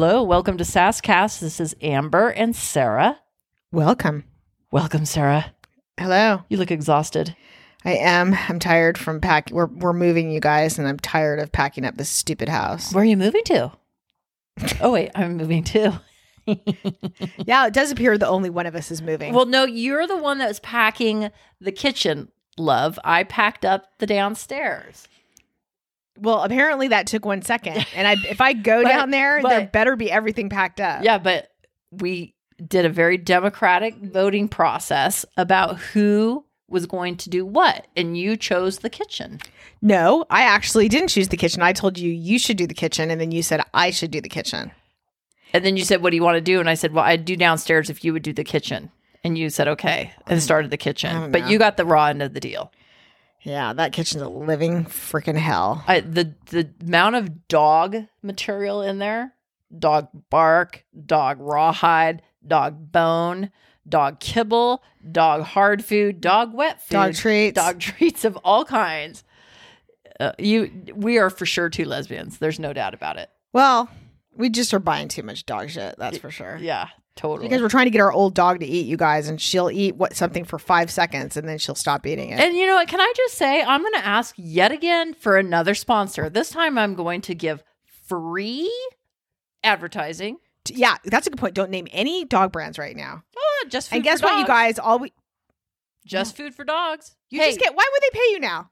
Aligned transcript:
Hello, 0.00 0.22
welcome 0.22 0.56
to 0.56 0.64
Sasscast. 0.64 1.40
This 1.40 1.60
is 1.60 1.76
Amber 1.82 2.30
and 2.30 2.56
Sarah. 2.56 3.18
Welcome. 3.70 4.24
Welcome, 4.72 5.04
Sarah. 5.04 5.52
Hello. 5.98 6.42
You 6.48 6.56
look 6.56 6.70
exhausted. 6.70 7.36
I 7.84 7.96
am. 7.96 8.34
I'm 8.48 8.58
tired 8.58 8.96
from 8.96 9.20
pack. 9.20 9.50
We're 9.50 9.66
we're 9.66 9.92
moving, 9.92 10.30
you 10.30 10.40
guys, 10.40 10.78
and 10.78 10.88
I'm 10.88 10.98
tired 10.98 11.38
of 11.38 11.52
packing 11.52 11.84
up 11.84 11.98
this 11.98 12.08
stupid 12.08 12.48
house. 12.48 12.94
Where 12.94 13.02
are 13.02 13.06
you 13.06 13.18
moving 13.18 13.44
to? 13.44 13.72
oh 14.80 14.90
wait, 14.90 15.10
I'm 15.14 15.36
moving 15.36 15.64
too. 15.64 15.92
yeah, 16.46 17.66
it 17.66 17.74
does 17.74 17.90
appear 17.90 18.16
the 18.16 18.26
only 18.26 18.48
one 18.48 18.64
of 18.64 18.74
us 18.74 18.90
is 18.90 19.02
moving. 19.02 19.34
Well, 19.34 19.44
no, 19.44 19.66
you're 19.66 20.06
the 20.06 20.16
one 20.16 20.38
that 20.38 20.48
was 20.48 20.60
packing 20.60 21.30
the 21.60 21.72
kitchen, 21.72 22.32
love. 22.56 22.98
I 23.04 23.24
packed 23.24 23.66
up 23.66 23.98
the 23.98 24.06
downstairs. 24.06 25.08
Well, 26.18 26.42
apparently 26.42 26.88
that 26.88 27.06
took 27.06 27.24
one 27.24 27.42
second, 27.42 27.86
and 27.94 28.06
I 28.06 28.16
if 28.28 28.40
I 28.40 28.52
go 28.52 28.82
But- 28.82 28.88
down 28.88 29.10
there, 29.10 29.40
but- 29.42 29.48
there 29.48 29.66
better 29.66 29.96
be 29.96 30.10
everything 30.10 30.48
packed 30.48 30.80
up. 30.80 31.04
Yeah, 31.04 31.18
but 31.18 31.48
we 31.90 32.34
did 32.66 32.84
a 32.84 32.90
very 32.90 33.16
democratic 33.16 33.96
voting 33.96 34.46
process 34.48 35.24
about 35.36 35.78
who 35.78 36.44
was 36.68 36.86
going 36.86 37.16
to 37.16 37.30
do 37.30 37.44
what, 37.44 37.86
and 37.96 38.16
you 38.16 38.36
chose 38.36 38.78
the 38.78 38.90
kitchen. 38.90 39.40
No, 39.82 40.24
I 40.30 40.42
actually 40.42 40.88
didn't 40.88 41.08
choose 41.08 41.28
the 41.28 41.36
kitchen. 41.36 41.62
I 41.62 41.72
told 41.72 41.98
you 41.98 42.12
you 42.12 42.38
should 42.38 42.56
do 42.56 42.66
the 42.66 42.74
kitchen, 42.74 43.10
and 43.10 43.20
then 43.20 43.32
you 43.32 43.42
said 43.42 43.62
I 43.74 43.90
should 43.90 44.10
do 44.10 44.20
the 44.20 44.28
kitchen. 44.28 44.70
And 45.52 45.64
then 45.64 45.76
you 45.76 45.84
said, 45.84 46.02
"What 46.02 46.10
do 46.10 46.16
you 46.16 46.22
want 46.22 46.36
to 46.36 46.40
do?" 46.40 46.60
And 46.60 46.68
I 46.70 46.74
said, 46.74 46.92
"Well, 46.92 47.04
I'd 47.04 47.24
do 47.24 47.34
downstairs 47.34 47.90
if 47.90 48.04
you 48.04 48.12
would 48.12 48.22
do 48.22 48.32
the 48.32 48.44
kitchen." 48.44 48.92
And 49.24 49.36
you 49.36 49.50
said, 49.50 49.66
"Okay," 49.68 50.12
and 50.26 50.34
um, 50.34 50.40
started 50.40 50.70
the 50.70 50.76
kitchen. 50.76 51.32
But 51.32 51.48
you 51.48 51.58
got 51.58 51.76
the 51.76 51.84
raw 51.84 52.06
end 52.06 52.22
of 52.22 52.34
the 52.34 52.40
deal. 52.40 52.70
Yeah, 53.42 53.72
that 53.72 53.92
kitchen's 53.92 54.22
a 54.22 54.28
living 54.28 54.84
freaking 54.84 55.36
hell. 55.38 55.82
I, 55.86 56.00
the 56.00 56.34
the 56.46 56.68
amount 56.82 57.16
of 57.16 57.48
dog 57.48 57.96
material 58.22 58.82
in 58.82 58.98
there 58.98 59.34
dog 59.76 60.08
bark 60.30 60.84
dog 61.06 61.38
rawhide 61.40 62.22
dog 62.46 62.90
bone 62.90 63.50
dog 63.88 64.18
kibble 64.18 64.82
dog 65.12 65.42
hard 65.42 65.84
food 65.84 66.20
dog 66.20 66.52
wet 66.52 66.82
food 66.82 66.90
Dog 66.94 67.14
treats. 67.14 67.54
dog 67.54 67.78
treats 67.80 68.24
of 68.24 68.36
all 68.38 68.64
kinds 68.64 69.22
uh, 70.18 70.32
you 70.38 70.70
we 70.94 71.18
are 71.18 71.30
for 71.30 71.46
sure 71.46 71.70
two 71.70 71.84
lesbians 71.84 72.38
there's 72.38 72.58
no 72.58 72.72
doubt 72.72 72.94
about 72.94 73.16
it 73.16 73.30
Well, 73.52 73.88
we 74.34 74.48
just 74.50 74.74
are 74.74 74.80
buying 74.80 75.06
too 75.08 75.22
much 75.22 75.46
dog 75.46 75.70
shit. 75.70 75.94
That's 75.98 76.18
for 76.18 76.30
sure. 76.32 76.58
yeah 76.60 76.88
totally 77.16 77.48
Because 77.48 77.60
we're 77.62 77.68
trying 77.68 77.86
to 77.86 77.90
get 77.90 78.00
our 78.00 78.12
old 78.12 78.34
dog 78.34 78.60
to 78.60 78.66
eat, 78.66 78.86
you 78.86 78.96
guys, 78.96 79.28
and 79.28 79.40
she'll 79.40 79.70
eat 79.70 79.96
what 79.96 80.14
something 80.16 80.44
for 80.44 80.58
five 80.58 80.90
seconds, 80.90 81.36
and 81.36 81.48
then 81.48 81.58
she'll 81.58 81.74
stop 81.74 82.06
eating 82.06 82.30
it. 82.30 82.40
and 82.40 82.56
you 82.56 82.66
know 82.66 82.74
what 82.74 82.88
can 82.88 83.00
i 83.00 83.12
just 83.16 83.34
say 83.34 83.62
i'm 83.62 83.80
going 83.82 83.92
to 83.94 84.06
ask 84.06 84.34
yet 84.38 84.72
again 84.72 85.12
for 85.14 85.36
another 85.36 85.74
sponsor 85.74 86.28
this 86.30 86.50
time 86.50 86.78
i'm 86.78 86.94
going 86.94 87.20
to 87.20 87.34
give 87.34 87.62
free 88.08 88.70
advertising 89.62 90.38
yeah, 90.68 90.96
that's 91.04 91.26
a 91.26 91.30
good 91.30 91.38
point. 91.38 91.54
Don't 91.54 91.70
name 91.70 91.88
any 91.90 92.26
dog 92.26 92.52
brands 92.52 92.78
right 92.78 92.94
now. 92.94 93.24
oh, 93.36 93.64
just 93.70 93.88
food 93.88 93.96
and 93.96 94.04
guess 94.04 94.22
what, 94.22 94.38
you 94.38 94.46
guys? 94.46 94.78
All 94.78 94.98
we 94.98 95.10
just 96.06 96.36
food 96.36 96.54
for 96.54 96.64
dogs 96.64 97.16
you 97.30 97.40
Hey, 97.40 97.46
just 97.48 97.60
get. 97.60 97.74
Why 97.74 97.84
would 97.90 98.02
they 98.02 98.18
pay 98.18 98.32
you 98.32 98.40
now? 98.40 98.70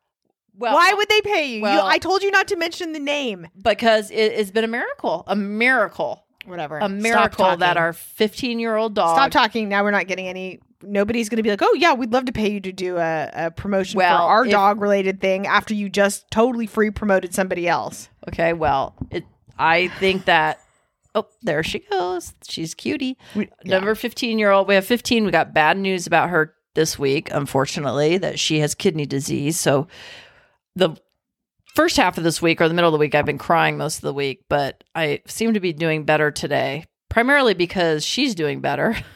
well, 0.55 0.75
why 0.75 0.93
would 0.93 1.09
they 1.09 1.21
pay 1.23 1.47
you? 1.57 1.63
well- 1.63 1.87
you? 1.87 1.91
I 1.91 1.97
told 1.99 2.23
you 2.23 2.31
not 2.31 2.47
to 2.49 2.57
mention 2.57 2.93
the 2.93 3.01
name. 3.01 3.49
because 3.61 4.11
it, 4.11 4.17
it's 4.17 4.51
been 4.51 4.65
a 4.65 4.69
miracle, 4.69 5.25
a 5.27 5.35
miracle, 5.35 6.27
Whatever. 6.47 6.79
a 6.79 6.89
miracle 6.89 7.57
that 7.59 7.77
our 7.77 7.93
15 7.93 8.59
year 8.59 8.77
old 8.77 8.95
dog. 8.95 9.17
stop 9.17 9.31
talking. 9.31 9.69
Now 9.69 9.83
we're 9.85 9.91
not 9.91 10.07
getting 10.07 10.29
any. 10.29 10.61
Nobody's 10.83 11.29
going 11.29 11.39
to 11.39 11.43
be 11.43 11.51
like, 11.51 11.61
oh 11.63 11.75
yeah, 11.75 11.93
we'd 11.95 12.13
love 12.13 12.27
to 12.27 12.33
pay 12.33 12.51
you 12.53 12.61
to 12.61 12.73
do 12.73 12.97
a, 12.99 13.31
a 13.35 13.51
promotion 13.51 13.99
Well, 13.99 14.17
for 14.19 14.23
our 14.23 14.45
if- 14.47 14.51
dog 14.53 14.81
related 14.81 15.21
thing 15.21 15.47
after 15.47 15.75
you 15.75 15.89
just 15.89 16.31
totally 16.31 16.67
free 16.67 16.91
promoted 16.91 17.35
somebody 17.35 17.67
else. 17.69 18.09
Okay, 18.29 18.53
well, 18.53 18.95
it. 19.11 19.25
I 19.59 19.89
think 19.89 20.27
that. 20.27 20.61
Oh, 21.15 21.27
there 21.43 21.65
she 21.65 21.81
goes. 21.81 22.33
She's 22.49 22.75
cutie. 22.75 23.19
We- 23.35 23.49
Number 23.65 23.95
15 23.97 24.39
year 24.39 24.53
old. 24.53 24.69
We 24.69 24.75
have 24.77 24.87
15. 24.87 25.25
We 25.25 25.31
got 25.33 25.53
bad 25.53 25.77
news 25.77 26.07
about 26.07 26.31
her 26.31 26.55
this 26.75 26.97
week, 26.99 27.29
unfortunately, 27.33 28.19
that 28.19 28.39
she 28.39 28.61
has 28.61 28.75
kidney 28.77 29.05
disease. 29.07 29.59
So 29.59 29.89
the 30.77 30.91
first 31.79 31.97
half 31.97 32.19
of 32.19 32.25
this 32.25 32.43
week 32.43 32.61
or 32.61 32.67
the 32.67 32.75
middle 32.75 32.89
of 32.89 32.93
the 32.93 32.99
week, 32.99 33.15
I've 33.15 33.25
been 33.25 33.39
crying 33.39 33.79
most 33.79 33.99
of 33.99 34.03
the 34.03 34.13
week, 34.13 34.43
but 34.49 34.83
I 34.97 35.23
seem 35.29 35.55
to 35.55 35.61
be 35.61 35.73
doing 35.73 36.03
better 36.03 36.33
today, 36.33 36.87
primarily 37.09 37.55
because 37.55 38.05
she's 38.05 38.35
doing 38.35 38.61
better. 38.61 38.97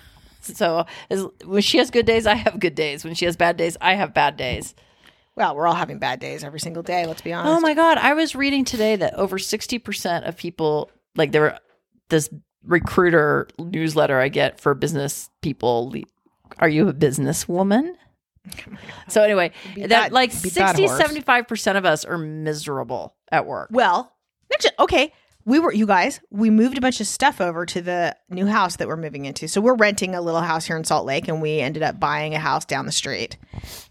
So 0.44 0.86
as, 1.08 1.24
when 1.44 1.62
she 1.62 1.78
has 1.78 1.92
good 1.92 2.04
days, 2.04 2.26
I 2.26 2.34
have 2.34 2.58
good 2.58 2.74
days. 2.74 3.04
When 3.04 3.14
she 3.14 3.26
has 3.26 3.36
bad 3.36 3.56
days, 3.56 3.76
I 3.80 3.94
have 3.94 4.12
bad 4.12 4.36
days. 4.36 4.74
Well, 5.36 5.54
we're 5.54 5.68
all 5.68 5.74
having 5.76 6.00
bad 6.00 6.18
days 6.18 6.42
every 6.42 6.58
single 6.58 6.82
day. 6.82 7.06
Let's 7.06 7.22
be 7.22 7.32
honest. 7.32 7.56
Oh 7.56 7.60
my 7.60 7.74
god, 7.74 7.96
I 7.96 8.14
was 8.14 8.34
reading 8.34 8.64
today 8.64 8.96
that 8.96 9.14
over 9.14 9.38
60% 9.38 10.26
of 10.26 10.36
people 10.36 10.90
like 11.14 11.30
there 11.30 11.42
were 11.42 11.58
this 12.08 12.28
recruiter 12.64 13.46
newsletter 13.56 14.18
I 14.18 14.30
get 14.30 14.58
for 14.58 14.74
business 14.74 15.30
people 15.42 15.94
are 16.58 16.68
you 16.68 16.88
a 16.88 16.92
businesswoman? 16.92 17.94
So 19.08 19.22
anyway, 19.22 19.52
that, 19.76 19.88
that- 19.88 20.12
like 20.12 20.30
beat 20.42 20.52
60 20.52 20.86
75% 20.86 21.76
of 21.76 21.84
us 21.84 22.04
are 22.04 22.18
miserable 22.18 23.14
at 23.30 23.46
work. 23.46 23.68
Well, 23.72 24.12
okay. 24.78 25.12
We 25.44 25.58
were, 25.58 25.72
you 25.72 25.86
guys, 25.86 26.20
we 26.30 26.50
moved 26.50 26.78
a 26.78 26.80
bunch 26.80 27.00
of 27.00 27.06
stuff 27.08 27.40
over 27.40 27.66
to 27.66 27.80
the 27.82 28.16
new 28.30 28.46
house 28.46 28.76
that 28.76 28.86
we're 28.86 28.96
moving 28.96 29.24
into. 29.24 29.48
So 29.48 29.60
we're 29.60 29.74
renting 29.74 30.14
a 30.14 30.20
little 30.20 30.40
house 30.40 30.66
here 30.66 30.76
in 30.76 30.84
Salt 30.84 31.04
Lake 31.04 31.26
and 31.26 31.42
we 31.42 31.58
ended 31.58 31.82
up 31.82 31.98
buying 31.98 32.34
a 32.34 32.38
house 32.38 32.64
down 32.64 32.86
the 32.86 32.92
street. 32.92 33.36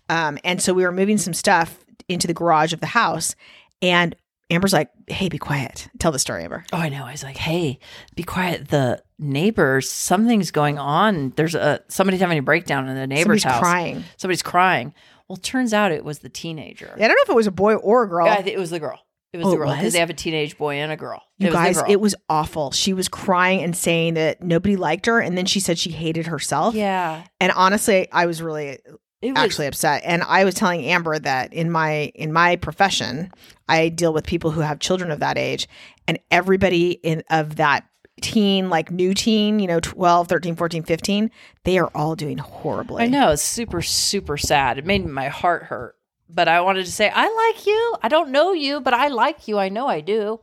Um, 0.07 0.37
and 0.45 0.61
so 0.61 0.73
we 0.73 0.83
were 0.83 0.93
moving 0.93 1.17
some 1.17 1.33
stuff 1.33 1.77
into 2.07 2.25
the 2.25 2.33
garage 2.33 2.71
of 2.71 2.79
the 2.79 2.87
house. 2.87 3.35
And 3.81 4.15
Amber's 4.51 4.73
like, 4.73 4.89
hey, 5.07 5.29
be 5.29 5.37
quiet. 5.37 5.87
Tell 5.99 6.11
the 6.11 6.19
story, 6.19 6.43
Amber. 6.43 6.63
Oh, 6.73 6.77
I 6.77 6.89
know. 6.89 7.05
I 7.05 7.11
was 7.11 7.23
like, 7.23 7.37
"Hey, 7.37 7.79
be 8.15 8.23
quiet. 8.23 8.67
The 8.67 9.01
neighbors, 9.17 9.89
something's 9.89 10.51
going 10.51 10.77
on. 10.77 11.33
There's 11.35 11.55
a 11.55 11.81
somebody's 11.87 12.19
having 12.19 12.37
a 12.37 12.43
breakdown 12.43 12.87
in 12.89 12.95
the 12.95 13.07
neighbor's 13.07 13.41
Somebody's 13.41 13.43
house. 13.43 13.59
crying. 13.59 14.03
Somebody's 14.17 14.43
crying." 14.43 14.93
Well, 15.27 15.37
turns 15.37 15.73
out 15.73 15.91
it 15.93 16.03
was 16.03 16.19
the 16.19 16.29
teenager. 16.29 16.91
I 16.93 16.99
don't 16.99 17.09
know 17.09 17.15
if 17.23 17.29
it 17.29 17.35
was 17.35 17.47
a 17.47 17.51
boy 17.51 17.75
or 17.75 18.03
a 18.03 18.09
girl. 18.09 18.25
Yeah, 18.25 18.33
I 18.33 18.41
think 18.41 18.55
it 18.55 18.59
was 18.59 18.69
the 18.69 18.79
girl. 18.81 18.99
It 19.31 19.37
was 19.37 19.47
Oh, 19.47 19.49
the 19.51 19.55
it 19.55 19.59
girl 19.59 19.73
because 19.75 19.93
they 19.93 19.99
have 19.99 20.09
a 20.09 20.13
teenage 20.13 20.57
boy 20.57 20.75
and 20.75 20.91
a 20.91 20.97
girl. 20.97 21.21
You 21.37 21.47
it 21.47 21.49
was 21.51 21.53
the 21.53 21.63
guys, 21.63 21.75
girl. 21.77 21.85
it 21.91 22.01
was 22.01 22.15
awful. 22.27 22.71
She 22.71 22.91
was 22.91 23.07
crying 23.07 23.61
and 23.63 23.73
saying 23.73 24.15
that 24.15 24.43
nobody 24.43 24.75
liked 24.75 25.05
her. 25.05 25.21
And 25.21 25.37
then 25.37 25.45
she 25.45 25.61
said 25.61 25.79
she 25.79 25.91
hated 25.91 26.27
herself. 26.27 26.75
yeah. 26.75 27.23
And 27.39 27.53
honestly, 27.53 28.09
I 28.11 28.25
was 28.25 28.41
really 28.41 28.79
was 29.23 29.33
actually 29.37 29.67
upset 29.67 30.01
and 30.05 30.23
i 30.23 30.43
was 30.43 30.55
telling 30.55 30.83
amber 30.85 31.17
that 31.19 31.53
in 31.53 31.69
my 31.71 32.11
in 32.15 32.31
my 32.33 32.55
profession 32.55 33.31
i 33.69 33.87
deal 33.89 34.13
with 34.13 34.25
people 34.25 34.51
who 34.51 34.61
have 34.61 34.79
children 34.79 35.11
of 35.11 35.19
that 35.19 35.37
age 35.37 35.67
and 36.07 36.17
everybody 36.31 36.91
in 36.91 37.23
of 37.29 37.57
that 37.57 37.85
teen 38.21 38.69
like 38.69 38.91
new 38.91 39.13
teen 39.13 39.57
you 39.59 39.65
know 39.67 39.79
12 39.79 40.27
13 40.27 40.55
14 40.55 40.83
15 40.83 41.31
they 41.63 41.77
are 41.79 41.89
all 41.95 42.15
doing 42.15 42.37
horribly 42.37 43.03
I 43.03 43.07
know 43.07 43.31
it's 43.31 43.41
super 43.41 43.81
super 43.81 44.37
sad. 44.37 44.77
It 44.77 44.85
made 44.85 45.05
my 45.05 45.27
heart 45.29 45.63
hurt. 45.63 45.95
But 46.29 46.47
I 46.47 46.61
wanted 46.61 46.85
to 46.85 46.91
say 46.91 47.09
I 47.13 47.23
like 47.53 47.65
you. 47.65 47.95
I 48.03 48.07
don't 48.09 48.29
know 48.29 48.53
you, 48.53 48.79
but 48.79 48.93
I 48.93 49.07
like 49.07 49.47
you. 49.47 49.57
I 49.57 49.69
know 49.69 49.87
I 49.87 50.01
do. 50.01 50.39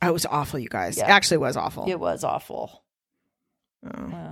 Oh, 0.00 0.08
it 0.08 0.12
was 0.12 0.24
awful 0.26 0.58
you 0.60 0.68
guys 0.68 0.96
Yeah. 0.96 1.04
it 1.06 1.10
actually 1.10 1.38
was 1.38 1.56
awful 1.58 1.84
It 1.88 2.00
was 2.00 2.24
awful. 2.24 2.84
Oh. 3.84 3.90
Uh, 3.90 4.29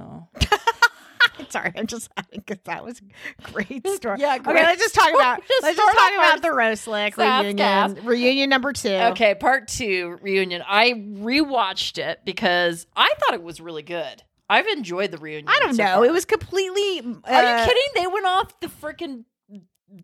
Sorry 1.53 1.73
i'm 1.77 1.87
just 1.87 2.11
laughing 2.17 2.43
because 2.47 2.63
that 2.65 2.85
was 2.85 3.01
a 3.01 3.43
great 3.53 3.87
story 3.89 4.21
Yeah, 4.21 4.37
okay 4.37 4.53
let's 4.53 4.83
just 4.83 4.95
talk 4.95 5.13
about 5.15 5.41
Just 5.49 5.63
let's 5.63 5.77
just 5.77 5.99
talk 5.99 6.13
about 6.15 6.43
the 6.43 6.53
roast 6.53 6.87
lick 6.87 7.17
reunion 7.17 7.57
cast. 7.57 7.97
reunion 8.05 8.51
number 8.51 8.73
two 8.73 8.89
Okay, 8.89 9.35
part 9.35 9.69
two 9.69 10.19
reunion. 10.23 10.63
I 10.67 10.93
rewatched 10.93 11.99
it 11.99 12.21
because 12.25 12.87
I 12.97 13.13
thought 13.21 13.35
it 13.35 13.43
was 13.43 13.61
really 13.61 13.83
good. 13.83 14.23
I've 14.51 14.67
enjoyed 14.67 15.11
the 15.11 15.19
reunion. 15.19 15.49
i 15.49 15.59
don't 15.61 15.75
so 15.75 15.83
know 15.85 15.95
far. 15.97 16.05
it 16.07 16.13
was 16.13 16.25
completely 16.25 17.01
Are 17.25 17.33
uh, 17.45 17.61
you 17.61 17.67
kidding? 17.67 17.83
They 17.95 18.07
went 18.07 18.27
off 18.27 18.61
the 18.61 18.69
freaking 18.69 19.25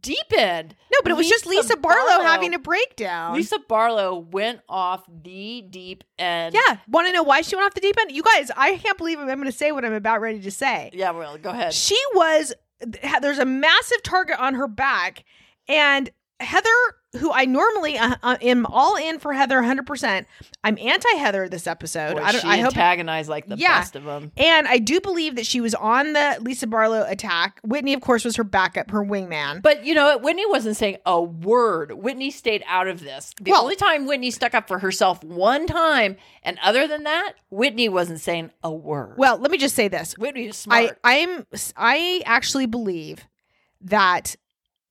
deep 0.01 0.33
end. 0.37 0.75
no 0.93 0.99
but 1.03 1.13
it 1.13 1.17
was 1.17 1.29
just 1.29 1.47
lisa 1.47 1.77
barlow, 1.77 1.99
Barlow. 2.07 2.25
having 2.25 2.55
a 2.55 2.59
breakdown 2.59 3.35
Lisa 3.35 3.59
Barlow 3.69 4.19
went 4.19 4.61
off 4.69 5.05
the 5.09 5.63
deep 5.69 6.05
end. 6.19 6.55
Yeah. 6.55 6.79
Want 6.89 7.07
to 7.07 7.13
know 7.13 7.23
why 7.23 7.43
she 7.43 7.55
went 7.57 7.67
off 7.67 7.75
the 7.75 7.81
deep 7.81 7.97
end? 8.01 8.11
You 8.13 8.23
guys, 8.23 8.51
I 8.57 8.77
can't 8.77 8.97
believe 8.97 9.19
I'm 9.19 9.27
going 9.27 9.45
to 9.45 9.53
say 9.53 9.73
what 9.73 9.85
I'm 9.85 9.93
about 9.93 10.21
ready 10.21 10.41
to 10.41 10.51
say. 10.51 10.91
Yeah, 10.93 11.11
well, 11.11 11.37
go 11.39 11.51
ahead. 11.51 11.75
She 11.75 11.99
was, 12.15 12.55
there's 13.21 13.39
a 13.39 13.45
massive 13.45 14.03
target 14.03 14.39
on 14.39 14.55
her 14.55 14.69
back. 14.69 15.25
And 15.69 16.11
Heather, 16.41 16.69
who 17.19 17.33
I 17.33 17.45
normally 17.45 17.97
uh, 17.99 18.17
uh, 18.23 18.37
am 18.43 18.67
all 18.67 18.97
in 18.97 19.19
for 19.19 19.33
Heather 19.33 19.61
100%, 19.61 20.27
I'm 20.63 20.79
anti 20.79 21.17
Heather 21.17 21.49
this 21.49 21.67
episode. 21.67 22.17
Boy, 22.17 22.23
I, 22.23 22.33
don't, 22.33 22.41
she 22.43 22.49
I 22.49 22.57
hope. 22.59 22.67
antagonized 22.69 23.29
like 23.29 23.47
the 23.47 23.57
Yeah. 23.57 23.81
best 23.81 23.97
of 23.97 24.05
them. 24.05 24.33
and 24.37 24.67
I 24.67 24.79
do 24.79 25.01
believe 25.01 25.37
that 25.37 25.47
she 25.47 25.61
was 25.61 25.75
on 25.75 26.13
the 26.13 26.39
Lisa 26.41 26.67
Barlow 26.67 27.05
attack. 27.09 27.61
Whitney, 27.65 27.93
of 27.95 28.01
course, 28.01 28.25
was 28.25 28.37
her 28.37 28.45
backup, 28.45 28.91
her 28.91 29.05
wingman. 29.05 29.63
But 29.63 29.85
you 29.85 29.95
know. 29.95 30.19
Whitney 30.19 30.47
wasn't 30.47 30.77
saying 30.77 30.99
a 31.07 31.21
word. 31.23 31.93
Whitney 31.93 32.31
stayed 32.31 32.65
out 32.67 32.89
of 32.89 33.01
this. 33.01 33.33
The 33.41 33.51
Well- 33.53 33.63
only 33.63 33.77
time 33.77 34.07
Whitney 34.07 34.31
stuck 34.31 34.55
up 34.55 34.69
for 34.69 34.79
herself 34.81 35.23
one 35.25 35.67
time, 35.67 36.17
and 36.43 36.59
other 36.63 36.87
than 36.87 37.05
that, 37.05 37.35
Whitney 37.51 37.89
wasn't 37.89 38.21
saying 38.21 38.51
a 38.63 38.73
word. 38.73 39.15
well, 39.19 39.37
let 39.39 39.51
me 39.51 39.59
just 39.59 39.75
say 39.75 39.89
this. 39.89 40.17
Whitney 40.19 40.47
is 40.47 40.67
I 40.69 40.87
smart. 40.87 40.99
I'm 41.05 41.47
I 41.77 42.23
actually 42.27 42.67
believe 42.67 43.25
that 43.81 44.37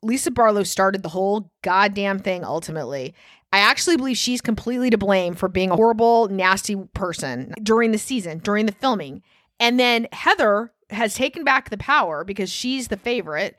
Lisa 0.04 0.32
Barlow 0.32 0.64
started 0.64 1.02
the 1.04 1.10
whole 1.10 1.52
goddamn 1.62 2.20
thing 2.20 2.44
ultimately 2.44 3.14
I 3.54 3.60
actually 3.60 3.98
believe 3.98 4.18
she's 4.18 4.42
completely 4.42 4.90
to 4.90 4.98
blame 4.98 5.36
for 5.36 5.48
being 5.48 5.70
a 5.70 5.76
horrible, 5.76 6.28
nasty 6.28 6.76
person 6.76 7.54
during 7.62 7.92
the 7.92 8.00
season, 8.00 8.40
during 8.40 8.66
the 8.66 8.72
filming. 8.72 9.22
And 9.60 9.80
then 9.80 10.08
Heather 10.12 10.74
has 10.90 11.14
taken 11.14 11.44
back 11.44 11.70
the 11.70 11.78
power 11.78 12.24
because 12.24 12.50
she's 12.50 12.88
the 12.88 12.98
favorite. 12.98 13.56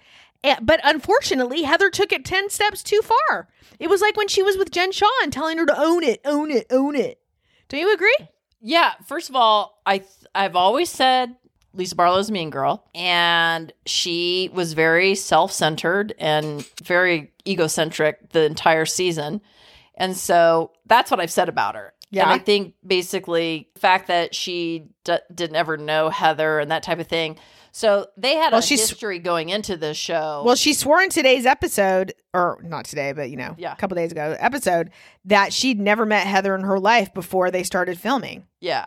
But 0.60 0.80
unfortunately, 0.82 1.62
Heather 1.62 1.90
took 1.90 2.12
it 2.12 2.24
10 2.24 2.50
steps 2.50 2.82
too 2.82 3.02
far. 3.02 3.48
It 3.78 3.88
was 3.88 4.00
like 4.00 4.16
when 4.16 4.26
she 4.26 4.42
was 4.42 4.56
with 4.56 4.72
Jen 4.72 4.90
Shah 4.90 5.06
and 5.22 5.32
telling 5.32 5.58
her 5.58 5.66
to 5.66 5.80
own 5.80 6.02
it, 6.02 6.20
own 6.24 6.50
it, 6.50 6.66
own 6.70 6.96
it. 6.96 7.20
Do 7.68 7.76
you 7.76 7.94
agree? 7.94 8.18
Yeah, 8.60 8.94
first 9.06 9.30
of 9.30 9.36
all, 9.36 9.80
I 9.86 9.98
th- 9.98 10.10
I've 10.34 10.56
always 10.56 10.90
said 10.90 11.36
Lisa 11.74 11.94
Barlow's 11.96 12.30
mean 12.30 12.50
girl, 12.50 12.86
and 12.94 13.72
she 13.86 14.50
was 14.52 14.72
very 14.72 15.14
self-centered 15.14 16.14
and 16.18 16.64
very 16.82 17.32
egocentric 17.46 18.30
the 18.30 18.44
entire 18.44 18.86
season, 18.86 19.40
and 19.96 20.16
so 20.16 20.70
that's 20.86 21.10
what 21.10 21.20
I've 21.20 21.30
said 21.32 21.48
about 21.48 21.74
her. 21.74 21.92
Yeah. 22.10 22.22
and 22.24 22.30
I 22.32 22.38
think 22.38 22.74
basically 22.86 23.68
the 23.74 23.80
fact 23.80 24.06
that 24.06 24.36
she 24.36 24.86
d- 25.02 25.16
didn't 25.34 25.56
ever 25.56 25.76
know 25.76 26.10
Heather 26.10 26.60
and 26.60 26.70
that 26.70 26.84
type 26.84 27.00
of 27.00 27.08
thing. 27.08 27.36
So 27.72 28.06
they 28.16 28.36
had 28.36 28.52
Well, 28.52 28.60
a 28.62 28.64
history 28.64 29.18
going 29.18 29.48
into 29.48 29.76
this 29.76 29.96
show. 29.96 30.44
Well, 30.46 30.54
she 30.54 30.74
swore 30.74 31.02
in 31.02 31.08
today's 31.10 31.44
episode, 31.44 32.14
or 32.32 32.60
not 32.62 32.84
today, 32.84 33.10
but 33.12 33.30
you 33.30 33.36
know, 33.36 33.56
Yeah. 33.58 33.72
a 33.72 33.76
couple 33.76 33.96
days 33.96 34.12
ago, 34.12 34.36
episode, 34.38 34.90
that 35.24 35.52
she'd 35.52 35.80
never 35.80 36.06
met 36.06 36.24
Heather 36.24 36.54
in 36.54 36.60
her 36.60 36.78
life 36.78 37.12
before 37.12 37.50
they 37.50 37.64
started 37.64 37.98
filming. 37.98 38.46
yeah, 38.60 38.86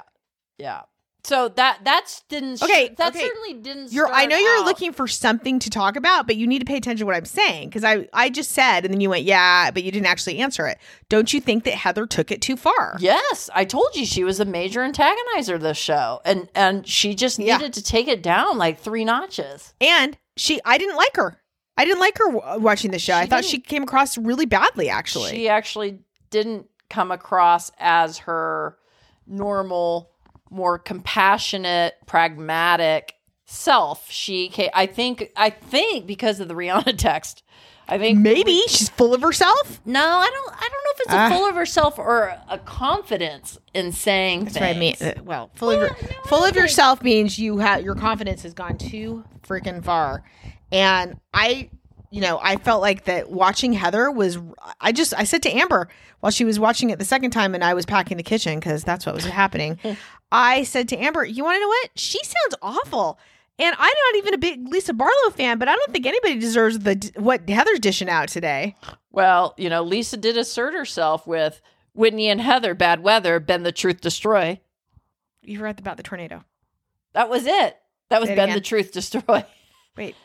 yeah. 0.58 0.84
So 1.28 1.50
that 1.50 1.80
that's 1.84 2.22
didn't 2.30 2.64
Okay, 2.64 2.96
that 2.98 3.10
okay. 3.14 3.20
certainly 3.20 3.54
didn't. 3.56 3.92
You're, 3.92 4.08
I 4.08 4.26
know 4.26 4.38
you're 4.38 4.60
out- 4.60 4.66
looking 4.66 4.94
for 4.94 5.08
something 5.08 5.60
to 5.60 5.70
talk 5.70 5.98
about, 5.98 6.26
but 6.26 6.38
you 6.38 6.48
need 6.48 6.60
to 6.60 6.66
pay 6.66 6.78
attention 6.78 7.00
to 7.00 7.06
what 7.06 7.16
I'm 7.16 7.26
saying 7.26 7.68
because 7.68 7.84
I, 7.84 8.08
I 8.14 8.30
just 8.30 8.52
said, 8.52 8.86
and 8.86 8.94
then 8.94 9.02
you 9.02 9.10
went, 9.10 9.26
yeah, 9.26 9.70
but 9.72 9.84
you 9.84 9.92
didn't 9.92 10.06
actually 10.08 10.38
answer 10.40 10.66
it. 10.68 10.78
Don't 11.10 11.34
you 11.34 11.42
think 11.42 11.66
that 11.66 11.74
Heather 11.74 12.08
took 12.08 12.32
it 12.32 12.42
too 12.42 12.56
far? 12.56 12.96
Yes, 13.00 13.50
I 13.54 13.66
told 13.66 13.94
you 13.96 14.06
she 14.06 14.24
was 14.24 14.40
a 14.40 14.46
major 14.46 14.80
antagonizer 14.80 15.56
of 15.56 15.62
this 15.62 15.78
show, 15.78 16.22
and 16.24 16.48
and 16.56 16.88
she 16.88 17.14
just 17.14 17.40
Yeah. 17.40 17.58
needed 17.58 17.74
to 17.74 17.84
take 17.84 18.08
it 18.08 18.24
down 18.24 18.58
like 18.58 18.80
three 18.80 19.04
notches. 19.04 19.74
And 19.82 20.18
she, 20.38 20.62
I 20.64 20.78
didn't 20.78 20.96
like 20.96 21.16
her. 21.18 21.42
I 21.78 21.84
didn't 21.84 22.00
like 22.00 22.18
her 22.20 22.32
w- 22.32 22.42
uh, 22.42 22.58
watching 22.58 22.92
the 22.92 23.00
show. 23.00 23.14
She 23.18 23.24
I 23.24 23.26
thought 23.26 23.44
she 23.44 23.60
came 23.60 23.84
across 23.84 24.18
really 24.18 24.46
badly, 24.46 24.88
actually. 24.90 25.32
She 25.32 25.50
actually 25.50 26.00
didn't 26.30 26.68
come 26.90 27.12
across 27.12 27.70
as 27.80 28.20
her 28.20 28.78
normal, 29.28 30.12
more 30.50 30.78
compassionate, 30.80 31.96
pragmatic 32.06 33.14
self. 33.46 34.10
She, 34.12 34.50
ca- 34.54 34.72
I 34.74 34.86
think, 34.86 35.32
I 35.36 35.50
think 35.50 36.06
because 36.08 36.40
of 36.40 36.48
the 36.48 36.54
Rihanna 36.54 36.98
text. 36.98 37.44
I 37.90 37.98
think 37.98 38.20
Maybe 38.20 38.64
she's 38.68 38.90
full 38.90 39.14
of 39.14 39.22
herself. 39.22 39.80
No, 39.86 40.02
I 40.02 40.30
don't. 40.30 40.54
I 40.54 40.60
don't 40.60 40.72
know 40.72 40.92
if 40.94 41.00
it's 41.00 41.14
a 41.14 41.18
Ah. 41.20 41.30
full 41.30 41.48
of 41.48 41.56
herself 41.56 41.98
or 41.98 42.36
a 42.50 42.58
confidence 42.60 43.58
in 43.74 43.94
saying 43.94 44.44
That's 44.44 44.58
things. 44.58 44.68
what 44.68 44.76
I 44.76 44.78
mean. 44.78 44.96
Uh, 45.02 45.22
Well, 45.24 45.52
full 45.56 45.72
of 45.72 45.80
your, 45.80 45.96
full 46.26 46.44
of 46.44 46.54
yourself 46.54 47.02
means 47.02 47.40
you 47.40 47.60
have 47.60 47.84
your 47.84 47.96
confidence 47.96 48.44
has 48.44 48.54
gone 48.54 48.78
too 48.78 49.24
freaking 49.48 49.82
far, 49.82 50.24
and 50.70 51.18
I, 51.34 51.70
you 52.12 52.20
know, 52.20 52.38
I 52.44 52.58
felt 52.58 52.82
like 52.82 53.06
that 53.06 53.32
watching 53.32 53.72
Heather 53.72 54.12
was. 54.12 54.38
I 54.82 54.92
just 54.92 55.14
I 55.18 55.24
said 55.24 55.42
to 55.44 55.50
Amber 55.58 55.88
while 56.20 56.32
she 56.34 56.44
was 56.44 56.60
watching 56.60 56.90
it 56.90 57.00
the 57.00 57.06
second 57.06 57.32
time, 57.32 57.56
and 57.56 57.64
I 57.64 57.74
was 57.74 57.86
packing 57.86 58.18
the 58.18 58.24
kitchen 58.24 58.60
because 58.60 58.84
that's 58.84 59.06
what 59.06 59.16
was 59.16 59.24
happening. 59.24 59.80
I 60.32 60.64
said 60.64 60.90
to 60.90 60.98
Amber, 60.98 61.24
"You 61.26 61.44
want 61.44 61.56
to 61.56 61.62
know 61.62 61.68
what? 61.68 61.90
She 61.96 62.20
sounds 62.24 62.56
awful." 62.62 63.20
And 63.60 63.76
I'm 63.80 63.86
not 64.14 64.18
even 64.18 64.34
a 64.36 64.38
big 64.38 64.68
Lisa 64.68 64.94
Barlow 64.94 65.32
fan, 65.32 65.58
but 65.58 65.68
I 65.68 65.76
don't 65.76 65.92
think 65.92 66.06
anybody 66.06 66.38
deserves 66.38 66.80
the 66.80 67.12
what 67.16 67.50
Heather's 67.50 67.80
dishing 67.80 68.10
out 68.10 68.30
today. 68.30 68.76
Well, 69.12 69.56
you 69.58 69.70
know, 69.70 69.82
Lisa 69.82 70.16
did 70.18 70.38
assert 70.38 70.74
herself 70.74 71.26
with 71.26 71.60
Whitney 71.94 72.28
and 72.30 72.40
Heather, 72.40 72.76
bad 72.76 73.02
weather, 73.02 73.40
bend 73.40 73.66
the 73.66 73.72
truth, 73.72 74.00
destroy. 74.02 74.60
You 75.42 75.60
read 75.64 75.80
about 75.80 75.98
the 75.98 76.04
tornado. 76.04 76.44
That 77.14 77.30
was 77.30 77.48
it. 77.48 77.78
That 78.10 78.22
was 78.22 78.30
it 78.30 78.36
bend 78.36 78.52
again. 78.52 78.58
the 78.58 78.62
truth, 78.62 78.92
destroy. 78.92 79.44
Wait, 79.98 80.16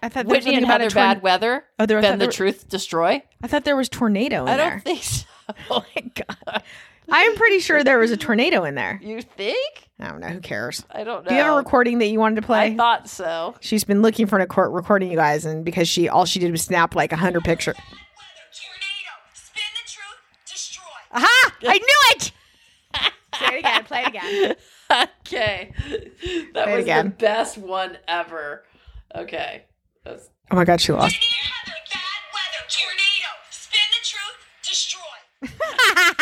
I 0.00 0.08
thought 0.08 0.26
Whitney 0.26 0.54
and 0.54 0.64
Heather, 0.64 0.88
tornado. 0.90 1.14
bad 1.14 1.22
weather, 1.22 1.64
Oh, 1.78 1.86
there, 1.86 2.00
bend 2.00 2.20
the 2.20 2.26
there- 2.26 2.32
truth, 2.32 2.68
destroy. 2.68 3.22
I 3.42 3.46
thought 3.48 3.64
there 3.64 3.76
was 3.76 3.88
tornado 3.88 4.42
in 4.44 4.48
I 4.50 4.56
there. 4.56 4.70
don't 4.70 4.84
think 4.84 5.02
so. 5.02 5.24
Oh 5.70 5.84
my 5.96 6.02
god! 6.14 6.62
I'm 7.10 7.34
pretty 7.36 7.58
sure 7.60 7.82
there 7.84 7.98
was 7.98 8.10
a 8.10 8.16
tornado 8.16 8.64
in 8.64 8.74
there. 8.74 9.00
You 9.02 9.20
think? 9.22 9.88
I 9.98 10.08
don't 10.08 10.20
know. 10.20 10.28
Who 10.28 10.40
cares? 10.40 10.84
I 10.90 11.04
don't 11.04 11.24
know. 11.24 11.28
Do 11.28 11.34
you 11.34 11.42
have 11.42 11.52
a 11.52 11.56
recording 11.56 11.98
that 11.98 12.06
you 12.06 12.18
wanted 12.18 12.36
to 12.36 12.42
play? 12.42 12.72
I 12.72 12.76
thought 12.76 13.08
so. 13.08 13.54
She's 13.60 13.84
been 13.84 14.02
looking 14.02 14.26
for 14.26 14.38
a 14.38 14.46
court 14.46 14.70
recording, 14.72 15.10
you 15.10 15.16
guys, 15.16 15.44
and 15.44 15.64
because 15.64 15.88
she 15.88 16.08
all 16.08 16.24
she 16.24 16.38
did 16.38 16.50
was 16.50 16.62
snap 16.62 16.94
like 16.94 17.12
a 17.12 17.16
hundred 17.16 17.44
pictures. 17.44 17.76
Tornado, 17.76 19.12
spin 19.34 19.62
the 19.74 19.90
truth, 19.90 20.46
destroy. 20.46 20.84
Aha! 21.12 21.54
I 21.62 21.78
knew 21.78 22.16
it. 22.16 22.32
Say 23.38 23.56
it 23.56 23.58
again. 23.60 23.84
Play 23.84 24.02
it 24.02 24.08
again. 24.08 24.56
okay. 25.20 25.72
That 26.54 26.64
Play 26.64 26.74
was 26.76 26.84
again. 26.84 27.06
the 27.06 27.10
best 27.12 27.58
one 27.58 27.98
ever. 28.08 28.64
Okay. 29.14 29.64
That's 30.04 30.28
Oh 30.50 30.56
my 30.56 30.64
god, 30.64 30.80
she 30.80 30.92
lost. 30.92 31.16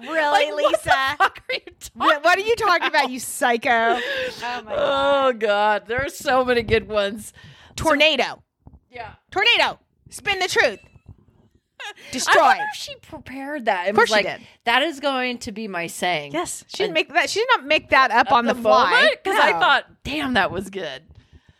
Whitney 0.00 0.18
and 0.18 0.18
Heather, 0.18 0.32
bad 0.32 0.40
weather, 0.40 0.50
tornado, 0.50 0.50
spin 0.50 0.50
the 0.50 0.52
really, 0.52 0.64
Lisa? 0.66 1.16
fuck 1.18 1.42
are 1.48 1.54
you 1.54 1.60
talking 1.80 1.90
What 1.94 2.24
what 2.24 2.38
are 2.38 2.42
you 2.42 2.56
talking 2.56 2.86
about, 2.88 3.10
you 3.10 3.20
psycho? 3.20 3.70
Oh 4.42 4.62
my 4.64 4.72
Oh 4.76 5.32
god, 5.32 5.86
there 5.86 6.04
are 6.04 6.08
so 6.08 6.44
many 6.44 6.62
good 6.62 6.88
ones. 6.88 7.32
Tornado. 7.76 8.42
Yeah. 8.90 9.14
Tornado. 9.30 9.78
Spin 10.10 10.38
the 10.40 10.48
truth. 10.48 10.80
I 11.80 11.92
Destroy. 12.10 12.42
wonder 12.42 12.64
if 12.72 12.76
she 12.80 12.94
prepared 12.96 13.66
that. 13.66 13.86
It 13.86 13.90
Of 13.90 13.96
course 13.96 14.10
was 14.10 14.18
she 14.18 14.24
did. 14.24 14.40
that 14.64 14.82
is 14.82 14.98
going 15.00 15.38
to 15.38 15.52
be 15.52 15.68
my 15.68 15.86
saying. 15.86 16.32
Yes, 16.32 16.64
she 16.68 16.78
didn't 16.78 16.88
And- 16.88 16.94
make 16.94 17.12
that. 17.14 17.30
She 17.30 17.40
did 17.40 17.48
not 17.56 17.66
make 17.66 17.90
that 17.90 18.10
up 18.10 18.32
on 18.32 18.46
the, 18.46 18.54
fly. 18.54 19.10
because 19.22 19.38
I 19.38 19.52
thought, 19.52 19.84
damn, 20.02 20.34
that 20.34 20.50
was 20.50 20.70
good. 20.70 21.02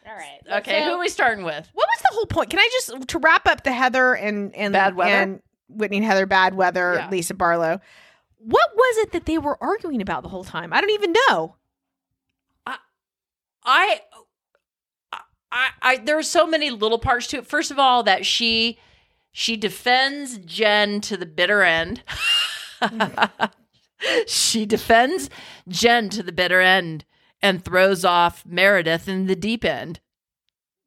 All 0.06 0.14
right. 0.14 0.40
Okay, 0.60 0.84
who 0.84 0.92
are 0.92 0.98
we 0.98 1.08
starting 1.08 1.44
with? 1.44 1.68
What 1.74 1.86
was 1.86 2.00
the 2.02 2.08
whole 2.14 2.26
point? 2.26 2.50
Can 2.50 2.58
I 2.58 2.68
just 2.72 3.08
to 3.08 3.18
wrap 3.18 3.46
up 3.46 3.62
the 3.62 3.72
Heather 3.72 4.14
and 4.14 4.54
and 4.56 4.72
Bad 4.72 4.96
weather? 4.96 5.10
and 5.10 5.42
Whitney 5.68 5.98
and 5.98 6.06
Heather 6.06 6.24
bad 6.26 6.54
weather 6.54 6.94
Yeah. 6.96 7.10
Lisa 7.10 7.34
Barlow? 7.34 7.80
What 8.38 8.70
was 8.74 8.96
it 8.98 9.12
that 9.12 9.26
they 9.26 9.38
were 9.38 9.62
arguing 9.62 10.00
about 10.00 10.22
the 10.22 10.28
whole 10.28 10.44
time? 10.44 10.72
I 10.72 10.80
don't 10.80 10.90
even 10.90 11.14
know. 11.28 11.56
I, 13.64 14.00
I, 15.52 15.68
I, 15.82 15.96
there 15.98 16.18
are 16.18 16.22
so 16.22 16.46
many 16.46 16.70
little 16.70 16.98
parts 16.98 17.26
to 17.28 17.38
it. 17.38 17.46
First 17.46 17.70
of 17.70 17.78
all, 17.78 18.02
that 18.04 18.24
she, 18.24 18.78
she 19.32 19.56
defends 19.56 20.38
Jen 20.38 21.00
to 21.02 21.16
the 21.16 21.26
bitter 21.26 21.62
end. 21.62 22.02
she 24.26 24.64
defends 24.64 25.28
Jen 25.68 26.08
to 26.10 26.22
the 26.22 26.32
bitter 26.32 26.60
end 26.60 27.04
and 27.42 27.64
throws 27.64 28.04
off 28.04 28.44
Meredith 28.46 29.08
in 29.08 29.26
the 29.26 29.36
deep 29.36 29.64
end. 29.64 30.00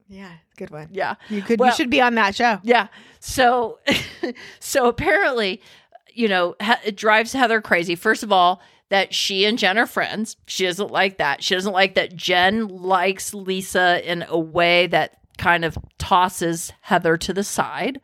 Yeah, 0.08 0.32
good 0.58 0.72
one. 0.72 0.90
Yeah. 0.92 1.16
You 1.30 1.42
could. 1.42 1.60
Well- 1.60 1.70
you 1.70 1.76
should 1.76 1.90
be 1.90 2.02
on 2.02 2.16
that 2.16 2.36
show. 2.36 2.60
Yeah. 2.64 2.88
So, 3.20 3.80
so 4.60 4.88
apparently, 4.90 5.62
you 6.14 6.28
know, 6.28 6.56
it 6.86 6.96
drives 6.96 7.34
Heather 7.34 7.62
crazy. 7.62 7.96
First 7.96 8.24
of 8.24 8.32
all, 8.32 8.62
that 8.90 9.14
she 9.14 9.46
and 9.46 9.58
Jen 9.58 9.78
are 9.78 9.88
friends. 9.88 10.36
She 10.48 10.66
doesn't 10.66 10.92
like 10.92 11.18
that. 11.18 11.44
She 11.44 11.56
doesn't 11.56 11.72
like 11.72 11.96
that 11.96 12.16
Jen 12.16 12.68
likes 12.68 13.34
Lisa 13.34 14.02
in 14.10 14.26
a 14.28 14.38
way 14.38 14.88
that 14.88 15.18
kind 15.38 15.64
of 15.64 15.78
tosses 15.98 16.74
Heather 16.82 17.16
to 17.18 17.34
the 17.34 17.44
side. 17.44 18.02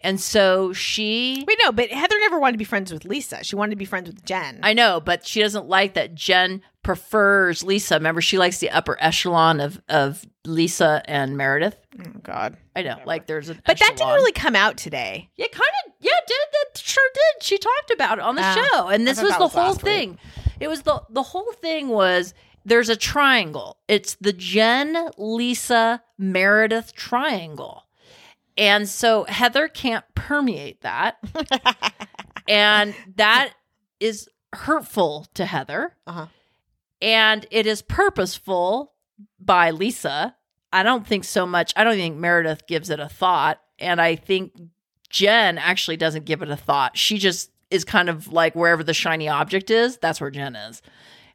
And 0.00 0.20
so 0.20 0.72
she, 0.72 1.44
Wait, 1.48 1.58
no, 1.62 1.72
but 1.72 1.90
Heather 1.90 2.18
never 2.20 2.38
wanted 2.38 2.52
to 2.52 2.58
be 2.58 2.64
friends 2.64 2.92
with 2.92 3.04
Lisa. 3.04 3.42
She 3.42 3.56
wanted 3.56 3.70
to 3.70 3.76
be 3.76 3.84
friends 3.84 4.08
with 4.08 4.24
Jen. 4.24 4.60
I 4.62 4.72
know, 4.74 5.00
but 5.00 5.26
she 5.26 5.40
doesn't 5.40 5.66
like 5.66 5.94
that 5.94 6.14
Jen 6.14 6.62
prefers 6.88 7.62
Lisa. 7.62 7.96
Remember, 7.96 8.22
she 8.22 8.38
likes 8.38 8.60
the 8.60 8.70
upper 8.70 8.96
echelon 8.98 9.60
of, 9.60 9.78
of 9.90 10.24
Lisa 10.46 11.02
and 11.04 11.36
Meredith. 11.36 11.76
oh 12.00 12.18
God. 12.22 12.56
I 12.74 12.80
know, 12.82 12.96
like 13.04 13.26
there's 13.26 13.50
a, 13.50 13.54
But 13.66 13.78
that 13.78 13.96
didn't 13.98 14.14
really 14.14 14.32
come 14.32 14.56
out 14.56 14.78
today. 14.78 15.28
Yeah, 15.36 15.48
kind 15.48 15.68
of. 15.86 15.92
Yeah, 16.00 16.12
did 16.26 16.36
that 16.52 16.78
sure 16.80 17.02
did. 17.12 17.42
She 17.42 17.58
talked 17.58 17.90
about 17.92 18.16
it 18.18 18.24
on 18.24 18.36
the 18.36 18.42
Ah, 18.42 18.54
show, 18.72 18.88
and 18.88 19.06
this 19.06 19.20
was 19.20 19.34
the 19.36 19.38
was 19.44 19.52
whole 19.52 19.64
last 19.64 19.82
week. 19.82 19.92
thing. 19.92 20.18
It 20.60 20.68
was 20.68 20.80
the 20.82 21.02
the 21.10 21.22
whole 21.22 21.52
thing 21.60 21.88
was 21.88 22.32
there's 22.64 22.88
a 22.88 22.96
triangle. 22.96 23.76
It's 23.86 24.14
the 24.20 24.32
Jen, 24.32 25.10
Lisa, 25.18 26.02
Meredith 26.16 26.94
triangle, 26.94 27.84
and 28.56 28.88
so 28.88 29.24
Heather 29.24 29.68
can't 29.68 30.04
permeate 30.14 30.80
that, 30.80 31.18
and 32.48 32.94
that 33.16 33.50
is 34.00 34.28
hurtful 34.54 35.26
to 35.34 35.44
Heather, 35.44 35.94
Uh-huh. 36.06 36.26
And 37.00 37.46
it 37.50 37.66
is 37.66 37.82
purposeful 37.82 38.92
by 39.40 39.70
Lisa. 39.70 40.34
I 40.72 40.82
don't 40.82 41.06
think 41.06 41.24
so 41.24 41.46
much. 41.46 41.72
I 41.76 41.84
don't 41.84 41.94
think 41.94 42.16
Meredith 42.16 42.66
gives 42.66 42.90
it 42.90 43.00
a 43.00 43.08
thought. 43.08 43.60
And 43.78 44.00
I 44.00 44.16
think 44.16 44.52
Jen 45.08 45.58
actually 45.58 45.96
doesn't 45.96 46.24
give 46.24 46.42
it 46.42 46.50
a 46.50 46.56
thought. 46.56 46.96
She 46.96 47.18
just 47.18 47.50
is 47.70 47.84
kind 47.84 48.08
of 48.08 48.32
like 48.32 48.54
wherever 48.54 48.82
the 48.82 48.94
shiny 48.94 49.28
object 49.28 49.70
is, 49.70 49.98
that's 49.98 50.20
where 50.20 50.30
Jen 50.30 50.56
is. 50.56 50.82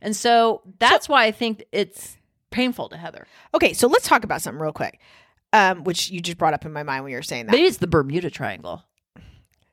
And 0.01 0.15
so 0.15 0.61
that's 0.79 1.07
why 1.07 1.25
I 1.25 1.31
think 1.31 1.63
it's 1.71 2.17
painful 2.51 2.89
to 2.89 2.97
Heather. 2.97 3.27
Okay, 3.53 3.73
so 3.73 3.87
let's 3.87 4.07
talk 4.07 4.23
about 4.23 4.41
something 4.41 4.61
real 4.61 4.73
quick, 4.73 4.99
um, 5.53 5.83
which 5.83 6.11
you 6.11 6.21
just 6.21 6.37
brought 6.37 6.53
up 6.53 6.65
in 6.65 6.73
my 6.73 6.83
mind 6.83 7.03
when 7.03 7.11
you 7.11 7.17
were 7.17 7.23
saying 7.23 7.45
that. 7.45 7.51
Maybe 7.53 7.67
it's 7.67 7.77
the 7.77 7.87
Bermuda 7.87 8.29
Triangle. 8.29 8.83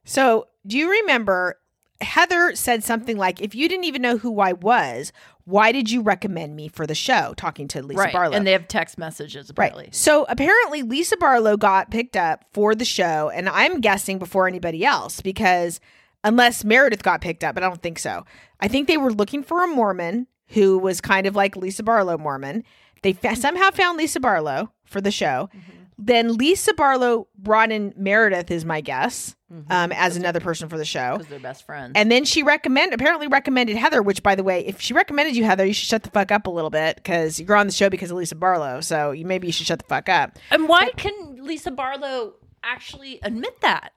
So 0.04 0.46
do 0.66 0.78
you 0.78 0.90
remember 0.90 1.58
Heather 2.00 2.54
said 2.54 2.82
something 2.82 3.16
like, 3.16 3.40
"If 3.40 3.54
you 3.54 3.68
didn't 3.68 3.84
even 3.84 4.02
know 4.02 4.16
who 4.16 4.40
I 4.40 4.52
was, 4.52 5.12
why 5.44 5.72
did 5.72 5.90
you 5.90 6.00
recommend 6.00 6.56
me 6.56 6.68
for 6.68 6.86
the 6.86 6.94
show?" 6.94 7.34
Talking 7.36 7.68
to 7.68 7.82
Lisa 7.82 8.00
right. 8.00 8.12
Barlow. 8.12 8.36
And 8.36 8.46
they 8.46 8.52
have 8.52 8.68
text 8.68 8.98
messages 8.98 9.50
apparently. 9.50 9.84
Right. 9.84 9.94
So 9.94 10.24
apparently 10.28 10.82
Lisa 10.82 11.16
Barlow 11.16 11.56
got 11.56 11.90
picked 11.90 12.16
up 12.16 12.44
for 12.52 12.74
the 12.74 12.84
show, 12.84 13.30
and 13.30 13.48
I'm 13.48 13.80
guessing 13.80 14.18
before 14.18 14.48
anybody 14.48 14.84
else 14.84 15.20
because 15.20 15.80
unless 16.24 16.64
Meredith 16.64 17.02
got 17.02 17.20
picked 17.20 17.44
up, 17.44 17.54
but 17.54 17.64
I 17.64 17.68
don't 17.68 17.82
think 17.82 17.98
so. 17.98 18.24
I 18.60 18.68
think 18.68 18.88
they 18.88 18.96
were 18.96 19.12
looking 19.12 19.42
for 19.42 19.64
a 19.64 19.68
Mormon 19.68 20.26
who 20.48 20.78
was 20.78 21.00
kind 21.00 21.26
of 21.26 21.36
like 21.36 21.56
Lisa 21.56 21.82
Barlow 21.82 22.18
Mormon. 22.18 22.64
They 23.02 23.12
fa- 23.12 23.36
somehow 23.36 23.70
found 23.70 23.98
Lisa 23.98 24.20
Barlow 24.20 24.72
for 24.84 25.00
the 25.00 25.10
show. 25.10 25.48
Mm-hmm. 25.54 25.82
Then 25.98 26.34
Lisa 26.34 26.74
Barlow 26.74 27.28
brought 27.36 27.70
in 27.70 27.92
Meredith, 27.96 28.50
is 28.50 28.64
my 28.64 28.80
guess, 28.80 29.36
um, 29.68 29.90
as 29.92 30.16
another 30.16 30.38
person 30.40 30.68
for 30.68 30.78
the 30.78 30.84
show. 30.84 31.14
Because 31.18 31.26
they're 31.28 31.40
best 31.40 31.64
friends. 31.66 31.92
And 31.96 32.10
then 32.10 32.24
she 32.24 32.42
recommend 32.42 32.94
apparently 32.94 33.26
recommended 33.26 33.76
Heather, 33.76 34.00
which 34.02 34.22
by 34.22 34.34
the 34.34 34.44
way, 34.44 34.64
if 34.66 34.80
she 34.80 34.94
recommended 34.94 35.34
you 35.36 35.44
Heather, 35.44 35.66
you 35.66 35.72
should 35.72 35.88
shut 35.88 36.02
the 36.04 36.10
fuck 36.10 36.30
up 36.30 36.46
a 36.46 36.50
little 36.50 36.70
bit 36.70 36.96
because 36.96 37.40
you're 37.40 37.56
on 37.56 37.66
the 37.66 37.72
show 37.72 37.90
because 37.90 38.10
of 38.10 38.16
Lisa 38.16 38.36
Barlow. 38.36 38.80
So 38.80 39.10
you 39.10 39.26
maybe 39.26 39.46
you 39.48 39.52
should 39.52 39.66
shut 39.66 39.80
the 39.80 39.86
fuck 39.86 40.08
up. 40.08 40.38
And 40.50 40.68
why 40.68 40.90
can 40.96 41.44
Lisa 41.44 41.70
Barlow 41.72 42.34
actually 42.62 43.18
admit 43.22 43.60
that? 43.62 43.92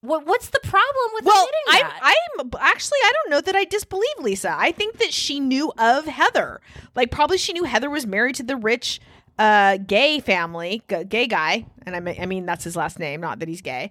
What 0.00 0.26
What's 0.26 0.48
the 0.48 0.60
problem 0.62 1.10
with 1.14 1.24
Well, 1.24 1.44
admitting 1.68 1.86
I'm, 1.86 1.90
that? 2.00 2.14
I'm 2.40 2.50
actually 2.60 2.98
I 3.04 3.12
don't 3.14 3.30
know 3.30 3.40
that 3.40 3.56
I 3.56 3.64
disbelieve 3.64 4.06
Lisa. 4.20 4.52
I 4.56 4.72
think 4.72 4.98
that 4.98 5.12
she 5.12 5.38
knew 5.40 5.72
of 5.78 6.06
Heather. 6.06 6.60
Like 6.94 7.10
probably 7.10 7.38
she 7.38 7.52
knew 7.52 7.64
Heather 7.64 7.90
was 7.90 8.06
married 8.06 8.34
to 8.36 8.42
the 8.42 8.56
rich 8.56 9.00
uh 9.38 9.78
gay 9.78 10.20
family, 10.20 10.82
g- 10.90 11.04
gay 11.04 11.26
guy, 11.26 11.66
and 11.86 11.96
I 11.96 12.00
mean, 12.00 12.16
I 12.20 12.26
mean 12.26 12.46
that's 12.46 12.64
his 12.64 12.76
last 12.76 12.98
name, 12.98 13.20
not 13.20 13.38
that 13.38 13.48
he's 13.48 13.62
gay. 13.62 13.90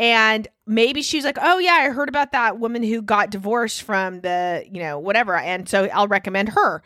And 0.00 0.48
maybe 0.66 1.02
she's 1.02 1.24
like, 1.24 1.36
"Oh 1.40 1.58
yeah, 1.58 1.74
I 1.74 1.90
heard 1.90 2.08
about 2.08 2.32
that 2.32 2.58
woman 2.58 2.82
who 2.82 3.02
got 3.02 3.30
divorced 3.30 3.82
from 3.82 4.22
the, 4.22 4.64
you 4.72 4.80
know, 4.80 4.98
whatever." 4.98 5.36
And 5.36 5.68
so 5.68 5.84
I'll 5.92 6.08
recommend 6.08 6.48
her 6.50 6.82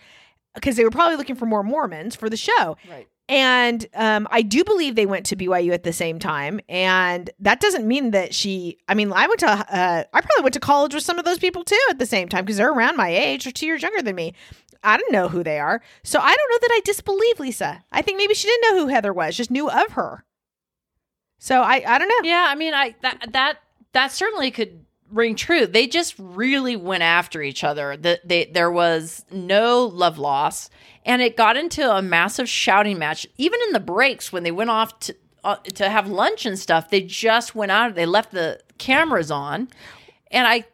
because 0.55 0.75
they 0.75 0.83
were 0.83 0.91
probably 0.91 1.17
looking 1.17 1.37
for 1.37 1.47
more 1.47 1.63
Mormons 1.63 2.17
for 2.17 2.29
the 2.29 2.37
show. 2.37 2.77
right. 2.91 3.07
And 3.27 3.87
um, 3.95 4.29
I 4.31 4.43
do 4.43 4.65
believe 4.65 4.97
they 4.97 5.07
went 5.07 5.25
to 5.27 5.37
BYU 5.37 5.73
at 5.73 5.83
the 5.85 5.95
same 5.95 6.19
time, 6.19 6.61
and 6.69 7.31
that 7.39 7.59
doesn't 7.59 7.87
mean 7.87 8.11
that 8.11 8.35
she. 8.35 8.77
I 8.87 8.95
mean, 8.95 9.13
I 9.13 9.27
went 9.29 9.41
to. 9.41 9.49
Uh, 9.49 10.05
I 10.13 10.21
probably 10.21 10.43
went 10.43 10.55
to 10.55 10.61
college 10.61 10.93
with 10.93 11.05
some 11.05 11.19
of 11.19 11.25
those 11.25 11.39
people 11.39 11.65
too 11.65 11.79
at 11.89 11.99
the 11.99 12.05
same 12.05 12.29
time 12.29 12.45
because 12.45 12.59
they're 12.59 12.73
around 12.73 12.97
my 12.97 13.09
age 13.09 13.47
or 13.47 13.51
two 13.53 13.65
years 13.65 13.81
younger 13.81 14.03
than 14.03 14.17
me. 14.17 14.35
I 14.83 14.99
don't 14.99 15.13
know 15.13 15.29
who 15.29 15.43
they 15.43 15.59
are, 15.59 15.81
so 16.03 16.19
I 16.19 16.35
don't 16.35 16.51
know 16.51 16.59
that 16.61 16.75
I 16.75 16.81
disbelieve 16.85 17.41
Lisa. 17.41 17.83
I 17.93 18.03
think 18.03 18.19
maybe 18.19 18.35
she 18.35 18.49
didn't 18.49 18.75
know 18.75 18.83
who 18.83 18.89
Heather 18.89 19.13
was, 19.15 19.37
just 19.37 19.51
knew 19.51 19.71
of 19.71 19.93
her. 19.93 20.25
So 21.39 21.61
I, 21.61 21.83
I 21.87 21.99
don't 21.99 22.09
know. 22.09 22.29
Yeah, 22.29 22.47
I 22.49 22.55
mean, 22.55 22.75
I 22.75 22.95
that 23.03 23.33
that 23.33 23.59
that 23.93 24.13
certainly 24.13 24.51
could 24.51 24.85
ring 25.11 25.37
true. 25.37 25.67
They 25.67 25.87
just 25.87 26.15
really 26.19 26.77
went 26.77 27.03
after 27.03 27.43
each 27.43 27.65
other. 27.65 27.97
That 27.97 28.27
they 28.29 28.47
there 28.47 28.71
was 28.71 29.25
no 29.31 29.85
love 29.85 30.19
loss, 30.19 30.71
and 31.05 31.23
it 31.23 31.37
got 31.37 31.57
into 31.57 31.91
a 31.91 32.03
massive 32.03 32.49
shouting 32.49 32.99
match. 32.99 33.27
Even 33.37 33.61
in 33.67 33.73
the 33.73 33.81
breaks 33.81 34.33
when 34.33 34.43
they 34.43 34.51
went 34.51 34.71
off 34.71 34.99
to 35.01 35.17
uh, 35.45 35.57
to 35.57 35.89
have 35.89 36.09
lunch 36.09 36.47
and 36.47 36.59
stuff, 36.59 36.91
they 36.91 37.01
just 37.01 37.55
went 37.55 37.71
out. 37.71 37.95
They 37.95 38.07
left 38.07 38.33
the 38.33 38.61
cameras 38.79 39.31
on, 39.31 39.69
and 40.31 40.47
I. 40.47 40.65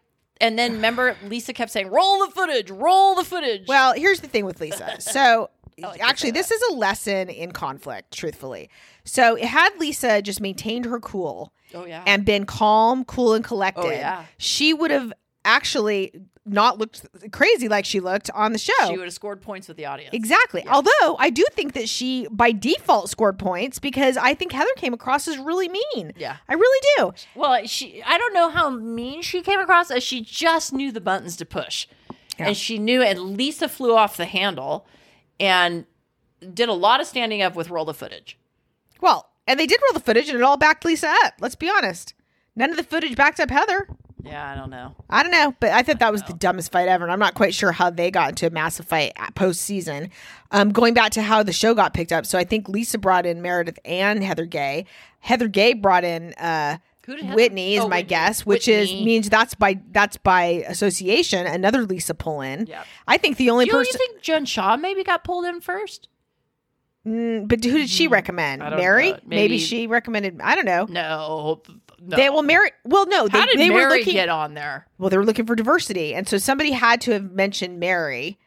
And 0.43 0.59
then 0.59 0.73
remember, 0.73 1.19
Lisa 1.29 1.53
kept 1.53 1.71
saying, 1.71 1.91
"Roll 1.91 2.25
the 2.25 2.33
footage, 2.33 2.71
roll 2.71 3.15
the 3.15 3.25
footage." 3.25 3.69
Well, 3.69 3.93
here's 3.93 4.21
the 4.21 4.27
thing 4.27 4.47
with 4.47 4.59
Lisa. 4.59 4.99
So, 4.99 5.51
Oh, 5.85 5.93
to 5.93 6.01
actually, 6.01 6.31
this 6.33 6.51
is 6.51 6.61
a 6.71 6.75
lesson 6.75 7.29
in 7.29 7.53
conflict, 7.53 8.13
truthfully. 8.13 8.71
So, 9.05 9.37
had 9.37 9.71
Lisa 9.79 10.23
just 10.23 10.41
maintained 10.41 10.87
her 10.87 11.01
cool 11.01 11.53
oh 11.75 11.85
yeah, 11.87 12.03
and 12.07 12.25
been 12.25 12.47
calm, 12.47 13.05
cool, 13.05 13.35
and 13.35 13.45
oh, 13.45 13.49
collected, 13.49 13.85
Oh, 13.85 13.91
yeah. 13.91 14.25
she 14.39 14.73
would 14.75 14.91
have 14.91 15.13
actually 15.45 16.13
not 16.47 16.79
looked 16.79 17.07
crazy 17.33 17.69
like 17.69 17.85
she 17.85 18.01
looked 18.01 18.31
on 18.31 18.53
the 18.53 18.59
show. 18.59 18.73
she 18.89 18.97
would 18.97 19.05
have 19.05 19.13
scored 19.13 19.41
points 19.41 19.69
with 19.69 19.77
the 19.77 19.87
audience. 19.87 20.13
Exactly. 20.15 20.67
Although 20.67 21.17
I 21.19 21.31
do 21.31 21.45
think 21.53 21.75
that 21.75 21.89
she, 21.89 22.27
by 22.31 22.53
default, 22.53 23.11
scored 23.11 23.39
points 23.39 23.79
because 23.79 24.17
I 24.17 24.35
think 24.35 24.53
Heather 24.53 24.71
came 24.77 24.93
across 24.93 25.29
as 25.29 25.39
really 25.39 25.69
mean. 25.69 26.13
Yeah. 26.17 26.37
I 26.49 26.55
really 26.55 26.87
do. 26.97 27.13
Well, 27.35 27.67
she 27.67 28.03
I 28.05 28.19
don't 28.19 28.35
know 28.35 28.51
how 28.51 28.71
mean 28.71 29.23
she 29.23 29.43
came 29.43 29.61
across 29.61 29.91
as 29.91 30.03
she 30.03 30.23
just 30.23 30.73
knew 30.73 30.91
the 30.91 31.01
buttons 31.01 31.37
to 31.37 31.45
push. 31.47 31.87
And 32.39 32.57
she 32.57 32.79
knew 32.79 33.03
and 33.03 33.37
Lisa 33.37 33.69
flew 33.69 33.95
off 33.95 34.17
the 34.17 34.25
handle 34.25 34.87
and 35.41 35.87
did 36.55 36.69
a 36.69 36.73
lot 36.75 37.01
of 37.01 37.07
standing 37.07 37.43
up 37.43 37.57
with 37.57 37.71
roll 37.71 37.85
the 37.85 37.95
footage. 37.95 38.39
Well, 39.01 39.31
and 39.47 39.59
they 39.59 39.67
did 39.67 39.81
roll 39.83 39.95
the 39.95 40.05
footage 40.05 40.29
and 40.29 40.39
it 40.39 40.43
all 40.43 40.57
backed 40.57 40.85
Lisa 40.85 41.09
up. 41.25 41.35
Let's 41.41 41.55
be 41.57 41.69
honest. 41.71 42.15
None 42.55 42.71
of 42.71 42.77
the 42.77 42.83
footage 42.85 43.17
backed 43.17 43.41
up 43.41 43.51
Heather. 43.51 43.89
Yeah, 44.23 44.51
I 44.51 44.55
don't 44.55 44.69
know. 44.69 44.95
I 45.09 45.23
don't 45.23 45.33
know, 45.33 45.55
but 45.61 45.71
I 45.71 45.83
thought 45.83 45.99
that 46.01 46.13
was 46.13 46.23
the 46.25 46.35
dumbest 46.35 46.71
fight 46.71 46.89
ever, 46.89 47.05
and 47.05 47.11
I'm 47.13 47.19
not 47.19 47.33
quite 47.35 47.55
sure 47.55 47.73
how 47.73 47.89
they 47.89 48.11
got 48.11 48.29
into 48.29 48.47
a 48.47 48.51
massive 48.51 48.85
fight 48.87 49.13
at 49.17 49.35
postseason. 49.35 50.11
Um, 50.51 50.73
going 50.73 50.93
back 50.93 51.13
to 51.13 51.23
how 51.23 51.43
the 51.43 51.55
show 51.55 51.73
got 51.75 51.95
picked 51.95 52.13
up, 52.13 52.27
so 52.27 52.39
I 52.39 52.45
think 52.45 52.69
Lisa 52.69 52.99
brought 52.99 53.25
in 53.25 53.41
Meredith 53.41 53.79
and 53.83 54.23
Heather 54.23 54.45
Gay. 54.45 54.85
Heather 55.21 55.49
Gay 55.49 55.73
brought 55.73 56.05
in 56.05 56.35
uh, 56.35 56.43
Who 56.73 56.75
did 56.75 56.79
Heather- 56.79 56.83
Whitney, 57.07 57.75
is 57.77 57.81
oh, 57.85 57.89
my 57.89 57.97
Whitney. 57.97 58.09
guess, 58.09 58.47
which 58.47 58.69
is 58.69 58.93
means 58.93 59.29
that's 59.29 59.55
by 59.55 59.81
that's 59.91 60.17
by 60.17 60.65
association 60.69 61.47
another 61.47 61.83
Lisa 61.83 62.15
pull 62.15 62.41
in. 62.41 62.67
Yep. 62.67 62.87
I 63.09 63.17
think 63.17 63.37
the 63.37 63.51
only 63.51 63.65
Do 63.65 63.73
you, 63.73 63.79
person, 63.79 63.99
think 63.99 64.23
Jen 64.23 64.45
Shah 64.45 64.77
maybe 64.77 65.03
got 65.03 65.25
pulled 65.25 65.45
in 65.47 65.61
first? 65.61 66.09
Mm, 67.07 67.49
but 67.49 67.65
who 67.65 67.79
did 67.79 67.89
she 67.89 68.09
recommend? 68.09 68.61
Mary? 68.61 69.13
Maybe. 69.13 69.23
Maybe- 69.27 69.59
she 69.59 69.87
recommended. 69.87 70.41
I 70.43 70.55
don't 70.55 70.67
know. 70.67 70.87
No. 70.89 71.63
no. 72.01 72.17
They 72.17 72.29
well, 72.29 72.43
Mary. 72.43 72.71
Well, 72.85 73.07
no, 73.07 73.27
they, 73.27 73.39
How 73.39 73.47
did 73.47 73.59
they 73.59 73.71
Mary 73.71 73.85
were 73.85 73.91
looking. 73.91 74.13
get 74.13 74.29
on 74.29 74.55
there? 74.55 74.87
well, 74.99 75.09
they 75.09 75.17
were 75.17 75.25
looking 75.25 75.47
for 75.47 75.55
diversity, 75.55 76.15
and 76.15 76.29
so 76.29 76.37
somebody 76.39 76.73
had 76.73 77.01
to 77.03 77.13
have 77.13 77.33
mentioned 77.33 77.81
Mary. 77.81 78.39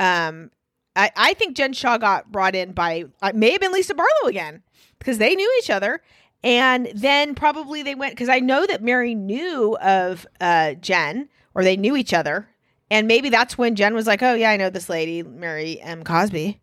Um, 0.00 0.50
I, 0.96 1.10
I 1.16 1.34
think 1.34 1.56
Jen 1.56 1.72
Shah 1.72 1.98
got 1.98 2.32
brought 2.32 2.56
in 2.56 2.72
by 2.72 3.04
uh, 3.22 3.32
may 3.34 3.52
have 3.52 3.60
been 3.60 3.72
Lisa 3.72 3.94
Barlow 3.94 4.28
again 4.28 4.62
because 4.98 5.18
they 5.18 5.34
knew 5.36 5.58
each 5.62 5.70
other, 5.70 6.02
and 6.42 6.90
then 6.94 7.34
probably 7.34 7.82
they 7.82 7.94
went 7.94 8.12
because 8.12 8.28
I 8.28 8.40
know 8.40 8.66
that 8.66 8.82
Mary 8.82 9.14
knew 9.14 9.76
of 9.78 10.26
uh, 10.40 10.74
Jen 10.74 11.28
or 11.54 11.64
they 11.64 11.76
knew 11.76 11.96
each 11.96 12.14
other, 12.14 12.48
and 12.90 13.06
maybe 13.06 13.28
that's 13.28 13.58
when 13.58 13.76
Jen 13.76 13.94
was 13.94 14.06
like, 14.06 14.22
"Oh 14.22 14.34
yeah, 14.34 14.50
I 14.50 14.56
know 14.56 14.70
this 14.70 14.88
lady, 14.88 15.22
Mary 15.22 15.80
M. 15.80 16.02
Cosby, 16.04 16.60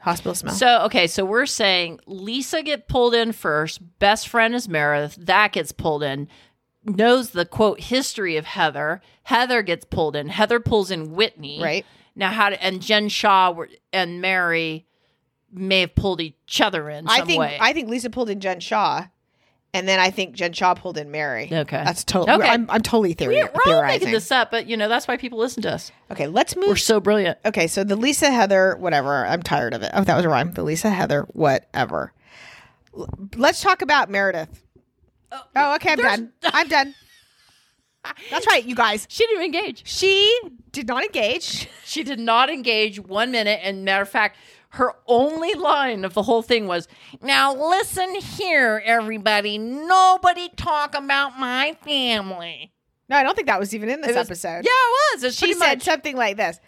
hospital 0.00 0.34
smell." 0.34 0.54
So 0.54 0.82
okay, 0.84 1.06
so 1.06 1.24
we're 1.24 1.46
saying 1.46 2.00
Lisa 2.06 2.62
get 2.62 2.88
pulled 2.88 3.14
in 3.14 3.32
first. 3.32 3.80
Best 3.98 4.28
friend 4.28 4.54
is 4.54 4.68
Meredith. 4.68 5.16
That 5.16 5.52
gets 5.52 5.72
pulled 5.72 6.02
in. 6.02 6.28
Knows 6.84 7.30
the 7.30 7.44
quote 7.44 7.80
history 7.80 8.36
of 8.36 8.44
Heather. 8.44 9.00
Heather 9.24 9.62
gets 9.62 9.84
pulled 9.84 10.14
in. 10.14 10.28
Heather 10.28 10.60
pulls 10.60 10.92
in 10.92 11.14
Whitney. 11.14 11.60
Right. 11.60 11.84
now, 12.14 12.30
how 12.30 12.50
do, 12.50 12.56
and 12.60 12.80
Jen 12.80 13.08
Shah 13.08 13.50
were, 13.50 13.68
and 13.92 14.20
Mary 14.20 14.86
may 15.52 15.80
have 15.80 15.96
pulled 15.96 16.20
each 16.20 16.60
other 16.60 16.88
in 16.88 17.08
some 17.08 17.22
I 17.22 17.24
think 17.24 17.40
way. 17.40 17.58
I 17.60 17.72
think 17.72 17.88
Lisa 17.88 18.08
pulled 18.08 18.30
in 18.30 18.38
Jen 18.38 18.60
Shah, 18.60 19.06
and 19.76 19.86
then 19.86 20.00
I 20.00 20.10
think 20.10 20.34
Jen 20.34 20.52
Shah 20.52 20.74
pulled 20.74 20.98
in 20.98 21.10
Mary. 21.10 21.48
Okay. 21.52 21.82
that's 21.84 22.04
totally. 22.04 22.38
Okay. 22.38 22.48
I'm, 22.48 22.68
I'm 22.70 22.82
totally 22.82 23.12
theory, 23.12 23.36
we're, 23.36 23.50
we're 23.66 23.76
all 23.76 23.82
making 23.82 24.10
this 24.10 24.30
up, 24.30 24.50
but 24.50 24.66
you 24.66 24.76
know 24.76 24.88
that's 24.88 25.06
why 25.06 25.16
people 25.16 25.38
listen 25.38 25.62
to 25.62 25.72
us. 25.72 25.92
Okay, 26.10 26.26
let's 26.26 26.56
move. 26.56 26.68
We're 26.68 26.76
so 26.76 27.00
brilliant. 27.00 27.38
okay, 27.44 27.66
so 27.66 27.84
the 27.84 27.96
Lisa 27.96 28.30
Heather, 28.30 28.76
whatever. 28.78 29.26
I'm 29.26 29.42
tired 29.42 29.74
of 29.74 29.82
it. 29.82 29.90
Oh, 29.94 30.04
that 30.04 30.16
was 30.16 30.24
a 30.24 30.28
rhyme. 30.28 30.52
The 30.52 30.62
Lisa 30.62 30.90
Heather, 30.90 31.22
whatever. 31.32 32.12
L- 32.96 33.08
Let's 33.36 33.60
talk 33.60 33.82
about 33.82 34.10
Meredith. 34.10 34.62
Oh, 35.32 35.42
oh 35.54 35.74
okay, 35.76 35.92
I'm 35.92 35.98
done. 35.98 36.32
I'm 36.44 36.68
done. 36.68 36.94
That's 38.30 38.46
right, 38.46 38.64
you 38.64 38.74
guys. 38.74 39.06
She 39.10 39.26
didn't 39.26 39.44
engage. 39.44 39.82
She 39.86 40.40
did 40.72 40.86
not 40.86 41.02
engage. 41.02 41.68
She 41.84 42.02
did 42.02 42.18
not 42.18 42.50
engage 42.50 43.00
one 43.00 43.30
minute. 43.30 43.60
And 43.62 43.84
matter 43.84 44.02
of 44.02 44.08
fact, 44.08 44.36
her 44.70 44.92
only 45.06 45.54
line 45.54 46.04
of 46.04 46.14
the 46.14 46.22
whole 46.22 46.42
thing 46.42 46.66
was, 46.66 46.88
"Now 47.22 47.54
listen 47.54 48.14
here, 48.16 48.82
everybody. 48.84 49.58
Nobody 49.58 50.48
talk 50.56 50.94
about 50.94 51.38
my 51.38 51.76
family." 51.84 52.72
No, 53.08 53.16
I 53.16 53.22
don't 53.22 53.34
think 53.36 53.46
that 53.48 53.60
was 53.60 53.74
even 53.74 53.88
in 53.88 54.00
this 54.00 54.16
was- 54.16 54.26
episode. 54.28 54.64
Yeah, 54.64 54.72
it 54.72 55.14
was. 55.14 55.24
It's 55.24 55.36
she 55.36 55.52
said 55.54 55.76
much. 55.76 55.82
something 55.84 56.16
like 56.16 56.36
this. 56.36 56.58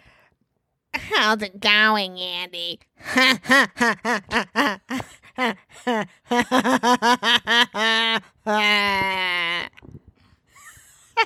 How's 0.93 1.41
it 1.43 1.59
going, 1.59 2.17
Andy? 2.19 2.79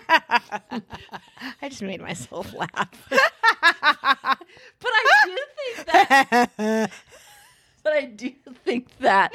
I 0.10 1.70
just 1.70 1.82
made 1.82 2.02
myself 2.02 2.54
laugh. 2.54 2.90
but 3.10 3.20
I 4.84 5.26
do 5.26 5.38
think 5.58 5.88
that. 5.88 6.50
but 7.84 7.94
I 7.94 8.06
do 8.06 8.32
think 8.66 8.98
that. 9.00 9.34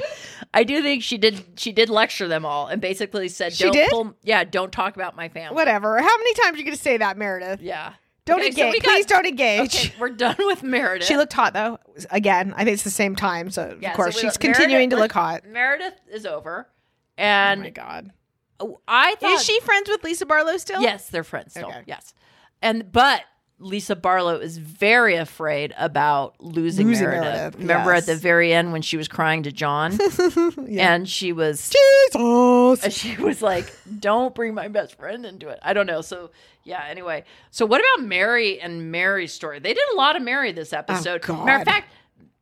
I 0.53 0.63
do 0.63 0.81
think 0.81 1.03
she 1.03 1.17
did. 1.17 1.43
She 1.57 1.71
did 1.71 1.89
lecture 1.89 2.27
them 2.27 2.45
all 2.45 2.67
and 2.67 2.81
basically 2.81 3.27
said, 3.29 3.53
She 3.53 3.63
"Don't 3.65 3.73
did? 3.73 3.89
pull. 3.89 4.13
Yeah, 4.23 4.43
don't 4.43 4.71
talk 4.71 4.95
about 4.95 5.15
my 5.15 5.29
family." 5.29 5.55
Whatever. 5.55 5.97
How 5.99 6.17
many 6.17 6.33
times 6.35 6.55
are 6.55 6.57
you 6.57 6.65
going 6.65 6.75
to 6.77 6.81
say 6.81 6.97
that, 6.97 7.17
Meredith? 7.17 7.61
Yeah. 7.61 7.93
Don't 8.25 8.41
Okay, 8.41 8.51
so 8.51 8.65
engage. 8.67 8.83
got- 8.83 8.91
Please 8.91 9.05
don't 9.07 9.25
engage. 9.25 9.75
Okay, 9.85 9.93
we're 9.99 10.09
done 10.09 10.35
with 10.39 10.61
Meredith. 10.61 11.07
She 11.07 11.17
looked 11.17 11.33
hot 11.33 11.53
though. 11.53 11.79
Again, 12.11 12.53
I 12.55 12.63
think 12.63 12.75
it's 12.75 12.83
the 12.83 12.91
same 12.91 13.15
time, 13.15 13.49
so 13.49 13.75
Yeah, 13.81 13.89
of 13.89 13.95
course 13.95 14.13
we 14.15 14.21
she's 14.21 14.33
look- 14.33 14.39
continuing 14.41 14.89
Meredith- 14.89 14.97
to 14.97 15.01
look 15.01 15.11
hot. 15.13 15.45
Meredith 15.47 15.95
is 16.11 16.27
over, 16.27 16.67
Oh 16.69 17.21
and 17.23 17.61
my 17.61 17.69
god. 17.71 18.11
Oh, 18.59 18.79
I 18.87 19.15
thought 19.15 19.31
Is 19.33 19.43
she 19.43 19.59
friends 19.61 19.89
with 19.89 20.03
Lisa 20.03 20.25
Barlow 20.25 20.57
still? 20.57 20.81
Yes, 20.81 21.09
they're 21.09 21.23
friends 21.23 21.53
still. 21.53 21.69
Okay. 21.69 21.83
Yes, 21.85 22.13
and 22.61 22.91
but 22.91 23.23
Lisa 23.59 23.95
Barlow 23.95 24.37
is 24.37 24.57
very 24.57 25.15
afraid 25.15 25.73
about 25.77 26.39
losing, 26.39 26.87
Losing 26.87 27.07
Meredith. 27.07 27.23
Meredith, 27.23 27.59
Remember 27.59 27.93
yes. 27.93 28.03
at 28.03 28.13
the 28.13 28.19
very 28.19 28.53
end 28.53 28.71
when 28.71 28.81
she 28.81 28.95
was 28.95 29.07
crying 29.09 29.43
to 29.43 29.51
John, 29.51 29.97
and 30.77 31.07
she 31.07 31.33
was 31.33 31.69
Jesus. 31.69 32.93
she 32.95 33.17
was 33.17 33.41
like, 33.41 33.71
"Don't 33.99 34.33
bring 34.33 34.53
my 34.53 34.69
best 34.69 34.95
friend 34.95 35.25
into 35.25 35.49
it." 35.49 35.59
I 35.61 35.73
don't 35.73 35.87
know. 35.87 36.01
So 36.01 36.31
yeah. 36.63 36.85
Anyway, 36.87 37.25
so 37.51 37.65
what 37.65 37.81
about 37.81 38.07
Mary 38.07 38.61
and 38.61 38.91
Mary's 38.91 39.33
story? 39.33 39.59
They 39.59 39.73
did 39.73 39.89
a 39.93 39.95
lot 39.95 40.15
of 40.15 40.21
Mary 40.21 40.53
this 40.53 40.71
oh, 40.71 40.77
episode. 40.77 41.23
Oh. 41.27 41.43
Matter 41.43 41.61
of 41.61 41.65
fact, 41.67 41.91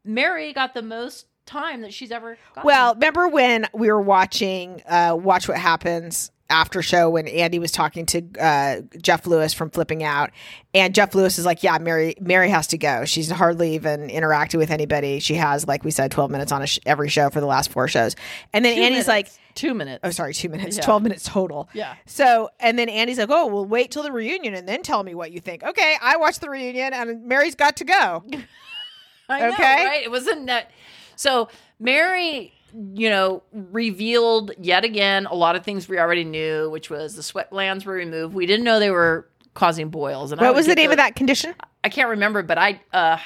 Mary 0.03 0.53
got 0.53 0.75
the 0.75 0.83
most 0.83 1.25
time 1.47 1.81
that 1.81 1.93
she's 1.93 2.11
ever. 2.11 2.37
Gotten. 2.53 2.67
Well, 2.67 2.93
remember 2.93 3.27
when 3.27 3.67
we 3.73 3.89
were 3.91 4.01
watching 4.01 4.81
uh, 4.87 5.17
Watch 5.19 5.47
What 5.47 5.57
Happens 5.57 6.31
after 6.49 6.81
show 6.81 7.09
when 7.09 7.27
Andy 7.27 7.59
was 7.59 7.73
talking 7.73 8.05
to 8.05 8.21
uh, 8.39 8.77
Jeff 9.01 9.27
Lewis 9.27 9.53
from 9.53 9.69
Flipping 9.69 10.01
Out, 10.03 10.29
and 10.73 10.95
Jeff 10.95 11.13
Lewis 11.13 11.37
is 11.39 11.45
like, 11.45 11.61
"Yeah, 11.63 11.77
Mary, 11.77 12.15
Mary 12.21 12.49
has 12.49 12.67
to 12.67 12.77
go. 12.77 13.03
She's 13.05 13.29
hardly 13.29 13.75
even 13.75 14.07
interacted 14.09 14.57
with 14.57 14.71
anybody. 14.71 15.19
She 15.19 15.33
has, 15.35 15.67
like 15.67 15.83
we 15.83 15.91
said, 15.91 16.11
twelve 16.11 16.31
minutes 16.31 16.51
on 16.53 16.61
a 16.61 16.67
sh- 16.67 16.79
every 16.85 17.09
show 17.09 17.29
for 17.29 17.41
the 17.41 17.47
last 17.47 17.69
four 17.71 17.87
shows." 17.89 18.15
And 18.53 18.63
then 18.63 18.75
Two 18.77 18.81
Andy's 18.83 19.07
like, 19.09 19.25
minutes. 19.25 19.39
two 19.55 19.73
minutes. 19.73 19.99
"Oh, 20.05 20.11
sorry, 20.11 20.33
two 20.33 20.47
minutes, 20.47 20.77
Yeah. 20.77 20.83
twelve 20.85 21.03
minutes 21.03 21.23
total." 21.25 21.67
Yeah. 21.73 21.95
So, 22.05 22.49
and 22.61 22.79
then 22.79 22.87
Andy's 22.87 23.17
like, 23.17 23.29
"Oh, 23.29 23.47
well, 23.47 23.65
wait 23.65 23.91
till 23.91 24.03
the 24.03 24.11
reunion 24.13 24.53
and 24.53 24.65
then 24.69 24.83
tell 24.83 25.03
me 25.03 25.15
what 25.15 25.31
you 25.33 25.41
think." 25.41 25.63
Okay, 25.63 25.95
I 26.01 26.15
watched 26.15 26.39
the 26.39 26.49
reunion, 26.49 26.93
and 26.93 27.25
Mary's 27.25 27.55
got 27.55 27.75
to 27.77 27.83
go. 27.83 28.23
I 29.29 29.39
know, 29.41 29.49
Okay. 29.49 29.85
right? 29.85 30.03
It 30.03 30.11
wasn't 30.11 30.45
that. 30.45 30.71
So 31.17 31.49
Mary, 31.79 32.53
you 32.93 33.09
know, 33.09 33.43
revealed 33.51 34.51
yet 34.59 34.85
again 34.85 35.25
a 35.25 35.35
lot 35.35 35.55
of 35.55 35.63
things 35.65 35.89
we 35.89 35.99
already 35.99 36.23
knew, 36.23 36.69
which 36.69 36.89
was 36.89 37.15
the 37.15 37.23
sweat 37.23 37.49
glands 37.49 37.85
were 37.85 37.93
removed. 37.93 38.33
We 38.33 38.45
didn't 38.45 38.63
know 38.63 38.79
they 38.79 38.91
were 38.91 39.27
causing 39.53 39.89
boils. 39.89 40.31
And 40.31 40.39
What 40.39 40.55
was 40.55 40.67
the 40.67 40.75
name 40.75 40.91
of 40.91 40.97
that 40.97 41.15
condition? 41.15 41.55
I 41.83 41.89
can't 41.89 42.09
remember, 42.09 42.43
but 42.43 42.57
I 42.57 42.79
uh 42.93 43.17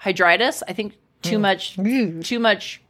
hydritis. 0.00 0.62
I 0.68 0.72
think 0.72 0.94
too 1.22 1.38
much, 1.38 1.76
too 1.76 2.38
much 2.38 2.82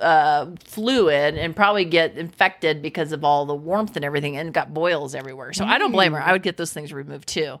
uh 0.00 0.46
fluid 0.64 1.36
and 1.36 1.56
probably 1.56 1.84
get 1.84 2.16
infected 2.16 2.82
because 2.82 3.12
of 3.12 3.24
all 3.24 3.46
the 3.46 3.54
warmth 3.54 3.96
and 3.96 4.04
everything 4.04 4.36
and 4.36 4.52
got 4.52 4.74
boils 4.74 5.14
everywhere. 5.14 5.52
So 5.52 5.64
I 5.64 5.78
don't 5.78 5.92
blame 5.92 6.12
her. 6.12 6.20
I 6.22 6.32
would 6.32 6.42
get 6.42 6.56
those 6.56 6.72
things 6.72 6.92
removed 6.92 7.28
too. 7.28 7.60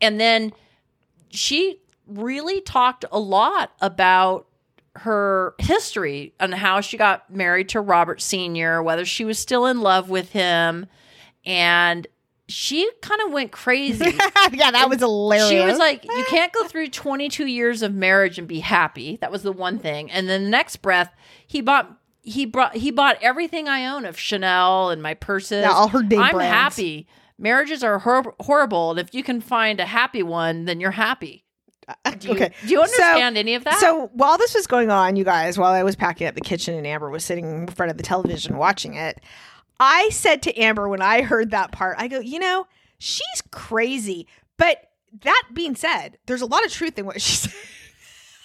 And 0.00 0.20
then 0.20 0.52
she 1.30 1.80
really 2.06 2.60
talked 2.60 3.04
a 3.10 3.18
lot 3.18 3.72
about 3.80 4.46
her 4.96 5.54
history 5.58 6.34
and 6.38 6.54
how 6.54 6.80
she 6.80 6.96
got 6.96 7.30
married 7.32 7.68
to 7.70 7.80
Robert 7.80 8.20
Sr., 8.20 8.82
whether 8.82 9.04
she 9.04 9.24
was 9.24 9.38
still 9.38 9.66
in 9.66 9.80
love 9.80 10.08
with 10.08 10.30
him. 10.30 10.86
And 11.44 12.06
she 12.46 12.88
kind 13.00 13.20
of 13.22 13.32
went 13.32 13.52
crazy. 13.52 14.04
yeah, 14.52 14.70
that 14.70 14.88
was 14.88 15.00
hilarious. 15.00 15.48
She 15.48 15.58
was 15.58 15.78
like, 15.78 16.04
you 16.04 16.24
can't 16.28 16.52
go 16.52 16.66
through 16.68 16.88
22 16.88 17.46
years 17.46 17.82
of 17.82 17.94
marriage 17.94 18.38
and 18.38 18.46
be 18.46 18.60
happy. 18.60 19.16
That 19.20 19.32
was 19.32 19.42
the 19.42 19.52
one 19.52 19.78
thing. 19.78 20.10
And 20.10 20.28
then 20.28 20.44
the 20.44 20.50
next 20.50 20.76
breath, 20.76 21.14
he 21.46 21.60
bought 21.60 21.98
he 22.24 22.46
brought 22.46 22.74
he 22.76 22.90
bought 22.90 23.18
everything 23.20 23.68
I 23.68 23.86
own 23.86 24.06
of 24.06 24.18
Chanel 24.18 24.90
and 24.90 25.02
my 25.02 25.14
purses. 25.14 25.62
Yeah, 25.62 25.72
all 25.72 25.88
her 25.88 25.98
I'm 25.98 26.08
brands. 26.08 26.36
happy. 26.38 27.06
Marriages 27.38 27.82
are 27.82 27.98
hor- 27.98 28.34
horrible, 28.40 28.92
and 28.92 29.00
if 29.00 29.12
you 29.12 29.22
can 29.22 29.40
find 29.40 29.80
a 29.80 29.84
happy 29.86 30.22
one, 30.22 30.64
then 30.64 30.80
you're 30.80 30.92
happy. 30.92 31.43
Do 32.18 32.28
you, 32.28 32.34
okay. 32.34 32.52
Do 32.62 32.68
you 32.68 32.80
understand 32.80 33.36
any 33.36 33.54
of 33.54 33.64
that? 33.64 33.78
So 33.78 34.10
while 34.14 34.38
this 34.38 34.54
was 34.54 34.66
going 34.66 34.90
on, 34.90 35.16
you 35.16 35.24
guys, 35.24 35.58
while 35.58 35.72
I 35.72 35.82
was 35.82 35.96
packing 35.96 36.26
up 36.26 36.34
the 36.34 36.40
kitchen 36.40 36.74
and 36.74 36.86
Amber 36.86 37.10
was 37.10 37.24
sitting 37.24 37.50
in 37.50 37.66
front 37.66 37.90
of 37.90 37.96
the 37.96 38.02
television 38.02 38.56
watching 38.56 38.94
it, 38.94 39.20
I 39.78 40.08
said 40.10 40.42
to 40.42 40.58
Amber 40.58 40.88
when 40.88 41.02
I 41.02 41.22
heard 41.22 41.50
that 41.50 41.72
part, 41.72 41.96
I 41.98 42.08
go, 42.08 42.20
you 42.20 42.38
know, 42.38 42.66
she's 42.98 43.42
crazy. 43.50 44.26
But 44.56 44.90
that 45.22 45.42
being 45.52 45.74
said, 45.74 46.18
there's 46.26 46.42
a 46.42 46.46
lot 46.46 46.64
of 46.64 46.72
truth 46.72 46.98
in 46.98 47.06
what 47.06 47.20
she 47.20 47.36
said. 47.36 47.52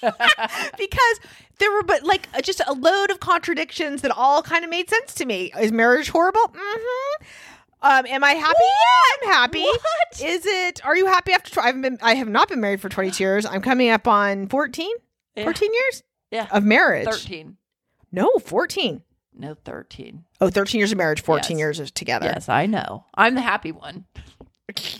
because 0.78 1.20
there 1.58 1.70
were 1.72 1.84
but 1.84 2.04
like 2.04 2.30
just 2.42 2.62
a 2.68 2.74
load 2.74 3.12
of 3.12 3.20
contradictions 3.20 4.02
that 4.02 4.12
all 4.12 4.42
kind 4.42 4.64
of 4.64 4.70
made 4.70 4.90
sense 4.90 5.14
to 5.16 5.26
me. 5.26 5.52
Is 5.60 5.72
marriage 5.72 6.10
horrible? 6.10 6.40
Mm-hmm. 6.40 7.26
Um, 7.82 8.06
am 8.08 8.24
I 8.24 8.32
happy? 8.34 8.58
Yeah, 8.60 9.28
I'm 9.28 9.34
happy. 9.34 9.64
What? 9.64 10.22
Is 10.22 10.46
it? 10.46 10.86
Are 10.86 10.96
you 10.98 11.06
happy 11.06 11.32
after? 11.32 11.52
Tw- 11.52 11.58
I've 11.60 11.82
been. 11.82 11.98
I 12.02 12.16
have 12.16 12.28
not 12.28 12.50
been 12.50 12.60
married 12.62 12.82
for 12.82 12.90
22 12.90 13.24
years. 13.24 13.46
I'm 13.46 13.62
coming 13.62 13.90
up 13.90 14.08
on 14.08 14.48
14. 14.48 14.90
Yeah. 15.36 15.44
14 15.44 15.74
years 15.74 16.04
yeah, 16.32 16.48
of 16.52 16.64
marriage. 16.64 17.06
13. 17.08 17.56
No, 18.12 18.30
14. 18.44 19.02
No, 19.34 19.56
13. 19.64 20.26
Oh, 20.42 20.50
13 20.50 20.80
years 20.80 20.92
of 20.92 20.98
marriage, 20.98 21.22
14 21.22 21.58
Yes. 21.58 21.60
years 21.60 21.80
of 21.80 21.94
together. 21.94 22.26
Yes, 22.26 22.50
I 22.50 22.66
know. 22.66 23.06
I'm 23.14 23.36
the 23.36 23.42
happy 23.42 23.72
one. 23.72 24.06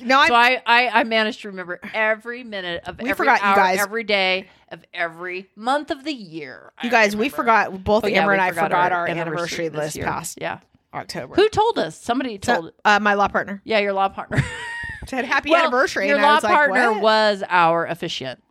No, 0.02 0.18
I, 0.18 0.28
So 0.30 0.34
I, 0.36 0.62
I, 0.66 0.90
I 1.02 1.04
managed 1.04 1.42
to 1.42 1.50
remember 1.50 1.80
every 1.94 2.44
minute 2.44 2.84
of 2.88 3.00
every 3.00 3.14
forgot, 3.14 3.42
hour, 3.44 3.56
guys. 3.56 3.80
every 3.80 4.04
day 4.04 4.48
of 4.72 4.84
every 4.94 5.48
month 5.56 5.92
of 5.92 6.04
the 6.06 6.14
year. 6.14 6.72
I 6.78 6.86
you 6.86 6.92
guys, 6.92 7.16
we 7.16 7.30
forgot. 7.30 7.84
Both 7.84 8.06
Oh, 8.06 8.08
yeah, 8.08 8.22
Amber 8.22 8.32
we 8.32 8.36
and 8.36 8.42
I 8.42 8.52
forgot, 8.52 8.92
our, 8.92 9.08
anniversary, 9.08 9.68
this 9.68 9.78
list 9.78 9.96
year. 9.98 10.06
past 10.06 10.38
Yeah. 10.42 10.60
October. 10.94 11.36
Who 11.36 11.48
told 11.50 11.78
us? 11.80 12.00
Somebody 12.00 12.40
So, 12.44 12.54
told. 12.56 12.72
uh, 12.86 13.00
my 13.00 13.14
law 13.14 13.28
partner 13.28 13.62
yeah, 13.64 13.80
your 13.80 13.94
law 13.94 14.10
partner. 14.10 14.44
said 15.08 15.26
happy 15.26 15.50
Well, 15.52 15.62
anniversary. 15.64 16.08
Your 16.08 16.18
and 16.18 16.26
I 16.26 16.30
law 16.30 16.36
was 16.36 16.44
like, 16.44 16.54
partner 16.54 16.92
what? 16.94 17.02
was 17.02 17.44
our 17.50 17.86
officiant. 17.86 18.44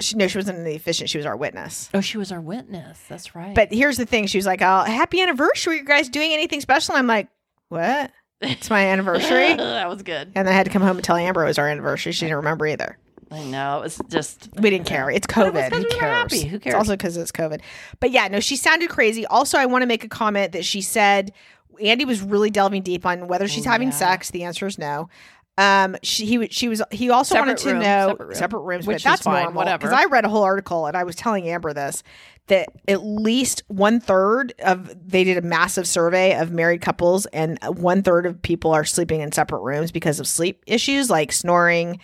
She, 0.00 0.16
no, 0.16 0.26
she 0.26 0.36
wasn't 0.38 0.64
the 0.64 0.74
efficient. 0.74 1.08
She 1.08 1.18
was 1.18 1.24
our 1.26 1.36
witness. 1.36 1.88
Oh, 1.94 2.00
she 2.00 2.18
was 2.18 2.32
our 2.32 2.40
witness. 2.40 2.98
That's 3.08 3.34
right. 3.34 3.54
But 3.54 3.72
here's 3.72 3.96
the 3.96 4.04
thing. 4.06 4.26
She 4.26 4.36
was 4.38 4.44
like, 4.46 4.60
oh, 4.60 4.82
happy 4.82 5.20
anniversary. 5.22 5.76
You 5.78 5.84
guys 5.84 6.08
doing 6.08 6.32
anything 6.32 6.60
special? 6.60 6.94
And 6.94 6.98
I'm 6.98 7.06
like, 7.06 7.28
what? 7.68 8.10
It's 8.40 8.68
my 8.68 8.86
anniversary. 8.88 9.54
that 9.56 9.88
was 9.88 10.02
good. 10.02 10.32
and 10.34 10.48
I 10.48 10.52
had 10.52 10.66
to 10.66 10.72
come 10.72 10.82
home 10.82 10.96
and 10.96 11.04
tell 11.04 11.16
Amber 11.16 11.44
it 11.44 11.48
was 11.48 11.58
our 11.58 11.68
anniversary. 11.68 12.12
She 12.12 12.26
didn't 12.26 12.36
remember 12.38 12.66
either. 12.66 12.98
I 13.30 13.42
know. 13.44 13.78
It 13.78 13.82
was 13.84 14.00
just. 14.08 14.48
We 14.58 14.68
didn't 14.68 14.86
care. 14.86 15.08
It's 15.10 15.26
it 15.26 15.36
was 15.36 15.46
COVID. 15.52 15.70
'cause 15.70 15.72
Who 15.72 15.78
we 15.78 15.94
were 15.94 16.00
cares? 16.00 16.32
happy. 16.32 16.48
Who 16.48 16.56
It's 16.56 16.64
cares? 16.64 16.74
also 16.74 16.92
because 16.92 17.16
it's 17.16 17.32
COVID. 17.32 17.60
But 18.00 18.10
yeah, 18.10 18.28
no, 18.28 18.38
she 18.40 18.56
sounded 18.56 18.90
crazy. 18.90 19.24
Also, 19.26 19.58
I 19.58 19.66
want 19.66 19.82
to 19.82 19.86
make 19.86 20.04
a 20.04 20.08
comment 20.08 20.52
that 20.52 20.64
she 20.64 20.82
said 20.82 21.32
Andy 21.82 22.04
was 22.04 22.20
really 22.22 22.50
delving 22.50 22.82
deep 22.82 23.06
on 23.06 23.28
whether 23.28 23.48
she's 23.48 23.66
Oh, 23.66 23.70
having 23.70 23.88
yeah. 23.88 23.94
sex. 23.94 24.30
The 24.30 24.44
answer 24.44 24.66
is 24.66 24.78
no. 24.78 25.08
Um, 25.56 25.96
she 26.02 26.26
he, 26.26 26.48
she 26.48 26.66
was 26.66 26.82
he 26.90 27.10
also 27.10 27.36
Separate 27.36 27.46
wanted 27.50 27.58
to 27.62 27.70
room, 27.74 27.78
know 27.82 28.08
separate 28.08 28.26
room. 28.26 28.34
separate 28.34 28.60
rooms, 28.62 28.86
Which 28.88 29.04
but 29.04 29.10
that's 29.10 29.22
fine, 29.22 29.42
normal. 29.44 29.58
whatever. 29.58 29.78
Because 29.86 29.92
I 29.92 30.06
read 30.06 30.24
a 30.24 30.28
whole 30.28 30.42
article 30.42 30.86
and 30.86 30.96
I 30.96 31.04
was 31.04 31.14
telling 31.14 31.48
Amber 31.48 31.72
this 31.72 32.02
that 32.48 32.68
at 32.88 33.04
least 33.04 33.62
one 33.68 34.00
third 34.00 34.52
of 34.64 34.92
they 35.08 35.22
did 35.22 35.36
a 35.38 35.42
massive 35.42 35.86
survey 35.86 36.36
of 36.36 36.50
married 36.50 36.80
couples 36.80 37.26
and 37.26 37.56
one 37.68 38.02
third 38.02 38.26
of 38.26 38.42
people 38.42 38.72
are 38.72 38.84
sleeping 38.84 39.20
in 39.20 39.30
separate 39.30 39.60
rooms 39.62 39.92
because 39.92 40.18
of 40.18 40.26
sleep 40.26 40.60
issues 40.66 41.08
like 41.08 41.30
snoring, 41.30 42.00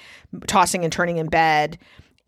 tossing 0.47 0.85
and 0.85 0.93
turning 0.93 1.17
in 1.19 1.27
bed. 1.27 1.77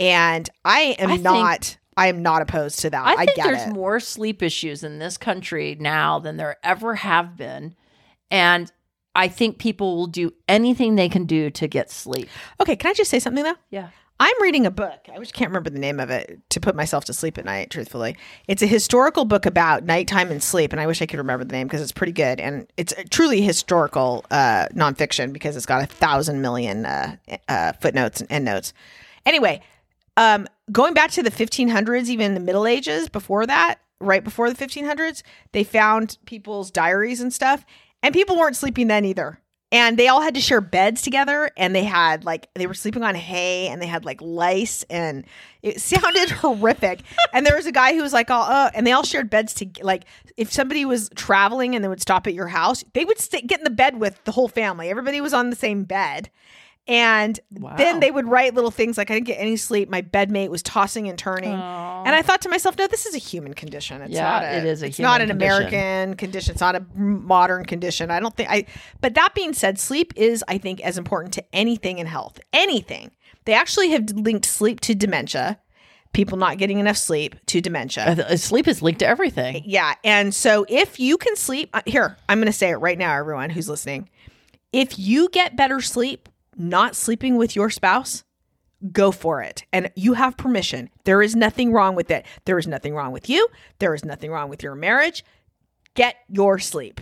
And 0.01 0.51
I 0.65 0.97
am 0.99 1.13
I 1.13 1.17
not 1.19 1.79
I 1.97 2.09
am 2.09 2.23
not 2.23 2.43
opposed 2.43 2.81
to 2.81 2.91
that. 2.91 3.07
I, 3.07 3.13
I 3.13 3.27
think 3.27 3.37
there's 3.37 3.67
it. 3.67 3.73
more 3.73 4.01
sleep 4.01 4.43
issues 4.43 4.83
in 4.83 4.99
this 4.99 5.17
country 5.17 5.77
now 5.79 6.19
than 6.19 6.37
there 6.37 6.57
ever 6.63 6.95
have 6.97 7.37
been. 7.37 7.75
And 8.31 8.73
I 9.15 9.29
think 9.29 9.59
people 9.59 9.97
will 9.97 10.07
do 10.07 10.33
anything 10.49 10.95
they 10.95 11.09
can 11.09 11.27
do 11.27 11.51
to 11.51 11.69
get 11.69 11.91
sleep. 11.91 12.29
Okay, 12.61 12.77
can 12.77 12.91
I 12.91 12.95
just 12.95 13.11
say 13.11 13.19
something 13.19 13.45
though? 13.45 13.57
Yeah. 13.71 13.89
I'm 14.21 14.41
reading 14.41 14.67
a 14.67 14.71
book. 14.71 15.09
I 15.13 15.19
just 15.19 15.35
can't 15.35 15.51
remember 15.51 15.69
the 15.69 15.81
name 15.81 15.99
of 15.99 16.09
it 16.09 16.39
to 16.51 16.61
put 16.61 16.77
myself 16.77 17.05
to 17.07 17.13
sleep 17.13 17.39
at 17.39 17.45
night, 17.45 17.71
truthfully. 17.71 18.17
It's 18.47 18.63
a 18.63 18.69
historical 18.69 19.25
book 19.25 19.47
about 19.47 19.83
nighttime 19.83 20.31
and 20.31 20.41
sleep, 20.41 20.71
and 20.71 20.81
I 20.81 20.87
wish 20.87 21.03
I 21.03 21.07
could 21.07 21.19
remember 21.19 21.45
the 21.45 21.53
name 21.53 21.67
because 21.67 21.83
it's 21.83 21.91
pretty 21.91 22.13
good. 22.13 22.39
And 22.39 22.69
it's 22.77 22.93
a 22.93 23.03
truly 23.05 23.43
historical 23.43 24.25
uh, 24.31 24.69
nonfiction 24.75 25.33
because 25.33 25.57
it's 25.57 25.67
got 25.67 25.83
a 25.83 25.87
thousand 25.87 26.41
million 26.41 26.87
uh, 26.87 27.17
uh, 27.49 27.73
footnotes 27.81 28.21
and 28.21 28.31
endnotes. 28.31 28.73
Anyway, 29.27 29.61
um, 30.17 30.47
going 30.71 30.95
back 30.95 31.11
to 31.13 31.23
the 31.23 31.31
1500s, 31.31 32.09
even 32.09 32.35
the 32.35 32.41
Middle 32.41 32.67
Ages 32.67 33.09
before 33.09 33.47
that, 33.47 33.81
right 34.01 34.23
before 34.23 34.51
the 34.51 34.67
1500s, 34.67 35.23
they 35.53 35.65
found 35.65 36.19
people's 36.27 36.71
diaries 36.71 37.21
and 37.21 37.33
stuff, 37.33 37.65
and 38.03 38.13
people 38.13 38.37
weren't 38.37 38.57
sleeping 38.57 38.89
then 38.89 39.05
either. 39.05 39.39
And 39.71 39.99
they 39.99 40.09
all 40.09 40.21
had 40.21 40.35
to 40.35 40.41
share 40.43 40.61
beds 40.61 41.01
together, 41.01 41.51
and 41.57 41.75
they 41.75 41.85
had 41.85 42.27
like 42.27 42.49
they 42.55 42.67
were 42.67 42.75
sleeping 42.75 43.03
on 43.03 43.15
hay, 43.15 43.69
and 43.69 43.81
they 43.81 43.87
had 43.87 44.05
like 44.05 44.21
lice, 44.21 44.85
and 44.91 45.25
it 45.63 45.81
sounded 45.81 46.29
horrific. 46.29 47.01
And 47.33 47.47
there 47.47 47.57
was 47.57 47.65
a 47.65 47.73
guy 47.73 47.95
who 47.95 48.03
was 48.03 48.13
like, 48.13 48.31
"Oh," 48.31 48.43
uh, 48.43 48.71
and 48.75 48.87
they 48.87 48.93
all 48.93 49.03
shared 49.03 49.31
beds 49.31 49.55
to 49.55 49.71
like 49.81 50.05
if 50.37 50.53
somebody 50.53 50.85
was 50.85 51.09
traveling 51.15 51.75
and 51.75 51.83
they 51.83 51.89
would 51.89 52.03
stop 52.03 52.27
at 52.27 52.35
your 52.35 52.49
house, 52.49 52.85
they 52.93 53.07
would 53.07 53.19
st- 53.19 53.47
get 53.47 53.61
in 53.61 53.65
the 53.65 53.71
bed 53.71 53.99
with 53.99 54.23
the 54.25 54.33
whole 54.33 54.49
family. 54.49 54.91
Everybody 54.91 55.23
was 55.23 55.33
on 55.33 55.49
the 55.49 55.57
same 55.57 55.85
bed. 55.85 56.29
And 56.89 57.39
Wow. 57.53 57.77
then 57.77 58.01
they 58.01 58.11
would 58.11 58.27
write 58.27 58.55
little 58.55 58.73
things 58.73 58.99
like, 58.99 59.11
I 59.11 59.15
didn't 59.15 59.27
get 59.29 59.37
any 59.41 59.57
sleep. 59.57 59.89
My 59.89 60.03
bedmate 60.03 60.49
was 60.51 60.63
tossing 60.63 61.09
and 61.09 61.17
turning. 61.17 61.53
Aw. 61.55 62.03
And 62.05 62.15
I 62.15 62.23
thought 62.23 62.41
to 62.43 62.49
myself, 62.49 62.77
no, 62.77 62.89
this 62.89 63.07
is 63.07 63.15
a 63.15 63.19
human 63.19 63.55
condition. 63.55 64.03
It's 64.03 64.13
Yeah, 64.13 64.23
not 64.25 64.43
a, 64.43 64.57
it 64.59 64.65
is 64.65 64.83
a 64.83 64.87
it's 64.87 64.99
not 64.99 65.21
an 65.21 65.29
condition. 65.29 65.53
American 65.69 66.15
condition. 66.17 66.53
It's 66.53 66.61
not 66.61 66.75
a 66.75 66.85
modern 66.97 67.65
condition. 67.67 68.11
I 68.11 68.19
don't 68.19 68.37
think 68.37 68.51
I, 68.51 68.67
but 69.01 69.15
that 69.15 69.33
being 69.35 69.53
said, 69.53 69.79
sleep 69.79 70.13
is, 70.17 70.43
I 70.49 70.59
think, 70.59 70.81
as 70.81 70.99
important 70.99 71.35
to 71.35 71.45
anything 71.53 71.99
in 72.01 72.07
health. 72.07 72.41
Anything. 72.53 73.13
They 73.45 73.55
actually 73.55 73.91
have 73.91 74.11
linked 74.11 74.45
sleep 74.47 74.81
to 74.81 74.95
dementia. 74.95 75.59
people 76.13 76.37
not 76.37 76.59
getting 76.59 76.79
enough 76.81 76.97
sleep 76.99 77.37
to 77.47 77.61
dementia. 77.61 78.05
Uh, 78.05 78.37
Sleep 78.37 78.69
is 78.69 78.83
linked 78.83 78.99
to 78.99 79.07
everything. 79.07 79.63
Yeah. 79.65 79.95
And 80.05 80.35
so 80.35 80.67
if 80.69 81.01
you 81.01 81.17
can 81.17 81.37
sleep, 81.37 81.71
uh, 81.73 81.81
here, 81.87 82.19
I'm 82.29 82.39
going 82.39 82.47
to 82.47 82.53
say 82.53 82.69
it 82.71 82.77
right 82.77 82.99
now, 82.99 83.17
everyone 83.17 83.49
who's 83.51 83.67
listening. 83.69 84.11
If 84.73 84.99
you 84.99 85.29
get 85.31 85.57
better 85.57 85.81
sleep 85.81 86.29
not 86.57 86.97
sleeping 86.97 87.37
with 87.37 87.57
your 87.57 87.71
spouse, 87.71 88.25
go 88.93 89.13
for 89.13 89.43
it. 89.43 89.65
And 89.73 89.91
you 89.95 90.15
have 90.15 90.37
permission. 90.37 90.91
There 91.05 91.23
is 91.23 91.37
nothing 91.37 91.73
wrong 91.73 91.95
with 91.95 92.11
it. 92.11 92.27
There 92.45 92.59
is 92.59 92.67
nothing 92.67 92.95
wrong 92.95 93.13
with 93.13 93.29
you. 93.29 93.49
There 93.79 93.95
is 93.95 94.05
nothing 94.05 94.31
wrong 94.31 94.49
with 94.49 94.63
your 94.63 94.75
marriage. 94.75 95.25
Get 95.95 96.17
your 96.29 96.59
sleep. 96.59 97.01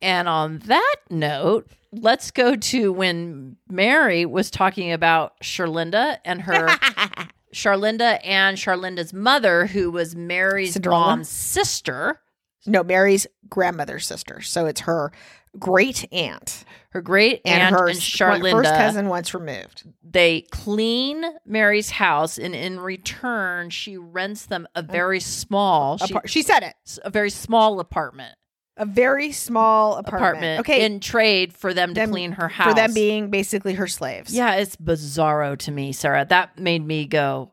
And 0.00 0.28
on 0.28 0.58
that 0.60 0.96
note, 1.08 1.70
let's 1.92 2.30
go 2.32 2.56
to 2.56 2.92
when 2.92 3.56
Mary 3.70 4.26
was 4.26 4.50
talking 4.50 4.92
about 4.92 5.38
Charlinda 5.40 6.18
and 6.24 6.42
her 6.42 6.66
Charlinda 7.54 8.18
and 8.24 8.56
Charlinda's 8.56 9.12
mother, 9.12 9.66
who 9.66 9.90
was 9.90 10.16
Mary's 10.16 10.72
Cinderella? 10.72 11.00
mom's 11.06 11.28
sister, 11.28 12.20
No, 12.66 12.82
Mary's 12.82 13.26
grandmother's 13.48 14.06
sister. 14.06 14.40
So 14.40 14.66
it's 14.66 14.80
her 14.80 15.12
great 15.58 16.06
aunt 16.12 16.64
her 16.90 17.00
great 17.00 17.40
and 17.46 17.62
aunt 17.62 17.74
her 17.74 17.88
and 17.88 17.98
Charlinda. 17.98 18.50
first 18.52 18.70
cousin 18.70 19.08
once 19.08 19.32
removed. 19.32 19.84
They 20.02 20.42
clean 20.50 21.24
Mary's 21.46 21.88
house, 21.90 22.38
and 22.38 22.54
in 22.54 22.78
return, 22.80 23.70
she 23.70 23.96
rents 23.96 24.44
them 24.46 24.66
a 24.74 24.82
very 24.82 25.18
small, 25.20 25.96
she, 25.98 26.14
she 26.26 26.42
said 26.42 26.62
it. 26.62 26.74
a 27.02 27.08
very 27.08 27.30
small 27.30 27.80
apartment. 27.80 28.34
A 28.76 28.84
very 28.84 29.32
small 29.32 29.96
apartment. 29.96 30.22
Apartment, 30.22 30.60
Okay. 30.60 30.84
in 30.84 31.00
trade 31.00 31.54
for 31.54 31.72
them 31.72 31.90
to 31.90 31.94
them- 31.94 32.10
clean 32.10 32.32
her 32.32 32.48
house 32.48 32.68
for 32.68 32.74
them 32.74 32.92
being 32.92 33.30
basically 33.30 33.72
her 33.74 33.86
slaves. 33.86 34.34
Yeah, 34.34 34.54
it's 34.56 34.76
bizarro 34.76 35.56
to 35.60 35.70
me, 35.70 35.92
Sarah. 35.92 36.26
That 36.26 36.58
made 36.58 36.86
me 36.86 37.06
go, 37.06 37.52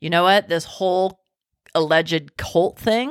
you 0.00 0.10
know 0.10 0.24
what? 0.24 0.48
This 0.48 0.64
whole 0.64 1.20
alleged 1.76 2.36
cult 2.36 2.76
thing. 2.78 3.10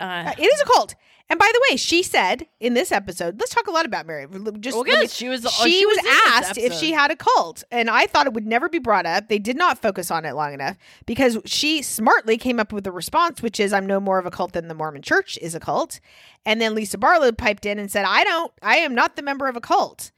Uh, 0.00 0.04
Uh, 0.28 0.32
It 0.38 0.42
is 0.44 0.60
a 0.60 0.64
cult. 0.64 0.94
And 1.32 1.38
by 1.38 1.50
the 1.50 1.62
way, 1.70 1.78
she 1.78 2.02
said 2.02 2.46
in 2.60 2.74
this 2.74 2.92
episode, 2.92 3.40
let's 3.40 3.54
talk 3.54 3.66
a 3.66 3.70
lot 3.70 3.86
about 3.86 4.06
Mary. 4.06 4.26
Just 4.60 4.76
well, 4.76 4.84
me- 4.84 5.06
she 5.06 5.30
was. 5.30 5.50
she, 5.50 5.70
she 5.70 5.86
was, 5.86 5.96
this 5.96 6.20
asked 6.28 6.58
if 6.58 6.74
she 6.74 6.92
had 6.92 7.10
a 7.10 7.16
cult, 7.16 7.64
and 7.70 7.88
I 7.88 8.06
thought 8.06 8.26
it 8.26 8.34
would 8.34 8.46
never 8.46 8.68
be 8.68 8.78
brought 8.78 9.06
up. 9.06 9.28
They 9.28 9.38
did 9.38 9.56
not 9.56 9.80
focus 9.80 10.10
on 10.10 10.26
it 10.26 10.34
long 10.34 10.52
enough 10.52 10.76
because 11.06 11.38
she 11.46 11.80
smartly 11.80 12.36
came 12.36 12.60
up 12.60 12.70
with 12.70 12.86
a 12.86 12.92
response, 12.92 13.40
which 13.40 13.58
is, 13.58 13.72
"I'm 13.72 13.86
no 13.86 13.98
more 13.98 14.18
of 14.18 14.26
a 14.26 14.30
cult 14.30 14.52
than 14.52 14.68
the 14.68 14.74
Mormon 14.74 15.00
Church 15.00 15.38
is 15.40 15.54
a 15.54 15.60
cult." 15.60 16.00
And 16.44 16.60
then 16.60 16.74
Lisa 16.74 16.98
Barlow 16.98 17.32
piped 17.32 17.64
in 17.64 17.78
and 17.78 17.90
said, 17.90 18.04
"I 18.04 18.24
don't. 18.24 18.52
I 18.60 18.76
am 18.76 18.94
not 18.94 19.16
the 19.16 19.22
member 19.22 19.48
of 19.48 19.56
a 19.56 19.60
cult." 19.62 20.10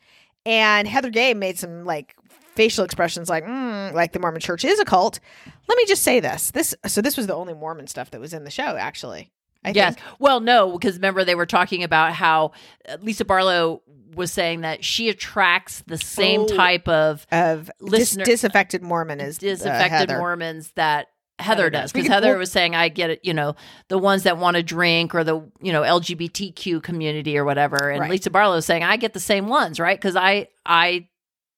And 0.45 0.89
Heather 0.89 1.11
Gay 1.11 1.33
made 1.33 1.61
some 1.61 1.85
like 1.85 2.17
facial 2.57 2.85
expressions 2.85 3.29
like 3.29 3.45
mm, 3.45 3.93
like 3.93 4.11
the 4.11 4.19
Mormon 4.19 4.41
Church 4.41 4.65
is 4.65 4.81
a 4.81 4.85
cult. 4.85 5.21
Let 5.69 5.79
me 5.79 5.87
just 5.87 6.03
say 6.03 6.19
this. 6.19 6.51
This 6.51 6.75
so 6.89 7.01
this 7.01 7.17
was 7.17 7.29
the 7.29 7.37
only 7.37 7.55
Mormon 7.55 7.87
stuff 7.87 8.11
that 8.11 8.21
was 8.21 8.35
in 8.35 8.43
the 8.43 8.51
show 8.51 8.75
actually. 8.75 9.31
I 9.65 9.71
yes. 9.71 9.95
think. 9.95 10.07
Well, 10.19 10.41
no, 10.41 10.73
because 10.73 10.97
remember 10.97 11.25
they 11.25 11.35
were 11.35 11.47
talking 11.47 11.83
about 11.83 12.13
how 12.13 12.53
uh, 12.89 12.97
Lisa 13.01 13.25
Barlow 13.25 13.83
was 14.15 14.31
saying 14.33 14.61
that 14.61 14.85
she 14.85 15.09
attracts 15.09 15.83
the 15.87 15.99
same 15.99 16.43
Oh. 16.43 16.47
type 16.47 16.87
of 16.89 17.27
Of 17.33 17.71
dis- 17.85 18.15
disaffected 18.17 18.83
Mormon 18.83 19.21
is 19.21 19.39
uh, 19.39 19.41
disaffected 19.41 19.91
Heather. 19.91 20.19
Mormons 20.19 20.71
that 20.77 21.09
Heather 21.41 21.69
does. 21.69 21.91
Because 21.93 22.09
Heather 22.09 22.39
was 22.39 22.53
saying, 22.53 22.77
I 22.77 22.89
get 22.89 23.11
it, 23.11 23.21
you 23.25 23.35
know, 23.35 23.57
the 23.89 23.99
ones 23.99 24.23
that 24.23 24.39
want 24.39 24.57
to 24.57 24.63
drink 24.63 25.17
or 25.17 25.25
the, 25.25 25.41
you 25.61 25.73
know, 25.73 25.83
LGBTQ 25.83 26.81
community 26.81 27.37
or 27.37 27.45
whatever. 27.45 27.91
And 27.91 28.01
Right. 28.03 28.11
Lisa 28.11 28.31
Barlow 28.31 28.55
is 28.57 28.65
saying, 28.67 28.85
I 28.85 28.97
get 28.97 29.15
the 29.15 29.21
same 29.21 29.49
ones, 29.49 29.81
right? 29.81 29.99
Because 29.99 30.15
I, 30.15 30.47
I 30.65 31.09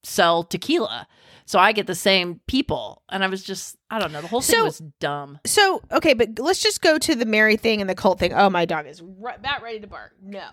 sell 0.03 0.45
tequila. 0.45 1.07
So 1.47 1.59
I 1.61 1.73
get 1.73 1.87
the 1.87 1.95
same 1.95 2.41
people. 2.47 3.03
And 3.09 3.25
I 3.25 3.29
was 3.29 3.43
just, 3.43 3.77
I 3.91 3.99
don't 3.99 4.13
know. 4.13 4.21
The 4.21 4.27
whole 4.29 4.41
thing 4.43 4.57
So- 4.57 4.65
was 4.65 4.83
dumb. 5.01 5.39
So 5.47 5.81
okay, 5.93 6.13
but 6.13 6.39
let's 6.39 6.61
just 6.61 6.83
go 6.83 6.99
to 6.99 7.15
the 7.15 7.25
Mary 7.25 7.57
thing 7.57 7.81
and 7.81 7.89
the 7.89 7.95
cult 7.95 8.19
thing. 8.19 8.35
Oh, 8.35 8.51
my 8.51 8.65
dog 8.65 8.87
is 8.87 9.01
right, 9.03 9.39
about 9.39 9.63
ready 9.63 9.81
to 9.81 9.87
bark. 9.87 10.13
No. 10.21 10.45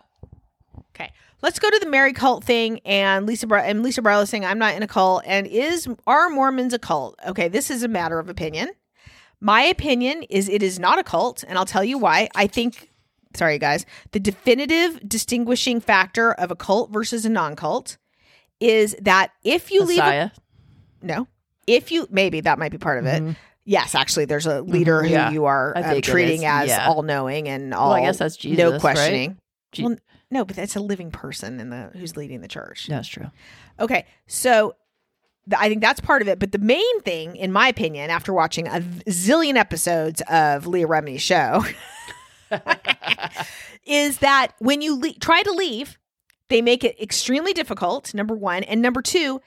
Okay, 0.96 1.12
let's 1.42 1.58
go 1.60 1.70
to 1.70 1.80
the 1.80 1.90
Mary 1.90 2.14
cult 2.14 2.44
thing 2.44 2.80
and 2.86 3.26
Lisa 3.26 3.48
and 3.52 3.82
Lisa 3.82 4.02
Barlow 4.02 4.26
saying 4.26 4.46
I'm 4.46 4.60
not 4.60 4.76
in 4.76 4.84
a 4.84 4.88
cult 4.88 5.24
and 5.26 5.48
is 5.48 5.88
are 6.06 6.30
Mormons 6.30 6.74
a 6.74 6.80
cult? 6.80 7.20
Okay, 7.28 7.48
this 7.48 7.72
is 7.72 7.82
a 7.84 7.88
matter 7.88 8.20
of 8.20 8.30
opinion. 8.30 8.70
My 9.42 9.64
opinion 9.64 10.24
is 10.30 10.48
it 10.48 10.64
is 10.64 10.80
not 10.80 11.00
a 11.00 11.04
cult, 11.04 11.44
and 11.46 11.58
I'll 11.58 11.66
tell 11.66 11.84
you 11.84 11.98
why. 11.98 12.30
I 12.36 12.48
think. 12.48 12.92
Sorry, 13.36 13.58
guys. 13.58 13.86
The 14.12 14.20
definitive 14.20 15.00
distinguishing 15.10 15.82
factor 15.82 16.32
of 16.34 16.52
a 16.52 16.56
cult 16.56 16.92
versus 16.92 17.26
a 17.26 17.30
non-cult 17.30 17.98
is 18.60 18.96
that 19.02 19.32
if 19.44 19.72
you 19.72 19.84
leave 19.84 19.98
Messiah. 19.98 20.30
No. 21.04 21.28
If 21.68 21.92
you 21.92 22.08
maybe 22.10 22.42
that 22.42 22.58
might 22.60 22.72
be 22.72 22.78
part 22.78 22.98
of 23.00 23.06
it. 23.06 23.22
Mhm. 23.24 23.36
Yes, 23.66 23.96
actually, 23.96 24.26
there's 24.26 24.46
a 24.46 24.62
leader 24.62 25.02
Mhm, 25.02 25.08
who 25.08 25.12
yeah. 25.14 25.32
you 25.32 25.46
are 25.46 25.72
um, 25.78 26.02
treating 26.02 26.44
as 26.44 26.68
yeah. 26.68 26.88
all 26.90 27.02
knowing 27.02 27.48
and 27.48 27.74
all. 27.74 27.92
Well, 27.92 27.98
I 27.98 28.06
guess 28.06 28.18
that's 28.18 28.36
Jesus, 28.36 28.58
No 28.58 28.72
right? 28.72 28.82
questioning. 28.82 29.38
Je- 29.72 29.84
Well, 29.86 29.96
no, 30.30 30.44
but 30.44 30.58
that's 30.58 30.76
a 30.76 30.82
living 30.82 31.12
person 31.12 31.62
in 31.62 31.70
the 31.70 31.90
who's 31.94 32.18
leading 32.18 32.42
the 32.42 32.50
church. 32.50 32.88
That's 32.90 33.08
true. 33.08 33.32
Okay, 33.80 34.06
so 34.28 34.76
th- 35.50 35.58
I 35.62 35.70
think 35.70 35.82
that's 35.82 36.02
part 36.02 36.22
of 36.22 36.28
it. 36.28 36.40
But 36.40 36.52
the 36.52 36.58
main 36.60 37.02
thing, 37.04 37.38
in 37.38 37.54
my 37.54 37.70
opinion, 37.70 38.10
after 38.10 38.34
watching 38.34 38.68
a 38.68 38.82
zillion 39.08 39.56
episodes 39.56 40.22
of 40.30 40.68
Leah 40.68 40.88
Remini's 40.88 41.22
show, 41.22 41.64
is 43.86 44.18
that 44.20 44.50
when 44.60 44.82
you 44.82 45.00
le- 45.00 45.14
try 45.14 45.42
to 45.42 45.52
leave, 45.52 45.98
they 46.50 46.62
make 46.62 46.84
it 46.84 47.00
extremely 47.02 47.54
difficult. 47.54 48.14
Number 48.14 48.36
one, 48.36 48.64
and 48.64 48.82
number 48.82 49.02
two, 49.02 49.42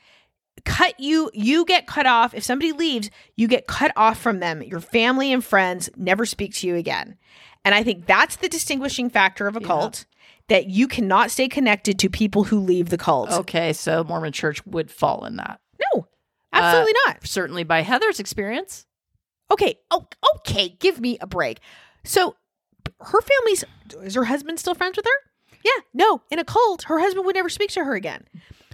cut 0.65 0.99
you. 0.99 1.31
You 1.35 1.65
get 1.65 1.87
cut 1.87 2.07
off 2.07 2.35
if 2.35 2.43
somebody 2.45 2.73
leaves. 2.73 3.11
You 3.37 3.49
get 3.49 3.67
cut 3.67 3.93
off 3.97 4.19
from 4.19 4.41
them. 4.41 4.63
Your 4.63 4.81
family 4.81 5.33
and 5.33 5.45
friends 5.45 5.91
never 5.97 6.25
speak 6.27 6.55
to 6.57 6.67
you 6.67 6.77
again. 6.77 7.17
And 7.65 7.75
I 7.75 7.83
think 7.83 8.07
that's 8.07 8.37
the 8.37 8.49
distinguishing 8.49 9.11
factor 9.11 9.47
of 9.47 9.57
a 9.57 9.61
Yeah. 9.61 9.67
cult. 9.67 10.07
That 10.49 10.69
you 10.69 10.87
cannot 10.87 11.33
stay 11.33 11.49
connected 11.49 11.99
to 11.99 12.09
people 12.09 12.45
who 12.45 12.61
leave 12.61 12.91
the 12.91 12.97
cult. 12.99 13.33
Okay. 13.33 13.73
So 13.73 14.05
Mormon 14.05 14.31
church 14.33 14.65
would 14.65 14.93
fall 14.93 15.25
in 15.25 15.35
that. 15.37 15.59
No, 15.93 16.07
absolutely 16.53 16.93
uh, 17.05 17.09
not. 17.11 17.27
Certainly 17.27 17.65
by 17.65 17.81
Heather's 17.83 18.21
experience. 18.21 18.87
Okay. 19.51 19.81
Oh, 19.91 20.07
okay. 20.37 20.69
Give 20.79 21.01
me 21.01 21.19
a 21.21 21.27
break. 21.27 21.59
So, 22.05 22.37
her 23.01 23.21
family's 23.21 23.65
is 24.05 24.15
her 24.15 24.27
husband 24.27 24.61
still 24.61 24.77
friends 24.77 24.97
with 24.97 25.05
her? 25.07 25.59
Yeah. 25.65 25.83
No. 25.93 26.23
In 26.31 26.39
a 26.39 26.45
cult, 26.45 26.85
her 26.85 27.01
husband 27.01 27.27
would 27.27 27.35
never 27.35 27.49
speak 27.49 27.71
to 27.71 27.83
her 27.85 27.95
again. 27.97 28.25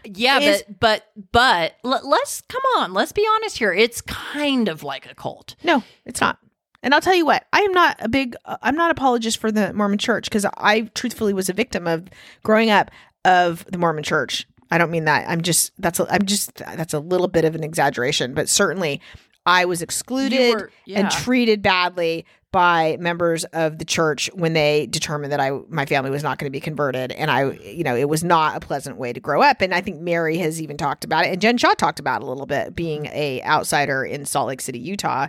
Yeah, 0.05 0.39
Is- 0.39 0.65
but 0.81 1.07
but 1.33 1.75
but 1.83 2.05
let's 2.05 2.41
come 2.43 2.63
on. 2.79 2.93
Let's 2.93 3.13
be 3.13 3.27
honest 3.37 3.59
here. 3.59 3.73
It's 3.73 4.01
kind 4.01 4.69
of 4.69 4.83
like 4.83 5.11
a 5.11 5.15
cult. 5.15 5.57
No, 5.63 5.83
it's 6.05 6.21
not. 6.21 6.39
And 6.83 6.93
I'll 6.95 7.01
tell 7.01 7.15
you 7.15 7.25
what, 7.25 7.47
I 7.53 7.61
am 7.61 7.73
not 7.73 7.97
a 8.01 8.09
big, 8.09 8.35
uh, 8.45 8.57
I'm 8.61 8.75
not 8.75 8.91
apologist 8.91 9.39
for 9.39 9.53
the 9.53 9.73
Mormon 9.73 9.99
church 9.99 10.25
because 10.25 10.45
I 10.57 10.91
truthfully 10.95 11.33
was 11.33 11.49
a 11.49 11.53
victim 11.53 11.87
of 11.87 12.09
growing 12.43 12.71
up 12.71 12.91
of 13.25 13.65
the 13.71 13.79
Mormon 13.79 14.03
church. 14.03 14.49
I 14.71 14.79
don't 14.79 14.91
mean 14.91 15.05
that. 15.05 15.29
I'm 15.29 15.43
just, 15.43 15.71
that's, 15.79 16.01
a, 16.01 16.13
I'm 16.13 16.27
just, 16.27 16.57
that's 16.57 16.93
a 16.93 16.99
little 16.99 17.29
bit 17.29 17.45
of 17.45 17.55
an 17.55 17.63
exaggeration, 17.63 18.35
but 18.35 18.49
certainly 18.49 19.01
I 19.47 19.65
was 19.65 19.81
excluded 19.81 20.55
were- 20.55 20.71
yeah. 20.85 21.01
and 21.01 21.11
treated 21.11 21.63
badly 21.63 22.27
by 22.53 22.99
members 23.01 23.45
of 23.47 23.79
the 23.79 23.85
church 23.85 24.31
when 24.35 24.53
they 24.53 24.87
determined 24.87 25.33
that 25.33 25.41
I 25.41 25.51
my 25.69 25.87
family 25.87 26.11
was 26.11 26.23
not 26.23 26.39
going 26.39 26.47
to 26.47 26.53
be 26.53 26.61
converted. 26.61 27.11
And 27.13 27.31
I 27.31 27.53
you 27.53 27.83
know 27.83 27.97
it 27.97 28.09
was 28.09 28.23
not 28.23 28.57
a 28.57 28.61
pleasant 28.61 28.99
way 28.99 29.13
to 29.13 29.21
grow 29.21 29.43
up. 29.43 29.61
And 29.63 29.75
I 29.75 29.81
think 29.81 30.01
Mary 30.01 30.39
has 30.39 30.61
even 30.63 30.77
talked 30.77 31.05
about 31.05 31.25
it 31.25 31.33
and 31.33 31.41
Jen 31.41 31.59
Shah 31.59 31.73
talked 31.75 31.99
about 31.99 32.23
a 32.23 32.27
little 32.27 32.47
bit 32.47 32.77
being 32.77 33.07
a 33.07 33.43
outsider 33.43 34.05
in 34.05 34.27
Salt 34.27 34.49
Lake 34.49 34.61
City 34.61 34.79
Utah 34.79 35.29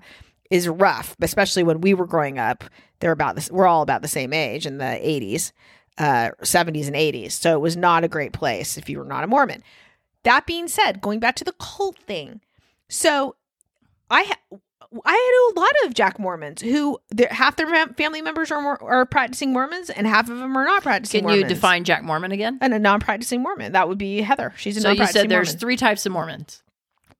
is 0.52 0.68
rough 0.68 1.16
especially 1.22 1.64
when 1.64 1.82
we 1.82 1.94
were 1.94 2.06
growing 2.06 2.38
up. 2.38 2.66
They're 3.00 3.12
about 3.12 3.36
this 3.36 3.50
we're 3.50 3.68
all 3.68 3.82
about 3.82 4.02
the 4.02 4.08
same 4.08 4.34
age 4.34 4.66
in 4.66 4.78
the 4.78 4.84
80s 4.84 5.52
uh 5.98 6.32
70s 6.42 6.88
and 6.88 6.96
80s 6.96 7.32
so 7.32 7.54
it 7.54 7.62
was 7.62 7.78
not 7.78 8.04
a 8.04 8.08
great 8.08 8.34
place 8.34 8.78
if 8.78 8.90
you 8.90 9.00
were 9.00 9.06
not 9.06 9.24
a 9.24 9.28
Mormon. 9.28 9.64
That 10.24 10.46
being 10.46 10.68
said 10.68 11.02
going 11.02 11.20
back 11.20 11.36
to 11.38 11.44
the 11.44 11.54
cult 11.54 11.98
thing. 12.00 12.42
So 12.90 13.36
I 14.10 14.24
ha- 14.24 14.58
I 15.06 15.52
had 15.54 15.58
a 15.58 15.60
lot 15.60 15.72
of 15.86 15.94
Jack 15.94 16.20
Mormons 16.20 16.62
who 16.62 17.00
half 17.32 17.56
their 17.56 17.88
family 17.88 18.22
members 18.22 18.52
are 18.52 18.82
are 18.84 19.06
practicing 19.06 19.52
Mormons 19.54 19.90
and 19.90 20.06
half 20.06 20.30
of 20.30 20.38
them 20.38 20.56
are 20.58 20.66
not 20.66 20.84
practicing. 20.84 21.24
Mormons. 21.24 21.42
Can 21.42 21.50
you 21.50 21.56
define 21.56 21.84
Jack 21.84 22.04
Mormon 22.04 22.32
again? 22.32 22.58
and 22.62 22.74
a 22.74 22.80
non-practicing 22.80 23.42
Mormon? 23.42 23.72
That 23.72 23.88
would 23.90 23.98
be 23.98 24.22
Heather. 24.22 24.54
She's 24.58 24.78
a 24.78 24.82
So 24.82 24.92
you 24.92 25.06
said 25.08 25.30
there's 25.30 25.50
Mormon. 25.50 25.60
three 25.60 25.78
types 25.78 26.06
of 26.06 26.12
Mormons, 26.12 26.62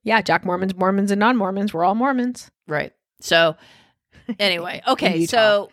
yeah, 0.04 0.22
Jack 0.22 0.46
Mormons, 0.46 0.76
Mormons, 0.76 1.12
and 1.12 1.20
non-Mormons. 1.20 1.74
We're 1.74 1.84
all 1.84 1.96
Mormons. 1.96 2.52
right? 2.68 2.94
So 3.22 3.56
anyway, 4.40 4.82
okay. 4.88 5.26
So 5.26 5.70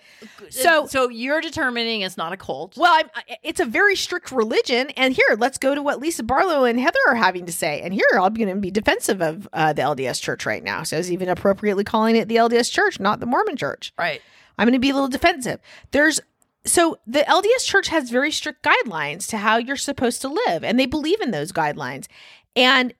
So- 0.50 0.86
so 0.86 1.08
you're 1.08 1.40
determining 1.40 2.02
it's 2.02 2.16
not 2.16 2.32
a 2.32 2.36
cult. 2.36 2.76
Well, 2.76 2.92
I'm, 2.92 3.08
I- 3.14 3.36
it's 3.42 3.60
a 3.60 3.64
very 3.64 3.96
strict 3.96 4.32
religion, 4.32 4.90
and 4.90 5.14
here 5.14 5.36
let's 5.38 5.58
go 5.58 5.74
to 5.74 5.82
what 5.82 6.00
Lisa 6.00 6.22
Barlow 6.22 6.64
and 6.64 6.78
Heather 6.80 6.98
are 7.08 7.14
having 7.14 7.46
to 7.46 7.52
say. 7.52 7.80
And 7.80 7.94
here 7.94 8.04
I'm 8.14 8.34
going 8.34 8.48
to 8.48 8.56
be 8.56 8.70
defensive 8.70 9.20
of 9.22 9.48
uh, 9.52 9.72
the 9.72 9.82
LDS 9.82 10.20
Church 10.20 10.44
right 10.46 10.62
now. 10.62 10.82
So 10.82 10.96
I 10.96 10.98
was 10.98 11.10
even 11.12 11.28
appropriately 11.28 11.84
calling 11.84 12.16
it 12.16 12.28
the 12.28 12.36
LDS 12.36 12.70
Church, 12.70 13.00
not 13.00 13.20
the 13.20 13.26
Mormon 13.26 13.56
Church. 13.56 13.92
right. 13.98 14.20
I'm 14.58 14.66
going 14.66 14.74
to 14.74 14.78
be 14.78 14.90
a 14.90 14.94
little 14.94 15.08
defensive. 15.08 15.58
There's 15.92 16.20
so 16.66 16.98
the 17.06 17.20
LDS 17.20 17.64
church 17.64 17.88
has 17.88 18.10
very 18.10 18.30
strict 18.30 18.62
guidelines 18.62 19.26
to 19.28 19.38
how 19.38 19.56
you're 19.56 19.76
supposed 19.76 20.20
to 20.20 20.28
live 20.46 20.62
and 20.62 20.78
they 20.78 20.84
believe 20.84 21.22
in 21.22 21.30
those 21.30 21.50
guidelines. 21.50 22.06
And 22.54 22.92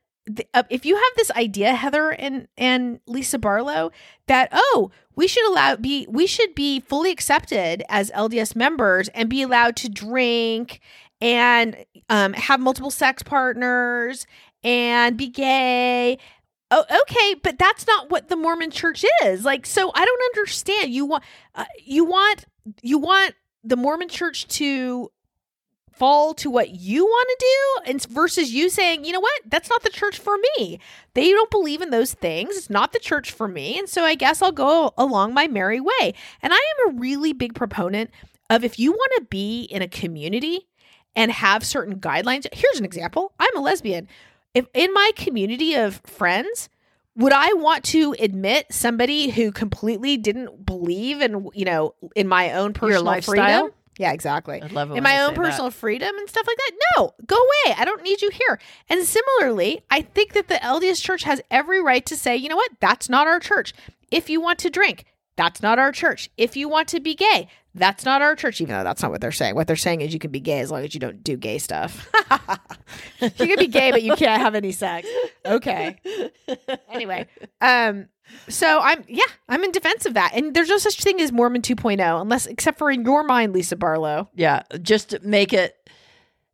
uh, 0.54 0.62
if 0.70 0.84
you 0.84 0.94
have 0.96 1.12
this 1.16 1.30
idea, 1.32 1.74
Heather 1.74 2.10
and 2.10 2.48
and 2.56 3.00
Lisa 3.06 3.38
Barlow, 3.38 3.90
that 4.26 4.48
oh, 4.52 4.90
we 5.16 5.26
should 5.26 5.48
allow 5.50 5.76
be 5.76 6.06
we 6.08 6.26
should 6.26 6.54
be 6.54 6.80
fully 6.80 7.10
accepted 7.10 7.82
as 7.88 8.10
LDS 8.10 8.54
members 8.54 9.08
and 9.08 9.28
be 9.28 9.42
allowed 9.42 9.76
to 9.76 9.88
drink 9.88 10.80
and 11.20 11.76
um, 12.08 12.32
have 12.32 12.60
multiple 12.60 12.90
sex 12.90 13.22
partners 13.22 14.26
and 14.64 15.16
be 15.16 15.28
gay. 15.28 16.18
Oh, 16.70 16.84
okay, 17.02 17.34
but 17.42 17.58
that's 17.58 17.86
not 17.86 18.10
what 18.10 18.28
the 18.28 18.36
Mormon 18.36 18.70
Church 18.70 19.04
is. 19.24 19.44
Like, 19.44 19.66
so 19.66 19.90
I 19.92 20.04
don't 20.04 20.22
understand. 20.36 20.92
You 20.92 21.04
want, 21.04 21.24
uh, 21.54 21.64
you 21.84 22.04
want, 22.04 22.44
you 22.80 22.98
want 22.98 23.34
the 23.64 23.76
Mormon 23.76 24.08
Church 24.08 24.46
to 24.48 25.10
fall 26.00 26.32
to 26.32 26.50
what 26.50 26.70
you 26.70 27.04
want 27.04 27.28
to 27.28 27.36
do 27.38 27.90
and 27.90 28.06
versus 28.06 28.50
you 28.54 28.70
saying 28.70 29.04
you 29.04 29.12
know 29.12 29.20
what? 29.20 29.42
That's 29.44 29.68
not 29.68 29.82
the 29.82 29.90
church 29.90 30.18
for 30.18 30.38
me. 30.56 30.80
They 31.12 31.30
don't 31.30 31.50
believe 31.50 31.82
in 31.82 31.90
those 31.90 32.14
things. 32.14 32.56
It's 32.56 32.70
not 32.70 32.94
the 32.94 32.98
church 32.98 33.30
for 33.30 33.46
me. 33.46 33.78
And 33.78 33.86
so 33.86 34.02
i 34.02 34.14
guess 34.14 34.40
i'll 34.40 34.50
go 34.50 34.94
along 34.96 35.34
my 35.34 35.46
merry 35.46 35.78
way. 35.78 36.14
And 36.42 36.54
i 36.54 36.56
am 36.56 36.88
a 36.88 36.98
really 36.98 37.34
big 37.34 37.54
proponent 37.54 38.10
of 38.48 38.64
if 38.64 38.78
you 38.78 38.92
want 38.92 39.12
to 39.16 39.26
be 39.28 39.64
in 39.64 39.82
a 39.82 39.88
community 39.88 40.66
and 41.14 41.30
have 41.30 41.64
certain 41.64 42.00
guidelines 42.00 42.46
here's 42.50 42.78
an 42.78 42.86
example. 42.86 43.32
I'm 43.38 43.56
a 43.58 43.60
lesbian. 43.60 44.08
If 44.54 44.66
in 44.72 44.94
my 44.94 45.10
community 45.16 45.74
of 45.74 46.00
friends 46.06 46.70
would 47.14 47.32
I 47.34 47.52
want 47.52 47.84
to 47.86 48.14
admit 48.18 48.66
somebody 48.70 49.28
who 49.28 49.52
completely 49.52 50.16
didn't 50.16 50.64
believe 50.64 51.20
in, 51.20 51.50
you 51.52 51.66
know, 51.66 51.94
in 52.16 52.26
my 52.26 52.54
own 52.54 52.72
personal 52.72 53.02
lifestyle? 53.02 53.34
freedom? 53.34 53.72
Yeah, 54.00 54.12
exactly. 54.12 54.62
I 54.62 54.66
love 54.68 54.90
it 54.90 54.96
In 54.96 55.02
my 55.02 55.20
own 55.20 55.30
say 55.30 55.34
that. 55.34 55.42
personal 55.42 55.70
freedom 55.70 56.16
and 56.16 56.26
stuff 56.26 56.46
like 56.46 56.56
that. 56.56 56.70
No, 56.96 57.12
go 57.26 57.36
away. 57.36 57.74
I 57.76 57.84
don't 57.84 58.02
need 58.02 58.22
you 58.22 58.30
here. 58.30 58.58
And 58.88 59.04
similarly, 59.04 59.82
I 59.90 60.00
think 60.00 60.32
that 60.32 60.48
the 60.48 60.54
LDS 60.54 61.02
church 61.02 61.24
has 61.24 61.42
every 61.50 61.82
right 61.82 62.04
to 62.06 62.16
say, 62.16 62.34
you 62.34 62.48
know 62.48 62.56
what? 62.56 62.70
That's 62.80 63.10
not 63.10 63.26
our 63.26 63.38
church. 63.38 63.74
If 64.10 64.30
you 64.30 64.40
want 64.40 64.58
to 64.60 64.70
drink, 64.70 65.04
that's 65.36 65.60
not 65.60 65.78
our 65.78 65.92
church. 65.92 66.30
If 66.38 66.56
you 66.56 66.66
want 66.66 66.88
to 66.88 67.00
be 67.00 67.14
gay, 67.14 67.48
that's 67.74 68.04
not 68.04 68.20
our 68.22 68.34
church, 68.34 68.60
even 68.60 68.74
though 68.74 68.84
that's 68.84 69.02
not 69.02 69.10
what 69.10 69.20
they're 69.20 69.32
saying. 69.32 69.54
What 69.54 69.66
they're 69.66 69.76
saying 69.76 70.00
is 70.00 70.12
you 70.12 70.18
can 70.18 70.30
be 70.30 70.40
gay 70.40 70.60
as 70.60 70.70
long 70.70 70.84
as 70.84 70.92
you 70.94 71.00
don't 71.00 71.22
do 71.22 71.36
gay 71.36 71.58
stuff. 71.58 72.08
you 73.20 73.30
can 73.30 73.58
be 73.58 73.68
gay, 73.68 73.90
but 73.90 74.02
you 74.02 74.16
can't 74.16 74.42
have 74.42 74.54
any 74.54 74.72
sex. 74.72 75.08
Okay. 75.46 75.98
Anyway, 76.90 77.26
um, 77.60 78.08
so 78.48 78.80
I'm 78.80 79.04
yeah, 79.08 79.22
I'm 79.48 79.62
in 79.64 79.72
defense 79.72 80.06
of 80.06 80.14
that. 80.14 80.32
And 80.34 80.54
there's 80.54 80.68
no 80.68 80.78
such 80.78 81.02
thing 81.02 81.20
as 81.20 81.32
Mormon 81.32 81.62
2.0, 81.62 82.20
unless 82.20 82.46
except 82.46 82.78
for 82.78 82.90
in 82.90 83.04
your 83.04 83.22
mind, 83.22 83.52
Lisa 83.52 83.76
Barlow. 83.76 84.28
Yeah, 84.34 84.62
just 84.82 85.22
make 85.22 85.52
it 85.52 85.76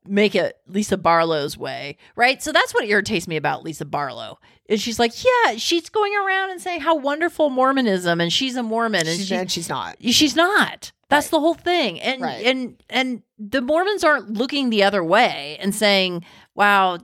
make 0.09 0.35
it 0.35 0.59
Lisa 0.67 0.97
Barlow's 0.97 1.57
way, 1.57 1.97
right? 2.15 2.43
So 2.43 2.53
that's 2.53 2.73
what 2.75 2.85
irritates 2.85 3.27
me 3.27 3.37
about 3.37 3.65
Lisa 3.65 3.85
Barlow. 3.85 4.39
Is 4.67 4.81
she's 4.81 4.99
like, 4.99 5.13
yeah, 5.25 5.57
she's 5.57 5.89
going 5.89 6.13
around 6.17 6.51
and 6.51 6.61
saying 6.61 6.81
how 6.81 6.97
wonderful 6.97 7.51
Mormonism 7.51 8.21
and 8.21 8.33
she's 8.33 8.57
a 8.57 8.63
Mormon 8.63 9.07
and 9.07 9.17
She's, 9.17 9.27
she, 9.29 9.35
and 9.35 9.51
she's 9.51 9.69
not. 9.69 9.97
she's 10.03 10.37
not. 10.37 10.93
That's 11.09 11.27
Right. 11.27 11.31
the 11.31 11.41
whole 11.41 11.55
thing. 11.55 12.01
And 12.01 12.21
Right. 12.23 12.45
and 12.47 12.83
and 12.91 13.23
the 13.39 13.61
Mormons 13.61 14.03
aren't 14.05 14.33
looking 14.33 14.71
the 14.71 14.83
other 14.83 15.05
way 15.05 15.57
and 15.61 15.75
saying, 15.75 16.25
"Wow, 16.55 16.99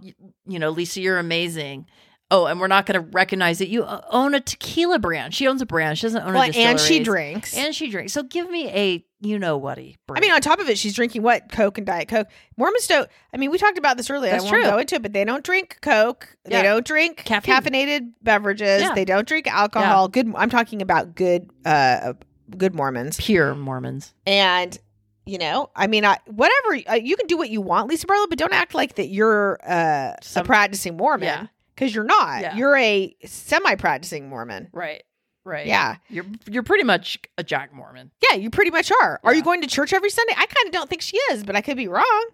you 0.47 0.59
know, 0.59 0.71
Lisa, 0.71 1.01
you're 1.01 1.19
amazing." 1.19 1.87
Oh, 2.35 2.47
and 2.47 2.59
we're 2.59 2.67
not 2.67 2.87
going 2.87 2.95
to 2.99 3.07
recognize 3.11 3.59
that 3.59 3.69
you 3.69 3.85
own 4.11 4.35
a 4.35 4.41
tequila 4.41 4.99
brand. 4.99 5.35
She 5.35 5.47
owns 5.47 5.61
a 5.61 5.67
brand. 5.67 5.99
She 5.99 6.07
doesn't 6.07 6.23
own 6.23 6.31
a 6.31 6.38
Well, 6.38 6.51
a 6.51 6.55
and 6.55 6.81
she 6.81 7.01
drinks. 7.01 7.55
And 7.55 7.75
she 7.75 7.91
drinks. 7.91 8.15
So 8.15 8.23
give 8.23 8.49
me 8.51 8.69
a 8.71 9.05
you 9.21 9.38
know 9.38 9.61
whaty. 9.61 9.97
I 10.11 10.19
mean, 10.19 10.33
on 10.33 10.41
top 10.41 10.59
of 10.59 10.67
it, 10.71 10.79
she's 10.79 10.95
drinking 10.95 11.23
what? 11.23 11.53
Coke 11.53 11.77
and 11.77 11.87
Diet 11.87 12.09
Coke. 12.09 12.29
Mormons 12.57 12.87
don't. 12.87 13.07
I 13.35 13.37
mean, 13.37 13.51
we 13.51 13.59
talked 13.59 13.77
about 13.77 13.99
this 13.99 14.09
earlier. 14.09 14.33
That's 14.33 14.45
I 14.45 14.51
won't 14.51 14.62
true. 14.65 14.71
go 14.73 14.79
into 14.79 14.95
it, 14.95 15.03
but 15.03 15.12
they 15.12 15.25
don't 15.27 15.45
drink 15.45 15.77
Coke. 15.83 16.37
They 16.47 16.62
don't 16.62 16.85
drink 16.87 17.19
Caffeine. 17.19 17.55
caffeinated 17.55 18.12
beverages. 18.23 18.81
Yeah. 18.81 18.95
They 18.95 19.05
don't 19.05 19.29
drink 19.29 19.47
alcohol. 19.47 20.09
Good. 20.09 20.33
I'm 20.35 20.49
talking 20.51 20.81
about 20.81 21.15
good. 21.15 21.51
Uh, 21.67 22.15
good 22.59 22.75
Mormons. 22.75 23.17
pure 23.19 23.55
Mormons. 23.55 24.15
And 24.27 24.79
you 25.25 25.38
know, 25.38 25.71
I 25.77 25.87
mean, 25.87 26.05
I, 26.05 26.19
whatever 26.27 26.79
uh, 26.88 26.95
you 26.95 27.17
can 27.17 27.29
do 27.29 27.37
what 27.37 27.49
you 27.49 27.61
want, 27.61 27.88
Lisa 27.88 28.07
Barlow, 28.07 28.27
but 28.27 28.38
don't 28.38 28.53
act 28.53 28.75
like 28.75 28.97
that 28.97 29.07
you're 29.09 29.59
uh, 29.65 30.15
a 30.35 30.45
practicing 30.45 30.97
Mormon 30.97 31.27
Yeah. 31.29 31.47
because 31.75 31.95
you're 31.95 32.03
not. 32.03 32.41
Yeah. 32.41 32.57
You're 32.57 32.77
a 32.77 33.15
semi-practicing 33.25 34.29
Mormon. 34.29 34.69
Right. 34.73 35.05
Right. 35.45 35.67
Yeah. 35.67 35.97
You're 36.09 36.27
you're 36.49 36.62
pretty 36.62 36.85
much 36.85 37.19
a 37.38 37.43
Jack 37.45 37.73
Mormon. 37.73 38.11
Yeah, 38.31 38.37
you 38.37 38.49
pretty 38.51 38.71
much 38.71 38.93
are. 39.03 39.21
Are 39.25 39.35
you 39.35 39.43
going 39.43 39.61
to 39.62 39.67
church 39.69 39.93
every 39.93 40.11
Sunday? 40.11 40.35
I 40.37 40.47
kind 40.47 40.67
of 40.67 40.73
don't 40.73 40.88
think 40.88 41.03
she 41.03 41.17
is, 41.33 41.43
but 41.45 41.57
I 41.57 41.61
could 41.61 41.77
be 41.77 41.88
wrong. 41.88 42.27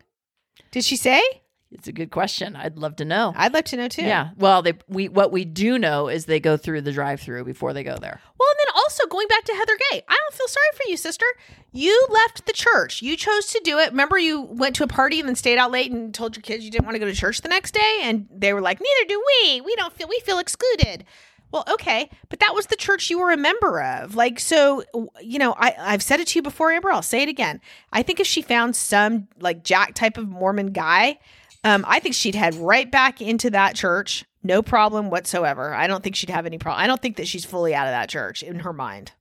Did 0.71 0.85
she 0.85 0.97
say? 0.97 1.23
It's 1.71 1.89
a 1.89 1.93
good 1.93 2.11
question. 2.11 2.57
I'd 2.57 2.79
love 2.79 2.97
to 2.97 3.05
know. 3.05 3.35
I'd 3.37 3.53
love 3.53 3.65
to 3.65 3.77
know 3.77 3.89
too. 3.89 4.03
Yeah. 4.03 4.31
Well, 4.39 4.63
they 4.63 4.75
we 4.89 5.09
what 5.09 5.33
we 5.33 5.45
do 5.45 5.79
know 5.79 6.09
is 6.09 6.25
they 6.25 6.41
go 6.41 6.57
through 6.57 6.81
the 6.83 6.93
drive-through 6.93 7.45
before 7.45 7.73
they 7.75 7.83
go 7.85 7.97
there. 7.97 8.21
Well, 8.39 8.48
also 8.89 9.07
going 9.07 9.29
back 9.29 9.45
to 9.45 9.53
Heather 9.53 9.77
Gay, 9.91 10.03
I 10.09 10.17
don't 10.17 10.35
feel 10.35 10.49
sorry 10.49 10.67
for 10.73 10.89
you, 10.89 10.97
sister. 10.97 11.27
You 11.73 12.07
left 12.09 12.47
the 12.47 12.55
church. 12.55 13.03
You 13.03 13.19
chose 13.19 13.49
to 13.49 13.61
do 13.63 13.79
it. 13.79 13.91
Remember, 13.91 14.19
you 14.19 14.41
went 14.41 14.77
to 14.77 14.83
a 14.83 14.87
party 14.87 15.21
and 15.21 15.29
then 15.29 15.37
stayed 15.37 15.59
out 15.59 15.71
late 15.71 15.93
and 15.93 16.15
told 16.15 16.35
your 16.35 16.43
kids 16.43 16.65
you 16.65 16.71
didn't 16.71 16.87
want 16.87 16.95
to 16.95 16.99
go 16.99 17.05
to 17.05 17.13
church 17.13 17.43
the 17.43 17.51
next 17.51 17.75
day, 17.75 17.99
and 18.05 18.27
they 18.35 18.55
were 18.55 18.63
like, 18.63 18.81
"Neither 18.81 19.09
do 19.09 19.23
we. 19.27 19.61
We 19.61 19.77
don't 19.77 19.93
feel. 19.93 20.09
We 20.09 20.19
feel 20.21 20.39
excluded." 20.39 21.05
Well, 21.53 21.65
okay, 21.71 22.09
but 22.31 22.41
that 22.41 22.55
was 22.55 22.67
the 22.67 22.77
church 22.77 23.11
you 23.11 23.19
were 23.19 23.31
a 23.31 23.37
member 23.37 23.83
of. 23.83 24.15
Like, 24.15 24.41
so 24.41 24.83
you 25.21 25.39
know, 25.39 25.53
I 25.59 25.75
I've 25.79 26.03
said 26.03 26.21
it 26.21 26.29
to 26.29 26.39
you 26.39 26.43
before, 26.43 26.73
Amber. 26.73 26.91
I'll 26.91 27.03
say 27.03 27.23
it 27.23 27.29
again. 27.29 27.61
I 27.93 28.03
think 28.03 28.21
if 28.21 28.27
she 28.27 28.41
found 28.41 28.75
some 28.75 29.29
like 29.39 29.65
Jack 29.65 29.95
type 29.95 30.17
of 30.17 30.27
Mormon 30.31 30.69
guy, 30.73 31.19
um, 31.63 31.85
I 31.87 32.01
think 32.01 32.15
she'd 32.15 32.35
head 32.35 32.55
right 32.55 32.91
back 32.91 33.21
into 33.21 33.51
that 33.51 33.75
church, 33.75 34.25
no 34.43 34.63
problem 34.63 35.11
whatsoever. 35.11 35.75
I 35.75 35.87
don't 35.87 36.03
think 36.03 36.17
she'd 36.17 36.31
have 36.31 36.47
any 36.47 36.59
problem. 36.59 36.83
I 36.83 36.87
don't 36.87 37.01
think 37.03 37.17
that 37.17 37.27
she's 37.29 37.45
fully 37.45 37.75
out 37.75 37.87
of 37.87 37.93
that 37.93 38.09
church 38.09 38.43
in 38.43 38.61
her 38.61 38.73
mind, 38.73 39.13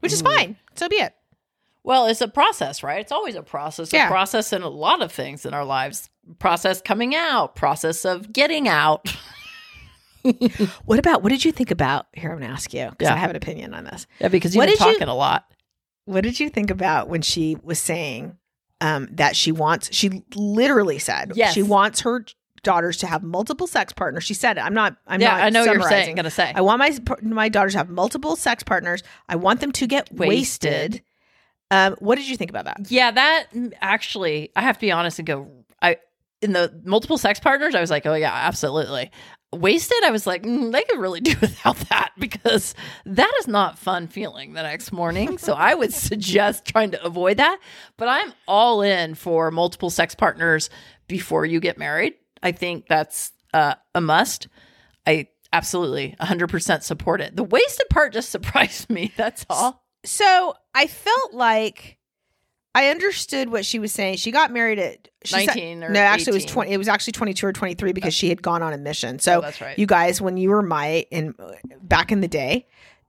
which 0.00 0.12
is 0.12 0.20
Ooh. 0.22 0.26
fine. 0.26 0.56
So 0.74 0.88
be 0.88 0.96
it. 0.96 1.14
Well, 1.82 2.06
it's 2.06 2.20
a 2.20 2.26
process, 2.28 2.82
right? 2.82 3.00
It's 3.00 3.12
always 3.12 3.36
a 3.36 3.42
process. 3.42 3.92
Yeah. 3.92 4.06
A 4.06 4.10
process 4.10 4.52
in 4.52 4.62
a 4.62 4.68
lot 4.68 5.02
of 5.02 5.12
things 5.12 5.46
in 5.46 5.54
our 5.54 5.64
lives. 5.64 6.10
Process 6.40 6.82
coming 6.82 7.14
out, 7.14 7.54
process 7.54 8.04
of 8.04 8.32
getting 8.32 8.66
out. 8.68 9.14
What 10.86 10.98
about 10.98 11.22
what 11.22 11.28
did 11.28 11.44
you 11.44 11.52
think 11.52 11.70
about? 11.70 12.06
Here, 12.12 12.32
I'm 12.32 12.38
going 12.38 12.48
to 12.48 12.52
ask 12.52 12.74
you 12.74 12.88
because 12.90 13.06
Yeah. 13.06 13.14
I 13.14 13.18
have 13.18 13.30
an 13.30 13.36
opinion 13.36 13.74
on 13.74 13.84
this. 13.84 14.08
Yeah, 14.18 14.26
because 14.26 14.56
you've 14.56 14.62
been 14.62 14.70
did 14.70 14.80
you- 14.80 14.92
talking 14.92 15.06
a 15.08 15.14
lot. 15.14 15.44
What 16.04 16.22
did 16.22 16.40
you 16.40 16.48
think 16.48 16.70
about 16.72 17.08
when 17.08 17.22
she 17.22 17.56
was 17.62 17.78
saying 17.78 18.36
um, 18.80 19.08
that 19.12 19.36
she 19.36 19.52
wants? 19.52 19.88
She 19.94 20.24
literally 20.34 20.98
said 20.98 21.32
Yes. 21.36 21.54
she 21.54 21.62
wants 21.62 22.00
her 22.00 22.24
daughters 22.62 22.96
to 22.98 23.06
have 23.06 23.22
multiple 23.22 23.66
sex 23.66 23.92
partners. 23.92 24.24
She 24.24 24.34
said 24.34 24.58
it. 24.58 24.60
I'm 24.60 24.74
not. 24.74 24.96
I'm 25.06 25.20
yeah, 25.20 25.32
not. 25.32 25.40
I 25.40 25.50
know 25.50 25.64
what 25.64 25.74
you're 25.74 25.88
saying. 25.88 26.16
Gonna 26.16 26.30
say. 26.30 26.52
I 26.54 26.60
want 26.60 26.78
my 26.78 26.96
my 27.22 27.48
daughters 27.48 27.72
to 27.72 27.78
have 27.78 27.88
multiple 27.88 28.36
sex 28.36 28.62
partners. 28.62 29.02
I 29.28 29.36
want 29.36 29.60
them 29.60 29.72
to 29.72 29.86
get 29.86 30.12
wasted. 30.12 30.72
Wasted. 30.72 31.02
Um, 31.70 31.96
what 31.98 32.16
did 32.16 32.28
you 32.28 32.36
think 32.36 32.50
about 32.50 32.66
that? 32.66 32.90
yeah, 32.90 33.10
that 33.10 33.46
mm, 33.52 33.72
actually, 33.80 34.50
I 34.54 34.62
have 34.62 34.76
to 34.76 34.80
be 34.80 34.92
honest 34.92 35.18
and 35.18 35.26
go. 35.26 35.50
I 35.82 35.96
in 36.42 36.52
the 36.52 36.80
multiple 36.84 37.18
sex 37.18 37.40
partners, 37.40 37.74
I 37.74 37.80
was 37.80 37.90
like, 37.90 38.06
oh 38.06 38.14
yeah, 38.14 38.32
absolutely. 38.32 39.10
Wasted, 39.52 39.98
I 40.04 40.10
was 40.10 40.26
like, 40.26 40.42
mm, 40.42 40.72
they 40.72 40.82
could 40.82 40.98
really 40.98 41.20
do 41.22 41.34
without 41.40 41.76
that 41.88 42.12
because 42.18 42.74
that 43.04 43.32
is 43.40 43.48
not 43.48 43.78
fun 43.78 44.06
feeling 44.06 44.52
the 44.52 44.62
next 44.62 44.92
morning. 44.92 45.38
so 45.38 45.54
I 45.54 45.74
would 45.74 45.92
suggest 45.94 46.66
trying 46.66 46.90
to 46.92 47.04
avoid 47.04 47.38
that. 47.38 47.58
But 47.96 48.08
I'm 48.08 48.32
all 48.46 48.82
in 48.82 49.14
for 49.14 49.50
multiple 49.50 49.90
sex 49.90 50.14
partners 50.14 50.70
before 51.08 51.46
you 51.46 51.60
get 51.60 51.78
married. 51.78 52.14
I 52.42 52.52
think 52.52 52.86
that's 52.88 53.32
uh, 53.54 53.74
a 53.94 54.00
must. 54.00 54.48
I 55.06 55.28
absolutely 55.52 56.14
100% 56.20 56.82
support 56.82 57.20
it. 57.20 57.36
The 57.36 57.44
wasted 57.44 57.88
part 57.88 58.12
just 58.12 58.30
surprised 58.30 58.90
me. 58.90 59.12
That's 59.16 59.46
all. 59.48 59.84
So 60.04 60.54
I 60.74 60.86
felt 60.86 61.34
like 61.34 61.98
I 62.74 62.90
understood 62.90 63.48
what 63.50 63.64
she 63.64 63.78
was 63.78 63.90
saying. 63.92 64.16
She 64.18 64.30
got 64.30 64.52
married 64.52 64.78
at 64.78 65.08
she 65.24 65.34
said- 65.46 65.46
19 65.56 65.84
or 65.84 65.88
no, 65.90 65.98
actually 66.00 66.32
it 66.32 66.34
was 66.34 66.44
twenty. 66.44 66.72
It 66.72 66.76
was 66.76 66.88
actually 66.88 67.12
twenty 67.14 67.32
two 67.32 67.46
or 67.46 67.52
twenty 67.52 67.74
three 67.74 67.92
because 67.92 68.12
she 68.14 68.28
had 68.28 68.42
gone 68.42 68.62
on 68.62 68.72
a 68.74 68.78
mission. 68.78 69.18
So 69.18 69.38
Oh, 69.38 69.40
that's 69.40 69.60
right. 69.60 69.78
you 69.78 69.86
guys, 69.86 70.20
when 70.20 70.36
you 70.36 70.50
were 70.50 70.62
my 70.62 71.06
in 71.10 71.34
back 71.82 72.12
in 72.12 72.20
the 72.20 72.28
day, 72.28 72.66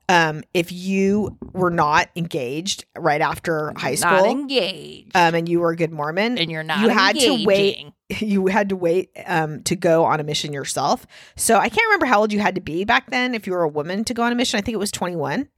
um, 0.09 0.43
if 0.53 0.71
you 0.71 1.37
were 1.53 1.69
not 1.69 2.09
engaged 2.15 2.85
right 2.97 3.19
after 3.21 3.73
high 3.75 3.95
school, 3.95 4.11
Not 4.11 4.27
engaged. 4.27 5.15
um, 5.15 5.35
and 5.35 5.49
you 5.49 5.59
were 5.59 5.71
a 5.71 5.75
good 5.75 5.91
Mormon, 5.91 6.37
and 6.37 6.49
you're 6.49 6.63
not 6.63 6.79
you 6.81 6.89
had 6.89 7.19
to 7.19 7.45
wait 7.45 7.87
you 8.19 8.47
had 8.47 8.69
to 8.69 8.75
wait 8.75 9.09
um, 9.25 9.63
to 9.63 9.75
go 9.75 10.05
on 10.05 10.19
a 10.19 10.23
mission 10.23 10.53
yourself. 10.53 11.05
So 11.35 11.57
I 11.57 11.67
can't 11.69 11.85
remember 11.87 12.05
how 12.05 12.21
old 12.21 12.31
you 12.31 12.39
had 12.39 12.55
to 12.55 12.61
be 12.61 12.85
back 12.85 13.09
then 13.11 13.35
if 13.35 13.45
you 13.45 13.53
were 13.53 13.63
a 13.63 13.67
woman 13.69 14.05
to 14.05 14.13
go 14.13 14.23
on 14.23 14.31
a 14.31 14.35
mission. 14.35 14.57
I 14.57 14.61
think 14.61 14.75
it 14.75 14.79
was 14.79 14.91
21. 14.91 15.49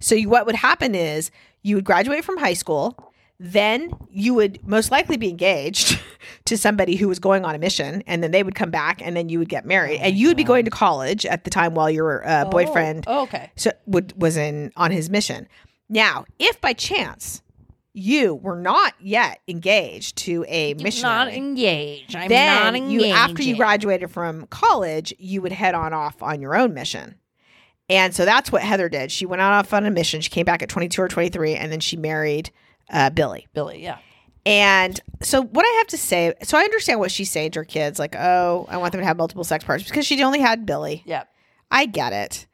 So 0.00 0.14
you, 0.14 0.28
what 0.28 0.44
would 0.44 0.56
happen 0.56 0.94
is 0.94 1.30
you 1.62 1.76
would 1.76 1.84
graduate 1.84 2.24
from 2.24 2.36
high 2.36 2.52
school, 2.52 3.13
then 3.40 3.90
you 4.10 4.34
would 4.34 4.66
most 4.66 4.90
likely 4.90 5.16
be 5.16 5.28
engaged 5.28 5.98
to 6.44 6.56
somebody 6.56 6.96
who 6.96 7.08
was 7.08 7.18
going 7.18 7.44
on 7.44 7.54
a 7.54 7.58
mission, 7.58 8.02
and 8.06 8.22
then 8.22 8.30
they 8.30 8.42
would 8.42 8.54
come 8.54 8.70
back, 8.70 9.02
and 9.02 9.16
then 9.16 9.28
you 9.28 9.38
would 9.38 9.48
get 9.48 9.64
married, 9.66 10.00
and 10.00 10.16
you 10.16 10.28
would 10.28 10.36
be 10.36 10.44
going 10.44 10.64
to 10.64 10.70
college 10.70 11.26
at 11.26 11.44
the 11.44 11.50
time 11.50 11.74
while 11.74 11.90
your 11.90 12.26
uh, 12.26 12.44
boyfriend 12.46 13.04
Oh, 13.06 13.22
okay. 13.22 13.50
so 13.56 13.70
would 13.86 14.12
was 14.20 14.36
in 14.36 14.72
on 14.76 14.90
his 14.90 15.10
mission. 15.10 15.48
Now, 15.88 16.24
if 16.38 16.60
by 16.60 16.72
chance 16.72 17.42
you 17.96 18.34
were 18.34 18.56
not 18.60 18.92
yet 19.00 19.40
engaged 19.46 20.16
to 20.16 20.44
a 20.48 20.74
missionary. 20.74 21.14
Not 21.14 21.28
engaged. 21.28 22.16
I'm 22.16 22.28
then 22.28 22.64
not 22.64 22.74
engaged. 22.74 23.04
you 23.04 23.12
after 23.12 23.42
you 23.42 23.56
graduated 23.56 24.10
from 24.10 24.46
college, 24.48 25.14
you 25.18 25.40
would 25.42 25.52
head 25.52 25.74
on 25.76 25.92
off 25.92 26.20
on 26.20 26.40
your 26.40 26.56
own 26.56 26.74
mission. 26.74 27.14
And 27.88 28.12
so 28.12 28.24
that's 28.24 28.50
what 28.50 28.62
Heather 28.62 28.88
did. 28.88 29.12
She 29.12 29.26
went 29.26 29.42
out 29.42 29.52
off 29.52 29.72
on 29.72 29.86
a 29.86 29.90
mission. 29.92 30.20
She 30.22 30.30
came 30.30 30.44
back 30.44 30.60
at 30.62 30.68
22 30.68 31.02
or 31.02 31.08
23 31.08 31.54
and 31.54 31.70
then 31.70 31.78
she 31.80 31.96
married 31.96 32.50
uh, 32.90 33.10
Billy. 33.10 33.46
Billy, 33.54 33.82
yeah. 33.82 33.98
And 34.46 35.00
so 35.22 35.42
what 35.42 35.64
I 35.64 35.74
have 35.78 35.86
to 35.88 35.96
say, 35.98 36.34
so 36.42 36.58
I 36.58 36.62
understand 36.62 37.00
what 37.00 37.10
she's 37.10 37.30
saying 37.30 37.52
to 37.52 37.60
her 37.60 37.64
kids 37.64 37.98
like, 37.98 38.14
"Oh, 38.14 38.66
I 38.68 38.76
want 38.76 38.92
them 38.92 39.00
to 39.00 39.06
have 39.06 39.16
multiple 39.16 39.44
sex 39.44 39.64
partners 39.64 39.88
because 39.88 40.06
she 40.06 40.22
only 40.22 40.40
had 40.40 40.66
Billy." 40.66 41.02
Yeah. 41.06 41.24
I 41.70 41.86
get 41.86 42.12
it. 42.12 42.46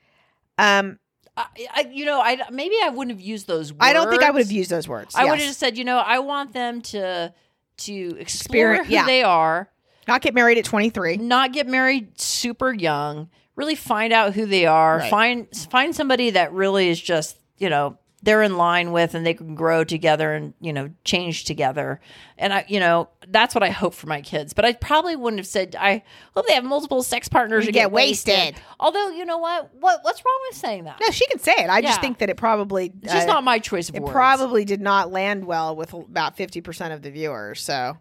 Um 0.57 0.99
I, 1.37 1.47
I, 1.75 1.91
you 1.93 2.05
know, 2.05 2.21
I 2.21 2.39
maybe 2.51 2.77
I 2.83 2.91
wouldn't 2.91 3.17
have 3.17 3.21
used 3.25 3.47
those 3.49 3.73
words. 3.73 3.81
I 3.83 3.93
don't 3.93 4.09
think 4.11 4.23
I 4.23 4.31
would 4.31 4.43
have 4.43 4.53
used 4.53 4.71
those 4.71 4.87
words. 4.87 5.15
I 5.15 5.25
would 5.25 5.39
have 5.39 5.49
just 5.49 5.59
said, 5.59 5.77
you 5.79 5.85
know, 5.85 5.99
I 5.99 6.19
want 6.21 6.53
them 6.53 6.81
to 6.83 7.33
to 7.79 8.17
explore 8.21 8.75
Spirit- 8.77 8.87
who 8.87 8.93
yeah. 8.93 9.07
they 9.07 9.23
are, 9.23 9.71
not 10.07 10.21
get 10.23 10.35
married 10.35 10.59
at 10.59 10.65
23. 10.67 11.17
not 11.17 11.53
get 11.53 11.67
married 11.67 12.21
super 12.21 12.73
young, 12.73 13.31
really 13.57 13.75
find 13.75 14.13
out 14.13 14.35
who 14.35 14.45
they 14.47 14.67
are, 14.67 14.99
Right. 14.99 15.11
find 15.11 15.49
find 15.71 15.97
somebody 15.97 16.31
that 16.31 16.53
really 16.53 16.89
is 16.89 17.01
just, 17.01 17.37
you 17.59 17.71
know, 17.71 17.97
they're 18.23 18.43
in 18.43 18.59
line 18.59 18.93
with 18.93 19.15
and 19.15 19.25
they 19.25 19.33
can 19.33 19.55
grow 19.55 19.83
together 19.83 20.35
and, 20.35 20.53
you 20.61 20.73
know, 20.75 20.91
change 21.05 21.45
together. 21.45 22.01
And 22.37 22.53
I, 22.53 22.67
you 22.69 22.79
know, 22.79 23.09
that's 23.29 23.55
what 23.55 23.63
I 23.63 23.71
hope 23.71 23.95
for 23.95 24.09
my 24.09 24.21
kids. 24.21 24.53
But 24.53 24.67
I 24.67 24.75
probably 24.75 25.17
wouldn't 25.17 25.39
have 25.41 25.47
said 25.47 25.75
I 25.79 26.03
hope 26.35 26.47
they 26.47 26.53
have 26.55 26.65
multiple 26.65 27.03
sex 27.03 27.29
partners 27.29 27.65
You 27.65 27.69
and 27.69 27.75
get 27.75 27.81
get 27.85 27.93
wasted. 27.93 28.35
wasted. 28.35 28.57
Although, 28.79 29.09
you 29.11 29.25
know 29.25 29.39
what? 29.39 29.71
What 29.75 30.01
what's 30.03 30.23
wrong 30.25 30.39
with 30.51 30.59
saying 30.59 30.85
that? 30.85 30.99
No, 31.01 31.11
she 31.11 31.27
can 31.29 31.39
say 31.39 31.55
it. 31.59 31.71
I 31.71 31.81
just 31.81 32.01
think 32.03 32.19
that 32.19 32.29
it 32.29 32.37
probably 32.37 32.93
It's 33.03 33.13
just 33.13 33.27
uh, 33.29 33.33
not 33.33 33.43
my 33.45 33.59
choice 33.59 33.89
of 33.89 33.95
it 33.95 34.03
words. 34.03 34.13
probably 34.13 34.65
did 34.67 34.81
not 34.83 35.11
land 35.11 35.45
well 35.47 35.75
with 35.75 35.93
about 35.95 36.37
50% 36.37 36.93
of 36.93 37.01
the 37.01 37.11
viewers. 37.11 37.63
So 37.63 37.97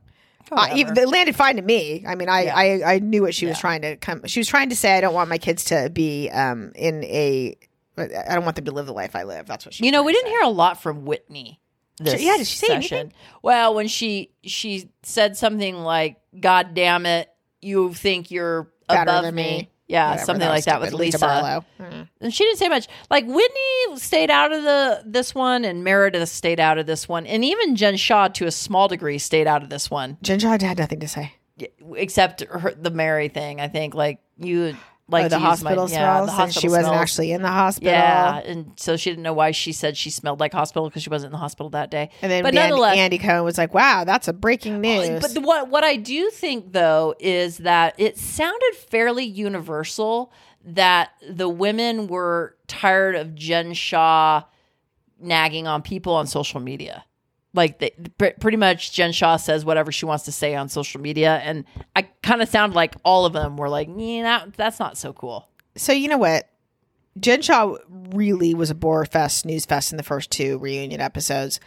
uh, 0.51 0.67
even, 0.73 0.97
it 0.97 1.07
landed 1.07 1.35
fine 1.35 1.55
to 1.57 1.61
me. 1.61 2.03
I 2.07 2.15
mean, 2.15 2.27
I, 2.27 2.41
Yeah. 2.43 2.55
I, 2.57 2.93
I 2.95 2.99
knew 2.99 3.21
what 3.21 3.35
she 3.35 3.45
was 3.45 3.59
trying 3.59 3.83
to 3.83 3.95
come. 3.97 4.23
She 4.25 4.39
was 4.39 4.47
trying 4.47 4.69
to 4.69 4.75
say, 4.75 4.97
I 4.97 5.01
don't 5.01 5.13
want 5.13 5.29
my 5.29 5.37
kids 5.37 5.63
to 5.65 5.89
be 5.93 6.29
um, 6.31 6.71
in 6.75 7.03
a, 7.03 7.55
I 7.99 8.33
don't 8.35 8.43
want 8.43 8.55
them 8.55 8.65
to 8.65 8.71
live 8.71 8.85
the 8.85 8.93
life 8.93 9.15
I 9.15 9.23
live. 9.23 9.45
That's 9.47 9.65
what 9.65 9.73
she 9.73 9.85
You 9.85 9.91
know, 9.91 10.03
we 10.03 10.13
didn't 10.13 10.29
hear 10.29 10.41
a 10.41 10.49
lot 10.49 10.81
from 10.81 11.05
Whitney. 11.05 11.59
This 11.97 12.21
yeah, 12.21 12.37
did 12.37 12.47
she 12.47 12.57
say 12.57 12.67
session. 12.67 12.97
anything? 12.97 13.13
Well, 13.41 13.73
when 13.75 13.87
she 13.89 14.31
she 14.43 14.89
said 15.03 15.35
something 15.35 15.75
like, 15.75 16.17
"God 16.39 16.73
damn 16.73 17.05
it, 17.05 17.29
you 17.61 17.93
think 17.93 18.31
you're 18.31 18.71
Better 18.87 19.01
above 19.03 19.23
than 19.25 19.35
me." 19.35 19.43
me. 19.43 19.69
Yeah, 19.87 20.11
Whatever, 20.11 20.25
something 20.25 20.39
that 20.41 20.49
like 20.49 20.63
that 20.65 20.79
with 20.81 20.89
stupid. 20.89 21.01
Lisa. 21.03 21.65
Mm. 21.81 22.07
And 22.21 22.31
she 22.33 22.43
didn't 22.43 22.59
say 22.59 22.69
much. 22.69 22.87
Like 23.09 23.25
Whitney 23.25 23.97
stayed 23.97 24.29
out 24.29 24.53
of 24.53 24.61
the 24.63 25.01
this 25.05 25.33
one, 25.33 25.65
and 25.65 25.83
Meredith 25.83 26.29
stayed 26.29 26.59
out 26.59 26.77
of 26.77 26.85
this 26.85 27.09
one, 27.09 27.25
and 27.25 27.43
even 27.43 27.75
Jen 27.75 27.97
Shah, 27.97 28.27
to 28.29 28.45
a 28.45 28.51
small 28.51 28.87
degree, 28.87 29.17
stayed 29.17 29.47
out 29.47 29.63
of 29.63 29.69
this 29.69 29.89
one, 29.89 30.17
Jen 30.21 30.37
Shah 30.39 30.57
had 30.61 30.77
nothing 30.77 30.99
to 30.99 31.07
say. 31.07 31.33
except 31.95 32.41
her, 32.41 32.71
the 32.79 32.91
Mary 32.91 33.29
thing. 33.29 33.59
I 33.59 33.67
think 33.67 33.93
like 33.95 34.19
you 34.37 34.77
like 35.09 35.25
oh, 35.25 35.29
the 35.29 35.35
use 35.35 35.41
my- 35.41 35.49
hospital 35.49 35.89
yeah, 35.89 36.25
smells. 36.25 36.29
and 36.29 36.37
she 36.37 36.43
hospital 36.43 36.77
wasn't 36.77 36.95
actually 36.95 37.31
in 37.31 37.41
the 37.41 37.49
hospital. 37.49 37.91
Yeah, 37.91 38.37
and 38.39 38.71
so 38.75 38.97
she 38.97 39.09
didn't 39.09 39.23
know 39.23 39.33
why 39.33 39.51
she 39.51 39.71
said 39.71 39.97
she 39.97 40.09
smelled 40.09 40.39
like 40.39 40.53
hospital 40.53 40.87
because 40.89 41.03
she 41.03 41.09
wasn't 41.09 41.29
in 41.29 41.31
the 41.33 41.39
hospital 41.39 41.69
that 41.71 41.91
day. 41.91 42.09
And 42.21 42.31
then 42.31 42.43
but 42.43 42.53
nonetheless, 42.53 42.97
Andy 42.97 43.17
Cohen 43.17 43.43
was 43.43 43.57
like, 43.57 43.73
wow, 43.73 44.03
that's 44.03 44.27
a 44.27 44.33
breaking 44.33 44.81
news. 44.81 45.21
but 45.21 45.33
the, 45.33 45.41
what 45.41 45.69
what 45.69 45.83
I 45.83 45.95
do 45.95 46.29
think 46.29 46.73
though 46.73 47.15
is 47.19 47.57
that 47.57 47.95
it 47.97 48.17
sounded 48.17 48.75
fairly 48.75 49.25
universal 49.25 50.31
that 50.63 51.11
the 51.27 51.49
women 51.49 52.07
were 52.07 52.55
tired 52.67 53.15
of 53.15 53.33
Jen 53.35 53.73
Shah 53.73 54.43
nagging 55.19 55.67
on 55.67 55.81
people 55.81 56.13
on 56.13 56.27
social 56.27 56.59
media. 56.59 57.03
Like 57.53 58.11
pretty 58.17 58.57
much, 58.57 58.91
Jen 58.91 59.11
Shah 59.11 59.37
says 59.37 59.65
whatever 59.65 59.91
she 59.91 60.05
wants 60.05 60.25
to 60.25 60.31
say 60.31 60.53
on 60.55 60.69
social 60.69 61.01
media, 61.01 61.37
and 61.43 61.65
I 61.95 62.03
kind 62.21 62.43
of 62.43 62.49
sound 62.49 62.75
like 62.75 62.95
all 63.03 63.25
of 63.25 63.33
them 63.33 63.57
were 63.57 63.69
like, 63.69 63.89
"Yeah, 63.95 64.21
that, 64.23 64.53
that's 64.53 64.79
not 64.79 64.97
so 64.97 65.13
cool." 65.13 65.49
so 65.75 65.93
you 65.93 66.07
know 66.07 66.17
what? 66.17 66.49
Jen 67.19 67.41
Shah 67.41 67.75
really 67.89 68.53
was 68.53 68.69
a 68.69 68.75
bore 68.75 69.05
fest, 69.05 69.39
snooze 69.39 69.65
fest 69.65 69.91
in 69.91 69.97
the 69.97 70.03
first 70.03 70.31
two 70.31 70.57
reunion 70.59 71.01
episodes. 71.01 71.59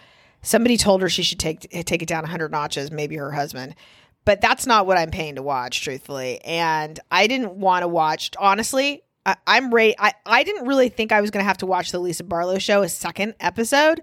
Somebody 0.42 0.76
told 0.76 1.02
her 1.02 1.08
she 1.08 1.22
should 1.22 1.38
take 1.38 1.68
take 1.84 2.02
it 2.02 2.08
down 2.08 2.22
100 2.22 2.50
notches, 2.50 2.90
maybe 2.90 3.16
her 3.16 3.32
husband. 3.32 3.74
But 4.24 4.40
that's 4.40 4.66
not 4.66 4.86
what 4.86 4.98
I'm 4.98 5.10
paying 5.10 5.34
to 5.34 5.42
watch, 5.42 5.82
truthfully. 5.82 6.40
And 6.44 6.98
I 7.10 7.26
didn't 7.26 7.56
want 7.56 7.82
to 7.82 7.88
watch, 7.88 8.30
honestly. 8.38 9.02
I, 9.26 9.36
I'm 9.46 9.74
ready. 9.74 9.96
I, 9.98 10.12
I 10.24 10.44
didn't 10.44 10.66
really 10.66 10.88
think 10.88 11.10
I 11.10 11.20
was 11.20 11.30
going 11.30 11.42
to 11.42 11.48
have 11.48 11.58
to 11.58 11.66
watch 11.66 11.90
the 11.90 11.98
Lisa 11.98 12.22
Barlow 12.22 12.58
show 12.58 12.82
a 12.82 12.88
second 12.88 13.34
episode. 13.40 14.00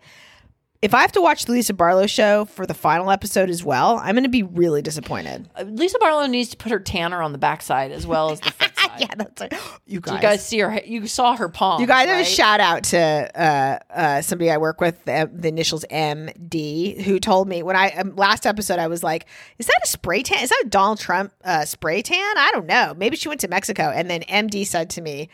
If 0.81 0.93
I 0.93 1.01
have 1.01 1.11
to 1.11 1.21
watch 1.21 1.43
the 1.43 1.51
Lisa 1.51 1.73
Barlow 1.73 2.07
show 2.07 2.45
for 2.45 2.65
the 2.65 2.73
final 2.73 3.11
episode 3.11 3.49
as 3.49 3.65
well, 3.65 3.97
I'm 4.01 4.15
going 4.15 4.23
to 4.23 4.29
be 4.29 4.43
really 4.43 4.81
disappointed. 4.81 5.49
Uh, 5.53 5.63
Lisa 5.63 5.99
Barlow 5.99 6.25
needs 6.25 6.51
to 6.51 6.57
put 6.57 6.71
her 6.71 6.79
tanner 6.79 7.21
on 7.21 7.33
the 7.33 7.37
backside 7.37 7.91
as 7.91 8.07
well 8.07 8.31
as 8.31 8.39
the 8.39 8.51
front 8.51 8.75
side. 8.79 8.91
Yeah, 8.97 9.13
that's 9.17 9.41
like, 9.41 9.53
you 9.85 9.99
Did 9.99 10.13
you 10.13 10.19
guys 10.21 10.45
see 10.45 10.59
her? 10.59 10.79
You 10.85 11.05
saw 11.07 11.35
her 11.35 11.49
palm. 11.49 11.81
You 11.81 11.87
guys, 11.87 12.07
right? 12.07 12.21
a 12.21 12.25
shout 12.25 12.61
out 12.61 12.85
to 12.85 12.97
uh, 12.97 13.79
uh, 13.93 14.21
somebody 14.21 14.49
I 14.51 14.57
work 14.57 14.79
with, 14.79 15.03
the, 15.03 15.29
the 15.33 15.49
initials 15.49 15.83
MD, 15.91 17.01
who 17.01 17.19
told 17.19 17.49
me 17.49 17.61
when 17.61 17.75
I 17.75 17.89
um, 17.91 18.15
last 18.15 18.45
episode 18.45 18.79
I 18.79 18.87
was 18.87 19.03
like, 19.03 19.25
"Is 19.57 19.67
that 19.67 19.79
a 19.83 19.87
spray 19.87 20.23
tan? 20.23 20.41
Is 20.41 20.49
that 20.49 20.63
a 20.65 20.69
Donald 20.69 20.99
Trump 20.99 21.33
uh, 21.43 21.65
spray 21.65 22.01
tan? 22.01 22.37
I 22.37 22.51
don't 22.53 22.67
know. 22.67 22.93
Maybe 22.95 23.17
she 23.17 23.27
went 23.27 23.41
to 23.41 23.49
Mexico." 23.49 23.91
And 23.93 24.09
then 24.09 24.21
MD 24.21 24.65
said 24.65 24.89
to 24.91 25.01
me 25.01 25.29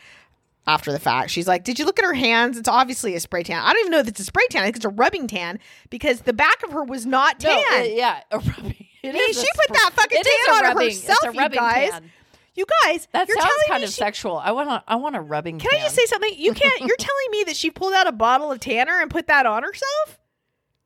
after 0.66 0.92
the 0.92 0.98
fact, 0.98 1.30
she's 1.30 1.46
like, 1.48 1.64
"Did 1.64 1.78
you 1.78 1.84
look 1.84 1.98
at 1.98 2.04
her 2.04 2.14
hands? 2.14 2.56
It's 2.58 2.68
obviously 2.68 3.14
a 3.14 3.20
spray 3.20 3.42
tan. 3.42 3.62
I 3.62 3.72
don't 3.72 3.80
even 3.80 3.92
know 3.92 3.98
if 4.00 4.08
it's 4.08 4.20
a 4.20 4.24
spray 4.24 4.46
tan. 4.50 4.62
I 4.62 4.66
think 4.66 4.76
it's 4.76 4.84
a 4.84 4.88
rubbing 4.90 5.26
tan 5.28 5.58
because 5.90 6.22
the 6.22 6.32
back 6.32 6.62
of 6.64 6.72
her 6.72 6.82
was 6.84 7.06
not 7.06 7.38
tan." 7.40 7.62
No, 7.70 7.82
yeah, 7.84 8.20
a 8.30 8.38
rubbing. 8.38 8.74
It 9.02 9.10
I 9.10 9.12
mean, 9.12 9.30
a 9.30 9.34
she 9.34 9.46
put 9.54 9.68
that 9.76 9.90
fucking 9.94 10.20
tan 10.22 10.54
on 10.56 10.62
rubbing- 10.64 10.86
herself, 10.88 11.32
you 11.32 11.48
guys. 11.50 11.90
tan. 11.90 12.10
You 12.56 12.64
guys, 12.82 13.06
That 13.12 13.28
you're 13.28 13.36
sounds 13.38 13.52
kind 13.68 13.84
of 13.84 13.90
she- 13.90 13.94
sexual. 13.96 14.36
I 14.38 14.50
want 14.50 14.68
to. 14.68 14.82
I 14.88 14.96
want 14.96 15.14
a 15.14 15.20
rubbing. 15.20 15.58
Can 15.60 15.70
I 15.72 15.78
just 15.78 15.94
say 15.94 16.06
something? 16.06 16.32
You 16.36 16.52
can't. 16.54 16.80
You're 16.80 16.96
telling 16.96 17.30
me 17.30 17.44
that 17.44 17.54
she 17.54 17.70
pulled 17.70 17.92
out 17.92 18.08
a 18.08 18.12
bottle 18.12 18.50
of 18.50 18.58
Tanner 18.58 19.00
and 19.00 19.08
put 19.10 19.28
that 19.28 19.46
on 19.46 19.62
herself? 19.62 20.18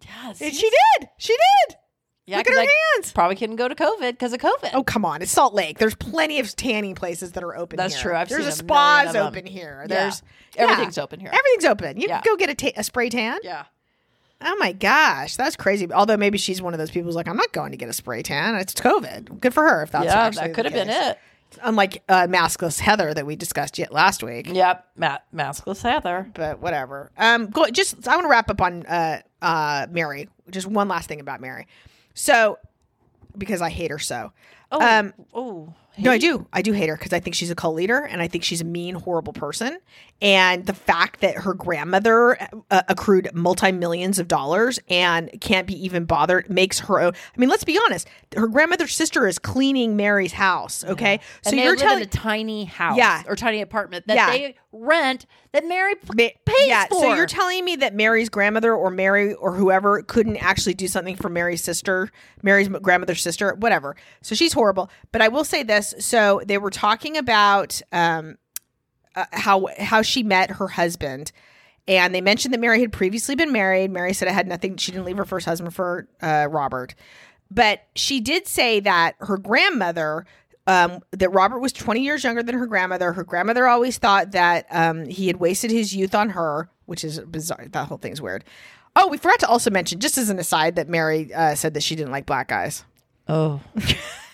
Yes, 0.04 0.40
And 0.42 0.52
she 0.52 0.68
did. 0.68 1.08
She 1.16 1.32
did. 1.68 1.76
Yeah, 2.30 2.36
Look 2.38 2.46
at 2.48 2.54
her 2.54 2.60
I 2.60 2.68
hands. 2.94 3.12
Probably 3.12 3.34
couldn't 3.36 3.56
go 3.56 3.66
to 3.68 3.74
COVID 3.74 4.12
because 4.12 4.32
of 4.32 4.38
COVID. 4.40 4.70
Oh 4.74 4.82
come 4.84 5.04
on! 5.04 5.20
It's 5.20 5.32
Salt 5.32 5.52
Lake. 5.52 5.78
There's 5.78 5.94
plenty 5.96 6.38
of 6.38 6.54
tanning 6.54 6.94
places 6.94 7.32
that 7.32 7.42
are 7.42 7.56
open. 7.56 7.76
That's 7.76 7.94
here. 7.94 8.02
true. 8.02 8.14
I've 8.16 8.28
There's 8.28 8.42
seen 8.42 8.46
a 8.46 8.52
a 8.52 8.52
spas 8.56 9.16
open 9.16 9.46
here. 9.46 9.84
Yeah. 9.88 9.96
There's 10.02 10.22
Everything's 10.56 10.96
yeah. 10.96 11.02
open 11.02 11.20
here. 11.20 11.30
Everything's 11.32 11.64
open. 11.64 12.00
You 12.00 12.06
Yeah. 12.08 12.20
can 12.20 12.32
go 12.32 12.36
get 12.36 12.50
a, 12.50 12.54
ta- 12.54 12.78
a 12.80 12.84
spray 12.84 13.08
tan. 13.08 13.38
yeah. 13.42 13.64
Oh 14.42 14.56
my 14.58 14.72
gosh, 14.72 15.36
that's 15.36 15.54
crazy. 15.56 15.92
Although 15.92 16.16
maybe 16.16 16.38
she's 16.38 16.62
one 16.62 16.72
of 16.72 16.78
those 16.78 16.90
people 16.90 17.06
who's 17.08 17.14
like, 17.16 17.28
I'm 17.28 17.36
not 17.36 17.52
going 17.52 17.72
to 17.72 17.76
get 17.76 17.88
a 17.90 17.92
spray 17.92 18.22
tan. 18.22 18.54
It's 18.54 18.72
COVID. 18.74 19.38
Good 19.40 19.52
for 19.52 19.64
her 19.64 19.82
if 19.82 19.90
that's 19.90 20.06
yeah, 20.06 20.30
that 20.30 20.54
could 20.54 20.64
have 20.64 20.72
been 20.72 20.88
it. 20.88 21.18
Unlike 21.62 22.04
uh, 22.08 22.26
maskless 22.28 22.78
Heather 22.78 23.12
that 23.12 23.26
we 23.26 23.34
discussed 23.36 23.76
yet 23.76 23.92
last 23.92 24.22
week. 24.22 24.48
Yep, 24.50 24.86
Matt 24.96 25.24
maskless 25.34 25.82
Heather. 25.82 26.30
but 26.32 26.60
whatever. 26.60 27.10
Um, 27.18 27.48
go, 27.50 27.66
just 27.66 28.06
I 28.08 28.14
want 28.14 28.24
to 28.24 28.30
wrap 28.30 28.48
up 28.48 28.62
on 28.62 28.86
uh, 28.86 29.20
uh, 29.42 29.88
Mary. 29.90 30.28
Just 30.50 30.68
one 30.68 30.86
last 30.88 31.08
thing 31.08 31.20
about 31.20 31.40
Mary. 31.40 31.66
So, 32.20 32.58
because 33.38 33.62
I 33.62 33.70
hate 33.70 33.90
her 33.90 33.98
so. 33.98 34.32
Oh, 34.70 34.78
Um, 34.80 35.14
oh, 35.32 35.72
No, 35.98 36.10
I 36.10 36.18
do. 36.18 36.46
I 36.52 36.62
do 36.62 36.72
hate 36.72 36.88
her 36.88 36.96
because 36.96 37.12
I 37.12 37.20
think 37.20 37.34
she's 37.36 37.50
a 37.50 37.54
cult 37.54 37.74
leader 37.74 37.98
and 37.98 38.22
I 38.22 38.28
think 38.28 38.42
she's 38.44 38.60
a 38.60 38.64
mean, 38.64 38.94
horrible 38.94 39.32
person. 39.32 39.78
And 40.22 40.66
the 40.66 40.72
fact 40.74 41.20
that 41.20 41.34
her 41.36 41.54
grandmother 41.54 42.36
uh, 42.70 42.82
accrued 42.88 43.30
multi 43.34 43.72
millions 43.72 44.18
of 44.18 44.28
dollars 44.28 44.78
and 44.88 45.30
can't 45.40 45.66
be 45.66 45.84
even 45.84 46.04
bothered 46.04 46.48
makes 46.50 46.80
her. 46.80 47.00
own. 47.00 47.12
I 47.14 47.40
mean, 47.40 47.48
let's 47.48 47.64
be 47.64 47.78
honest. 47.86 48.06
Her 48.36 48.46
grandmother's 48.46 48.94
sister 48.94 49.26
is 49.26 49.38
cleaning 49.38 49.96
Mary's 49.96 50.32
house. 50.32 50.84
Okay, 50.84 51.20
and 51.46 51.58
they 51.58 51.62
you're 51.64 51.72
live 51.72 51.80
telling 51.80 51.98
in 52.02 52.02
a 52.04 52.10
tiny 52.10 52.64
house, 52.66 52.96
Yeah. 52.96 53.22
or 53.26 53.34
tiny 53.34 53.60
apartment 53.62 54.06
that 54.08 54.16
Yeah. 54.16 54.30
they 54.30 54.54
rent 54.72 55.26
that 55.52 55.66
Mary 55.66 55.94
p- 55.96 56.32
pays 56.44 56.68
yeah, 56.68 56.86
for. 56.86 57.00
so 57.00 57.14
you're 57.14 57.26
telling 57.26 57.64
me 57.64 57.74
that 57.76 57.92
Mary's 57.94 58.28
grandmother 58.28 58.72
or 58.74 58.90
Mary 58.90 59.34
or 59.34 59.54
whoever 59.54 60.00
couldn't 60.02 60.36
actually 60.36 60.74
do 60.74 60.86
something 60.86 61.16
for 61.16 61.28
Mary's 61.28 61.64
sister, 61.64 62.08
Mary's 62.42 62.68
grandmother's 62.68 63.20
sister, 63.22 63.54
whatever. 63.58 63.96
So 64.22 64.34
she's 64.36 64.52
horrible. 64.52 64.88
But 65.12 65.22
I 65.22 65.28
will 65.28 65.44
say 65.44 65.62
this: 65.64 65.79
so 65.82 66.40
they 66.44 66.58
were 66.58 66.70
talking 66.70 67.16
about 67.16 67.80
um, 67.92 68.38
uh, 69.14 69.24
how 69.32 69.68
how 69.78 70.02
she 70.02 70.22
met 70.22 70.50
her 70.52 70.68
husband. 70.68 71.32
And 71.88 72.14
they 72.14 72.20
mentioned 72.20 72.54
that 72.54 72.60
Mary 72.60 72.80
had 72.80 72.92
previously 72.92 73.34
been 73.34 73.50
married. 73.50 73.90
Mary 73.90 74.12
said 74.12 74.28
it 74.28 74.34
had 74.34 74.46
nothing. 74.46 74.76
She 74.76 74.92
didn't 74.92 75.06
leave 75.06 75.16
her 75.16 75.24
first 75.24 75.46
husband 75.46 75.74
for 75.74 76.06
uh, 76.22 76.46
Robert, 76.48 76.94
but 77.50 77.86
she 77.96 78.20
did 78.20 78.46
say 78.46 78.78
that 78.80 79.16
her 79.20 79.36
grandmother, 79.38 80.24
um, 80.68 81.00
that 81.10 81.30
Robert 81.30 81.58
was 81.58 81.72
20 81.72 82.00
years 82.00 82.22
younger 82.22 82.42
than 82.42 82.54
her 82.56 82.66
grandmother. 82.66 83.12
Her 83.12 83.24
grandmother 83.24 83.66
always 83.66 83.98
thought 83.98 84.32
that 84.32 84.66
um, 84.70 85.06
he 85.06 85.26
had 85.26 85.36
wasted 85.38 85.72
his 85.72 85.94
youth 85.94 86.14
on 86.14 86.30
her, 86.30 86.70
which 86.86 87.02
is 87.02 87.18
bizarre. 87.20 87.66
That 87.70 87.88
whole 87.88 87.98
thing's 87.98 88.20
weird. 88.20 88.44
Oh, 88.94 89.08
we 89.08 89.16
forgot 89.16 89.40
to 89.40 89.48
also 89.48 89.70
mention, 89.70 89.98
just 90.00 90.18
as 90.18 90.30
an 90.30 90.38
aside, 90.38 90.76
that 90.76 90.88
Mary 90.88 91.32
uh, 91.34 91.54
said 91.54 91.74
that 91.74 91.82
she 91.82 91.96
didn't 91.96 92.12
like 92.12 92.26
black 92.26 92.48
guys. 92.48 92.84
Oh. 93.28 93.60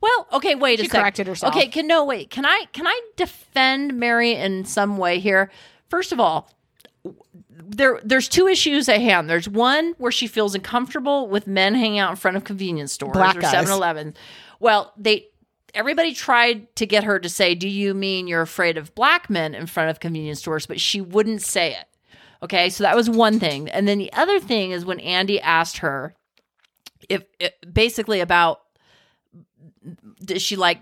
well, 0.00 0.28
okay, 0.32 0.54
wait 0.54 0.78
a 0.78 0.82
She 0.82 0.88
second. 0.88 1.00
corrected 1.02 1.26
herself. 1.26 1.54
Okay, 1.54 1.68
can 1.68 1.86
no 1.86 2.04
wait. 2.04 2.30
Can 2.30 2.44
I 2.44 2.66
can 2.72 2.86
I 2.86 3.00
defend 3.16 3.94
Mary 3.94 4.32
in 4.32 4.64
some 4.64 4.98
way 4.98 5.18
here? 5.18 5.50
First 5.88 6.12
of 6.12 6.20
all, 6.20 6.50
there 7.50 8.00
there's 8.04 8.28
two 8.28 8.46
issues 8.46 8.88
at 8.88 9.00
hand. 9.00 9.28
There's 9.28 9.48
one 9.48 9.94
where 9.98 10.12
she 10.12 10.26
feels 10.26 10.54
uncomfortable 10.54 11.28
with 11.28 11.46
men 11.46 11.74
hanging 11.74 11.98
out 11.98 12.10
in 12.10 12.16
front 12.16 12.36
of 12.36 12.44
convenience 12.44 12.92
stores 12.92 13.12
Black 13.12 13.36
or 13.36 13.40
guys. 13.40 13.54
7-Eleven. 13.66 14.14
Well, 14.60 14.92
they 14.96 15.26
everybody 15.74 16.14
tried 16.14 16.74
to 16.76 16.86
get 16.86 17.04
her 17.04 17.18
to 17.18 17.28
say, 17.28 17.54
"Do 17.54 17.68
you 17.68 17.94
mean 17.94 18.28
you're 18.28 18.42
afraid 18.42 18.76
of 18.78 18.94
black 18.94 19.28
men 19.28 19.54
in 19.54 19.66
front 19.66 19.90
of 19.90 20.00
convenience 20.00 20.40
stores?" 20.40 20.66
but 20.66 20.80
she 20.80 21.00
wouldn't 21.00 21.42
say 21.42 21.72
it. 21.72 21.86
Okay? 22.42 22.70
So 22.70 22.84
that 22.84 22.96
was 22.96 23.10
one 23.10 23.40
thing. 23.40 23.68
And 23.68 23.88
then 23.88 23.98
the 23.98 24.12
other 24.12 24.38
thing 24.38 24.70
is 24.70 24.84
when 24.84 25.00
Andy 25.00 25.40
asked 25.40 25.78
her 25.78 26.14
if, 27.08 27.24
if 27.40 27.52
basically 27.72 28.20
about 28.20 28.60
does 30.24 30.42
she 30.42 30.56
like 30.56 30.80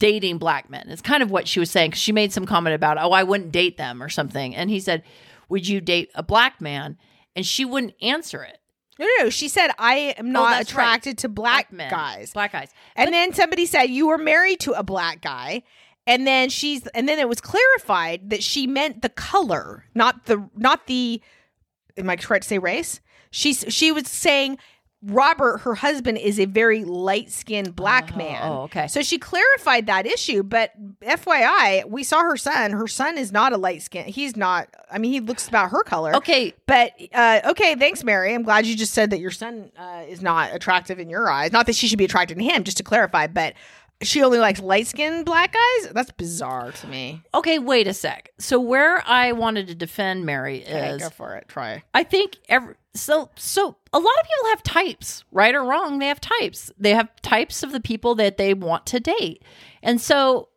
dating 0.00 0.38
black 0.38 0.68
men. 0.68 0.86
It's 0.88 1.02
kind 1.02 1.22
of 1.22 1.30
what 1.30 1.46
she 1.46 1.60
was 1.60 1.70
saying 1.70 1.90
because 1.90 2.02
she 2.02 2.10
made 2.10 2.32
some 2.32 2.46
comment 2.46 2.74
about, 2.74 2.98
oh, 2.98 3.12
I 3.12 3.22
wouldn't 3.22 3.52
date 3.52 3.76
them 3.76 4.02
or 4.02 4.08
something. 4.08 4.56
And 4.56 4.68
he 4.68 4.80
said, 4.80 5.04
Would 5.48 5.68
you 5.68 5.80
date 5.80 6.10
a 6.16 6.24
black 6.24 6.60
man? 6.60 6.98
And 7.36 7.46
she 7.46 7.64
wouldn't 7.64 7.94
answer 8.02 8.42
it. 8.42 8.58
No, 8.98 9.06
no, 9.06 9.24
no. 9.24 9.30
She 9.30 9.48
said, 9.48 9.70
I 9.78 10.14
am 10.18 10.28
oh, 10.28 10.30
not 10.30 10.40
Oh, 10.40 10.50
that's 10.56 10.74
right. 10.74 10.82
attracted 10.82 11.18
to 11.18 11.28
black, 11.28 11.72
men. 11.72 11.90
guys. 11.90 12.32
Black 12.32 12.52
guys. 12.52 12.70
And 12.96 13.12
then 13.12 13.32
somebody 13.32 13.66
said, 13.66 13.84
You 13.84 14.08
were 14.08 14.18
married 14.18 14.58
to 14.60 14.72
a 14.72 14.82
black 14.82 15.20
guy. 15.20 15.62
And 16.06 16.26
then 16.26 16.48
she's 16.48 16.86
and 16.88 17.08
then 17.08 17.18
it 17.18 17.28
was 17.28 17.40
clarified 17.40 18.30
that 18.30 18.42
she 18.42 18.66
meant 18.66 19.02
the 19.02 19.10
color, 19.10 19.84
not 19.94 20.24
the 20.24 20.48
not 20.56 20.86
the 20.86 21.22
am 21.96 22.10
I 22.10 22.16
correct 22.16 22.44
to 22.44 22.48
say 22.48 22.58
race? 22.58 23.00
She's 23.30 23.64
she 23.68 23.92
was 23.92 24.08
saying 24.08 24.58
Robert, 25.02 25.58
her 25.62 25.74
husband, 25.76 26.18
is 26.18 26.38
a 26.38 26.44
very 26.44 26.84
light 26.84 27.30
skinned 27.30 27.74
black 27.74 28.10
Oh, 28.14 28.16
man. 28.18 28.40
oh, 28.42 28.62
okay. 28.64 28.86
So 28.86 29.02
she 29.02 29.18
clarified 29.18 29.86
that 29.86 30.04
issue, 30.06 30.42
but 30.42 30.72
FYI, 31.00 31.88
we 31.88 32.02
saw 32.04 32.20
her 32.22 32.36
son. 32.36 32.72
Her 32.72 32.86
son 32.86 33.16
is 33.16 33.32
not 33.32 33.52
a 33.52 33.56
light 33.56 33.82
skin. 33.82 34.04
He's 34.06 34.36
not. 34.36 34.68
I 34.92 34.98
mean, 34.98 35.12
he 35.12 35.20
looks 35.20 35.48
about 35.48 35.70
her 35.70 35.82
color. 35.84 36.14
Okay. 36.16 36.52
But 36.66 36.92
uh, 37.14 37.40
okay, 37.46 37.74
thanks, 37.76 38.04
Mary. 38.04 38.34
I'm 38.34 38.42
glad 38.42 38.66
you 38.66 38.76
just 38.76 38.92
said 38.92 39.10
that 39.10 39.20
your 39.20 39.30
son 39.30 39.70
uh, 39.78 40.02
is 40.06 40.20
not 40.20 40.54
attractive 40.54 40.98
in 40.98 41.08
your 41.08 41.30
eyes. 41.30 41.50
Not 41.52 41.66
that 41.66 41.74
she 41.76 41.86
should 41.88 41.98
be 41.98 42.04
attracted 42.04 42.36
to 42.38 42.44
him, 42.44 42.64
just 42.64 42.76
to 42.76 42.82
clarify. 42.82 43.26
But 43.26 43.54
she 44.02 44.22
only 44.22 44.38
likes 44.38 44.60
light 44.60 44.86
skinned 44.86 45.24
black 45.26 45.52
guys. 45.54 45.92
That's 45.92 46.10
bizarre 46.10 46.72
to 46.72 46.86
me. 46.86 47.22
Okay, 47.34 47.58
wait 47.58 47.86
a 47.86 47.94
sec. 47.94 48.30
So 48.38 48.58
where 48.60 49.02
I 49.06 49.32
wanted 49.32 49.66
to 49.68 49.74
defend 49.74 50.24
Mary 50.26 50.62
Okay, 50.62 50.90
is 50.90 51.02
go 51.02 51.10
for 51.10 51.36
it. 51.36 51.48
Try. 51.48 51.82
I 51.94 52.02
think 52.04 52.36
every 52.48 52.74
so 52.94 53.30
so 53.36 53.76
a 53.92 53.98
lot 53.98 54.14
of 54.20 54.26
people 54.26 54.50
have 54.50 54.62
types, 54.62 55.24
right 55.32 55.54
or 55.54 55.64
wrong. 55.64 55.98
They 55.98 56.06
have 56.06 56.20
types. 56.20 56.70
They 56.78 56.94
have 56.94 57.08
types 57.22 57.62
of 57.62 57.72
the 57.72 57.80
people 57.80 58.14
that 58.16 58.36
they 58.36 58.54
want 58.54 58.86
to 58.86 59.00
date, 59.00 59.42
and 59.82 60.00
so 60.00 60.48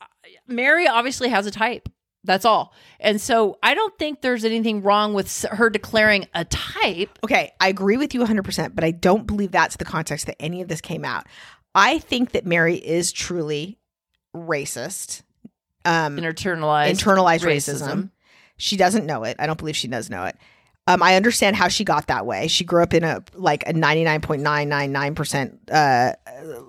uh, 0.00 0.06
Mary 0.46 0.86
obviously 0.86 1.28
has 1.28 1.46
a 1.46 1.50
type. 1.50 1.88
That's 2.26 2.46
all. 2.46 2.72
And 3.00 3.20
so 3.20 3.58
I 3.62 3.74
don't 3.74 3.96
think 3.98 4.22
there's 4.22 4.46
anything 4.46 4.82
wrong 4.82 5.12
with 5.12 5.42
her 5.50 5.68
declaring 5.68 6.26
a 6.34 6.46
type. 6.46 7.18
Okay, 7.22 7.52
I 7.60 7.68
agree 7.68 7.98
with 7.98 8.14
you 8.14 8.20
100%, 8.20 8.74
but 8.74 8.82
I 8.82 8.92
don't 8.92 9.26
believe 9.26 9.50
that's 9.52 9.76
the 9.76 9.84
context 9.84 10.24
that 10.26 10.40
any 10.40 10.62
of 10.62 10.68
this 10.68 10.80
came 10.80 11.04
out. 11.04 11.26
I 11.74 11.98
think 11.98 12.32
that 12.32 12.46
Mary 12.46 12.76
is 12.76 13.12
truly 13.12 13.78
racist. 14.34 15.22
Um, 15.84 16.16
Internalized, 16.16 16.92
internalized 16.92 17.44
racism. 17.44 18.10
She 18.56 18.78
doesn't 18.78 19.04
know 19.04 19.24
it. 19.24 19.36
I 19.38 19.46
don't 19.46 19.58
believe 19.58 19.76
she 19.76 19.88
does 19.88 20.08
know 20.08 20.24
it. 20.24 20.36
Um, 20.86 21.02
I 21.02 21.16
understand 21.16 21.56
how 21.56 21.68
she 21.68 21.82
got 21.82 22.08
that 22.08 22.26
way. 22.26 22.46
She 22.46 22.62
grew 22.62 22.82
up 22.82 22.92
in 22.92 23.04
a 23.04 23.24
like 23.34 23.66
a 23.66 23.72
ninety 23.72 24.04
nine 24.04 24.20
point 24.20 24.42
nine 24.42 24.68
nine 24.68 24.92
nine 24.92 25.14
percent 25.14 25.58
uh 25.70 26.12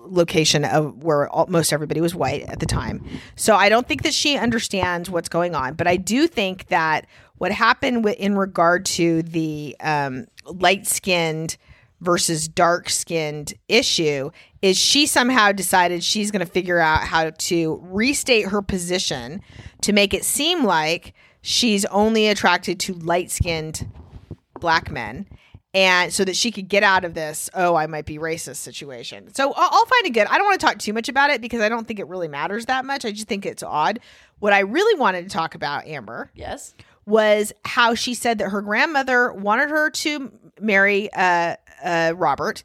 location 0.06 0.64
of 0.64 1.02
where 1.02 1.28
almost 1.28 1.72
everybody 1.72 2.00
was 2.00 2.14
white 2.14 2.42
at 2.44 2.60
the 2.60 2.66
time. 2.66 3.04
So 3.34 3.56
I 3.56 3.68
don't 3.68 3.86
think 3.86 4.02
that 4.02 4.14
she 4.14 4.38
understands 4.38 5.10
what's 5.10 5.28
going 5.28 5.54
on. 5.54 5.74
But 5.74 5.86
I 5.86 5.96
do 5.96 6.26
think 6.26 6.68
that 6.68 7.06
what 7.36 7.52
happened 7.52 8.06
in 8.06 8.36
regard 8.36 8.86
to 8.86 9.22
the 9.22 9.76
um, 9.80 10.26
light 10.46 10.86
skinned 10.86 11.58
versus 12.00 12.48
dark 12.48 12.88
skinned 12.88 13.54
issue 13.68 14.30
is 14.62 14.78
she 14.78 15.06
somehow 15.06 15.52
decided 15.52 16.02
she's 16.02 16.30
going 16.30 16.44
to 16.44 16.50
figure 16.50 16.78
out 16.78 17.00
how 17.00 17.30
to 17.30 17.80
restate 17.82 18.46
her 18.46 18.62
position 18.62 19.40
to 19.82 19.92
make 19.92 20.14
it 20.14 20.24
seem 20.24 20.64
like 20.64 21.14
she's 21.40 21.84
only 21.86 22.28
attracted 22.28 22.78
to 22.80 22.94
light 22.94 23.30
skinned 23.30 23.86
black 24.66 24.90
men 24.90 25.26
and 25.74 26.12
so 26.12 26.24
that 26.24 26.34
she 26.34 26.50
could 26.50 26.68
get 26.68 26.82
out 26.82 27.04
of 27.04 27.14
this 27.14 27.48
oh 27.54 27.74
i 27.76 27.86
might 27.86 28.04
be 28.06 28.18
racist 28.18 28.56
situation 28.56 29.32
so 29.34 29.52
i'll, 29.52 29.68
I'll 29.72 29.84
find 29.86 30.06
it 30.06 30.10
good 30.10 30.26
i 30.26 30.36
don't 30.38 30.46
want 30.46 30.58
to 30.60 30.66
talk 30.66 30.78
too 30.78 30.92
much 30.92 31.08
about 31.08 31.30
it 31.30 31.40
because 31.40 31.60
i 31.60 31.68
don't 31.68 31.86
think 31.86 32.00
it 32.00 32.08
really 32.08 32.28
matters 32.28 32.66
that 32.66 32.84
much 32.84 33.04
i 33.04 33.12
just 33.12 33.28
think 33.28 33.46
it's 33.46 33.62
odd 33.62 34.00
what 34.40 34.52
i 34.52 34.60
really 34.60 34.98
wanted 34.98 35.22
to 35.22 35.28
talk 35.28 35.54
about 35.54 35.86
amber 35.86 36.30
Yes. 36.34 36.74
was 37.04 37.52
how 37.64 37.94
she 37.94 38.14
said 38.14 38.38
that 38.38 38.48
her 38.50 38.60
grandmother 38.62 39.32
wanted 39.32 39.70
her 39.70 39.90
to 39.90 40.32
marry 40.60 41.12
uh, 41.12 41.54
uh, 41.84 42.12
Robert. 42.16 42.64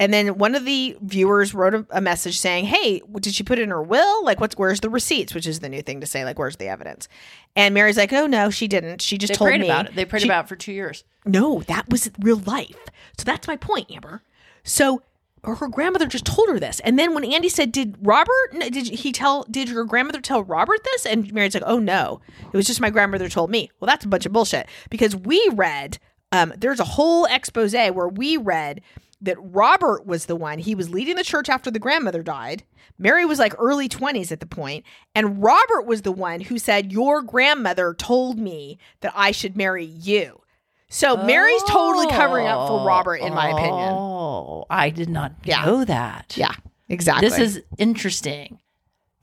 And 0.00 0.12
then 0.12 0.38
one 0.38 0.54
of 0.56 0.64
the 0.64 0.96
viewers 1.02 1.54
wrote 1.54 1.74
a, 1.74 1.86
a 1.90 2.00
message 2.00 2.38
saying, 2.38 2.64
"Hey, 2.64 3.02
did 3.20 3.34
she 3.34 3.44
put 3.44 3.58
in 3.60 3.68
her 3.68 3.82
will? 3.82 4.24
Like, 4.24 4.40
what's 4.40 4.56
where's 4.56 4.80
the 4.80 4.90
receipts? 4.90 5.34
Which 5.34 5.46
is 5.46 5.60
the 5.60 5.68
new 5.68 5.82
thing 5.82 6.00
to 6.00 6.06
say, 6.06 6.24
like, 6.24 6.38
where's 6.38 6.56
the 6.56 6.66
evidence?" 6.68 7.06
And 7.54 7.74
Mary's 7.74 7.98
like, 7.98 8.12
"Oh 8.12 8.26
no, 8.26 8.50
she 8.50 8.66
didn't. 8.66 9.02
She 9.02 9.18
just 9.18 9.32
They 9.34 9.36
told 9.36 9.48
prayed 9.48 9.60
me 9.60 9.66
about 9.68 9.86
it. 9.86 9.94
They 9.94 10.04
prayed 10.06 10.22
She- 10.22 10.28
about 10.28 10.46
it 10.46 10.48
for 10.48 10.56
two 10.56 10.72
years. 10.72 11.04
no, 11.26 11.60
that 11.68 11.88
was 11.90 12.10
real 12.18 12.38
life. 12.38 12.76
So 13.18 13.24
that's 13.24 13.46
my 13.46 13.56
point, 13.56 13.90
Amber. 13.92 14.22
So 14.64 15.02
her 15.44 15.68
grandmother 15.68 16.06
just 16.06 16.24
told 16.26 16.48
her 16.50 16.58
this, 16.58 16.80
and 16.80 16.98
then 16.98 17.14
when 17.14 17.24
Andy 17.24 17.48
said, 17.50 17.70
"Did 17.70 17.96
Robert? 18.00 18.52
Did 18.58 18.88
he 18.88 19.12
tell? 19.12 19.44
Did 19.50 19.68
your 19.68 19.84
grandmother 19.84 20.20
tell 20.22 20.42
Robert 20.44 20.82
this?" 20.84 21.04
And 21.04 21.30
Mary's 21.32 21.52
like, 21.54 21.62
"Oh 21.66 21.78
no, 21.78 22.20
it 22.50 22.56
was 22.56 22.66
just 22.66 22.80
my 22.80 22.90
grandmother 22.90 23.28
told 23.28 23.50
me." 23.50 23.70
Well, 23.78 23.86
that's 23.86 24.06
a 24.06 24.08
bunch 24.08 24.24
of 24.24 24.32
bullshit 24.32 24.66
because 24.88 25.14
we 25.14 25.46
read. 25.52 25.98
Um, 26.32 26.54
there's 26.56 26.78
a 26.80 26.84
whole 26.84 27.24
expose 27.26 27.72
where 27.74 28.08
we 28.08 28.36
read 28.36 28.80
that 29.20 29.36
Robert 29.40 30.06
was 30.06 30.26
the 30.26 30.36
one. 30.36 30.58
He 30.58 30.74
was 30.74 30.90
leading 30.90 31.16
the 31.16 31.24
church 31.24 31.48
after 31.48 31.70
the 31.70 31.78
grandmother 31.78 32.22
died. 32.22 32.64
Mary 32.98 33.24
was 33.24 33.38
like 33.38 33.54
early 33.58 33.88
20s 33.88 34.30
at 34.32 34.40
the 34.40 34.46
point, 34.46 34.84
and 35.14 35.42
Robert 35.42 35.86
was 35.86 36.02
the 36.02 36.12
one 36.12 36.40
who 36.40 36.58
said, 36.58 36.92
"Your 36.92 37.22
grandmother 37.22 37.94
told 37.94 38.38
me 38.38 38.78
that 39.00 39.12
I 39.14 39.30
should 39.30 39.56
marry 39.56 39.84
you." 39.84 40.42
So 40.88 41.16
Mary's 41.16 41.62
totally 41.68 42.08
covering 42.08 42.46
up 42.46 42.66
for 42.66 42.84
Robert, 42.84 43.16
in 43.16 43.32
my 43.32 43.52
oh, 43.52 43.56
opinion. 43.56 43.92
Oh, 43.92 44.64
I 44.68 44.90
did 44.90 45.08
not 45.08 45.32
Yeah. 45.44 45.64
know 45.64 45.84
that. 45.84 46.34
Yeah, 46.36 46.54
exactly. 46.88 47.28
This 47.28 47.38
is 47.38 47.62
interesting. 47.78 48.58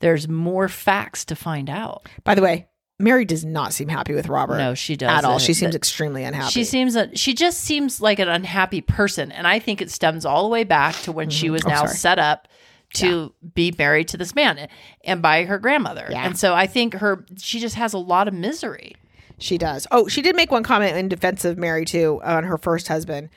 There's 0.00 0.28
more 0.28 0.68
facts 0.68 1.24
to 1.26 1.36
find 1.36 1.68
out. 1.68 2.08
by 2.24 2.34
the 2.34 2.42
way, 2.42 2.67
Mary 2.98 3.24
does 3.24 3.44
not 3.44 3.72
seem 3.72 3.88
happy 3.88 4.12
with 4.12 4.28
Robert. 4.28 4.58
No, 4.58 4.74
she 4.74 4.96
does 4.96 5.08
at 5.10 5.24
all. 5.24 5.38
She 5.38 5.54
seems 5.54 5.74
extremely 5.76 6.24
unhappy. 6.24 6.50
She 6.50 6.64
seems 6.64 6.96
a, 6.96 7.14
she 7.16 7.32
just 7.32 7.60
seems 7.60 8.00
like 8.00 8.18
an 8.18 8.28
unhappy 8.28 8.80
person, 8.80 9.30
and 9.30 9.46
I 9.46 9.58
think 9.60 9.80
it 9.80 9.90
stems 9.90 10.24
all 10.24 10.42
the 10.42 10.48
way 10.48 10.64
back 10.64 10.96
to 11.02 11.12
when 11.12 11.30
she 11.30 11.48
was 11.50 11.64
Oh, 11.64 11.68
now 11.68 11.84
sorry. 11.84 11.94
set 11.96 12.18
up 12.18 12.48
to 12.94 13.32
be 13.54 13.72
married 13.78 14.08
to 14.08 14.16
this 14.16 14.34
man 14.34 14.66
and 15.04 15.20
by 15.22 15.44
her 15.44 15.58
grandmother. 15.58 16.08
Yeah. 16.10 16.24
And 16.24 16.38
so 16.38 16.54
I 16.54 16.66
think 16.66 16.94
her 16.94 17.24
she 17.36 17.60
just 17.60 17.74
has 17.76 17.92
a 17.92 17.98
lot 17.98 18.26
of 18.28 18.34
misery. 18.34 18.96
She 19.38 19.58
does. 19.58 19.86
Oh, 19.92 20.08
she 20.08 20.20
did 20.22 20.34
make 20.34 20.50
one 20.50 20.62
comment 20.64 20.96
in 20.96 21.08
defense 21.08 21.44
of 21.44 21.56
Mary 21.58 21.84
too 21.84 22.20
on 22.24 22.42
her 22.44 22.58
first 22.58 22.88
husband, 22.88 23.28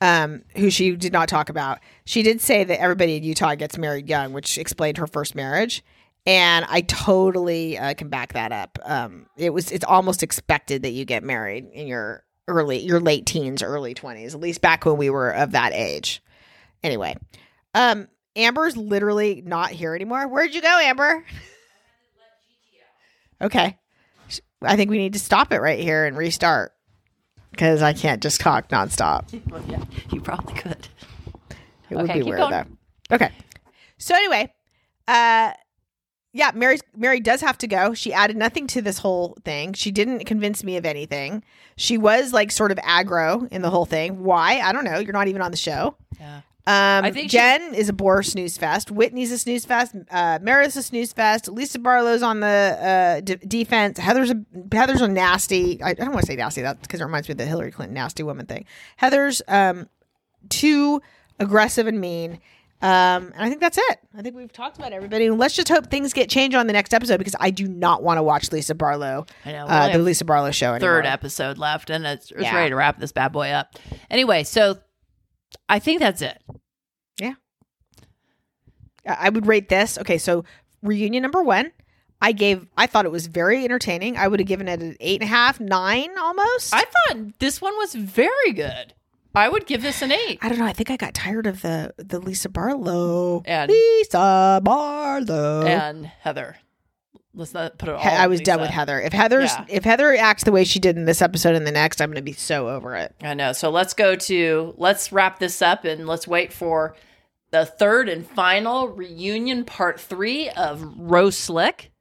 um, 0.00 0.42
who 0.56 0.70
she 0.70 0.94
did 0.94 1.12
not 1.12 1.28
talk 1.28 1.48
about. 1.48 1.78
She 2.04 2.22
did 2.22 2.40
say 2.40 2.62
that 2.64 2.80
everybody 2.80 3.16
in 3.16 3.24
Utah 3.24 3.54
gets 3.56 3.76
married 3.78 4.08
young, 4.08 4.32
which 4.32 4.58
explained 4.58 4.98
her 4.98 5.06
first 5.08 5.34
marriage. 5.34 5.82
And 6.24 6.64
I 6.68 6.82
totally 6.82 7.76
uh, 7.76 7.94
can 7.94 8.08
back 8.08 8.34
that 8.34 8.52
up. 8.52 8.78
Um, 8.84 9.26
it 9.36 9.52
was 9.52 9.72
it's 9.72 9.84
almost 9.84 10.22
expected 10.22 10.82
that 10.82 10.90
you 10.90 11.04
get 11.04 11.24
married 11.24 11.68
in 11.72 11.86
your 11.88 12.22
early 12.46 12.78
your 12.78 13.00
late 13.00 13.26
teens, 13.26 13.62
early 13.62 13.92
twenties, 13.94 14.34
at 14.34 14.40
least 14.40 14.60
back 14.60 14.84
when 14.84 14.96
we 14.96 15.10
were 15.10 15.30
of 15.30 15.52
that 15.52 15.72
age. 15.72 16.22
Anyway, 16.84 17.16
um, 17.74 18.08
Amber's 18.36 18.76
literally 18.76 19.42
not 19.44 19.70
here 19.70 19.94
anymore. 19.94 20.28
Where'd 20.28 20.54
you 20.54 20.62
go, 20.62 20.78
Amber? 20.78 21.24
Okay. 23.40 23.76
I 24.62 24.76
think 24.76 24.90
we 24.90 24.98
need 24.98 25.14
to 25.14 25.18
stop 25.18 25.52
it 25.52 25.60
right 25.60 25.80
here 25.80 26.06
and 26.06 26.16
restart 26.16 26.72
because 27.50 27.82
I 27.82 27.92
can't 27.92 28.22
just 28.22 28.40
talk 28.40 28.68
nonstop. 28.68 29.24
Well, 29.50 29.62
yeah, 29.66 29.82
you 30.12 30.20
probably 30.20 30.54
could. 30.54 30.88
It 31.90 31.96
would 31.96 32.12
be 32.12 32.22
weird 32.22 32.38
going. 32.38 32.50
though. 32.52 33.16
Okay. 33.16 33.30
So 33.98 34.14
anyway, 34.14 34.52
uh 35.08 35.52
yeah, 36.32 36.50
Mary 36.54 36.78
Mary 36.96 37.20
does 37.20 37.40
have 37.42 37.58
to 37.58 37.66
go. 37.66 37.94
She 37.94 38.12
added 38.12 38.36
nothing 38.36 38.66
to 38.68 38.82
this 38.82 38.98
whole 38.98 39.36
thing. 39.44 39.72
She 39.74 39.90
didn't 39.90 40.24
convince 40.24 40.64
me 40.64 40.76
of 40.76 40.84
anything. 40.86 41.42
She 41.76 41.98
was 41.98 42.32
like 42.32 42.50
sort 42.50 42.70
of 42.72 42.78
aggro 42.78 43.46
in 43.52 43.62
the 43.62 43.70
whole 43.70 43.84
thing. 43.86 44.22
Why? 44.24 44.60
I 44.60 44.72
don't 44.72 44.84
know. 44.84 44.98
You're 44.98 45.12
not 45.12 45.28
even 45.28 45.42
on 45.42 45.50
the 45.50 45.56
show. 45.56 45.96
Yeah. 46.18 46.40
Um, 46.64 47.04
I 47.04 47.10
think 47.10 47.28
she- 47.30 47.36
Jen 47.38 47.74
is 47.74 47.88
a 47.88 47.92
bore 47.92 48.22
snooze 48.22 48.56
fest. 48.56 48.90
Whitney's 48.92 49.32
a 49.32 49.38
snooze 49.38 49.64
fest. 49.64 49.96
Uh, 50.12 50.38
Meredith's 50.40 50.76
a 50.76 50.82
snooze 50.84 51.12
fest. 51.12 51.48
Lisa 51.48 51.80
Barlow's 51.80 52.22
on 52.22 52.38
the 52.38 52.46
uh, 52.46 53.20
d- 53.20 53.34
defense. 53.46 53.98
Heather's 53.98 54.30
a 54.30 54.36
Heather's 54.72 55.00
a 55.00 55.08
nasty. 55.08 55.82
I, 55.82 55.90
I 55.90 55.94
don't 55.94 56.12
want 56.12 56.20
to 56.20 56.26
say 56.26 56.36
nasty 56.36 56.62
that 56.62 56.80
because 56.80 57.00
it 57.00 57.04
reminds 57.04 57.28
me 57.28 57.32
of 57.32 57.38
the 57.38 57.46
Hillary 57.46 57.72
Clinton 57.72 57.94
nasty 57.94 58.22
woman 58.22 58.46
thing. 58.46 58.64
Heather's 58.96 59.42
um, 59.48 59.88
too 60.48 61.02
aggressive 61.40 61.86
and 61.88 62.00
mean. 62.00 62.38
Um, 62.82 63.32
and 63.34 63.36
I 63.38 63.48
think 63.48 63.60
that's 63.60 63.78
it. 63.78 63.98
I 64.16 64.22
think 64.22 64.34
we've 64.34 64.52
talked 64.52 64.76
about 64.76 64.92
everybody. 64.92 65.30
Let's 65.30 65.54
just 65.54 65.68
hope 65.68 65.86
things 65.88 66.12
get 66.12 66.28
changed 66.28 66.56
on 66.56 66.66
the 66.66 66.72
next 66.72 66.92
episode 66.92 67.18
because 67.18 67.36
I 67.38 67.50
do 67.50 67.68
not 67.68 68.02
want 68.02 68.18
to 68.18 68.22
watch 68.24 68.50
Lisa 68.50 68.74
Barlow, 68.74 69.24
I 69.44 69.52
know. 69.52 69.66
uh, 69.66 69.92
the 69.92 69.98
Lisa 70.00 70.24
Barlow 70.24 70.50
show 70.50 70.74
anymore. 70.74 70.80
third 70.96 71.06
episode 71.06 71.58
left, 71.58 71.90
and 71.90 72.04
it's, 72.04 72.30
it's 72.32 72.42
Yeah. 72.42 72.56
ready 72.56 72.70
to 72.70 72.76
wrap 72.76 72.98
this 72.98 73.12
bad 73.12 73.30
boy 73.32 73.50
up. 73.50 73.76
Anyway, 74.10 74.42
so 74.42 74.78
I 75.68 75.78
think 75.78 76.00
that's 76.00 76.22
it. 76.22 76.42
Yeah, 77.20 77.34
I 79.06 79.28
would 79.30 79.46
rate 79.46 79.68
this. 79.68 79.98
Okay, 79.98 80.18
so 80.18 80.44
reunion 80.82 81.22
number 81.22 81.42
one. 81.42 81.72
I 82.20 82.30
gave. 82.30 82.68
I 82.76 82.86
thought 82.86 83.04
it 83.04 83.10
was 83.10 83.26
very 83.26 83.64
entertaining. 83.64 84.16
I 84.16 84.28
would 84.28 84.38
have 84.38 84.46
given 84.46 84.68
it 84.68 84.80
an 84.80 84.96
eight 85.00 85.20
and 85.20 85.28
a 85.28 85.32
half, 85.32 85.58
nine 85.58 86.10
almost. 86.16 86.72
I 86.72 86.84
thought 86.84 87.38
this 87.40 87.60
one 87.60 87.76
was 87.78 87.94
very 87.96 88.52
good. 88.52 88.94
I 89.34 89.48
would 89.48 89.66
give 89.66 89.82
this 89.82 90.02
an 90.02 90.12
eight. 90.12 90.38
I 90.42 90.48
don't 90.48 90.58
know. 90.58 90.66
I 90.66 90.72
think 90.72 90.90
I 90.90 90.96
got 90.96 91.14
tired 91.14 91.46
of 91.46 91.62
the 91.62 91.94
the 91.96 92.18
Lisa 92.18 92.48
Barlow. 92.48 93.42
And- 93.46 93.70
Lisa 93.70 94.60
Barlow. 94.62 95.62
And 95.66 96.06
Heather. 96.06 96.56
Let's 97.34 97.54
not 97.54 97.78
put 97.78 97.88
it 97.88 97.94
all. 97.94 98.00
I 98.02 98.26
was 98.26 98.42
done 98.42 98.60
with 98.60 98.68
Heather. 98.68 99.00
If 99.00 99.14
Heather's 99.14 99.52
Yeah. 99.52 99.64
if 99.68 99.84
Heather 99.84 100.14
acts 100.16 100.44
the 100.44 100.52
way 100.52 100.64
she 100.64 100.78
did 100.78 100.96
in 100.98 101.06
this 101.06 101.22
episode 101.22 101.54
and 101.54 101.66
the 101.66 101.72
next, 101.72 102.02
I'm 102.02 102.08
going 102.10 102.16
to 102.16 102.22
be 102.22 102.34
so 102.34 102.68
over 102.68 102.94
it. 102.94 103.14
I 103.22 103.32
know. 103.32 103.52
So 103.54 103.70
let's 103.70 103.94
go 103.94 104.14
to 104.16 104.74
let's 104.76 105.12
wrap 105.12 105.38
this 105.38 105.62
up 105.62 105.86
and 105.86 106.06
let's 106.06 106.28
wait 106.28 106.52
for 106.52 106.94
the 107.50 107.64
third 107.64 108.08
and 108.10 108.26
final 108.26 108.88
reunion 108.88 109.64
part 109.64 109.98
three 109.98 110.50
of 110.50 110.82
Rose 110.98 111.38
Slick. 111.38 111.91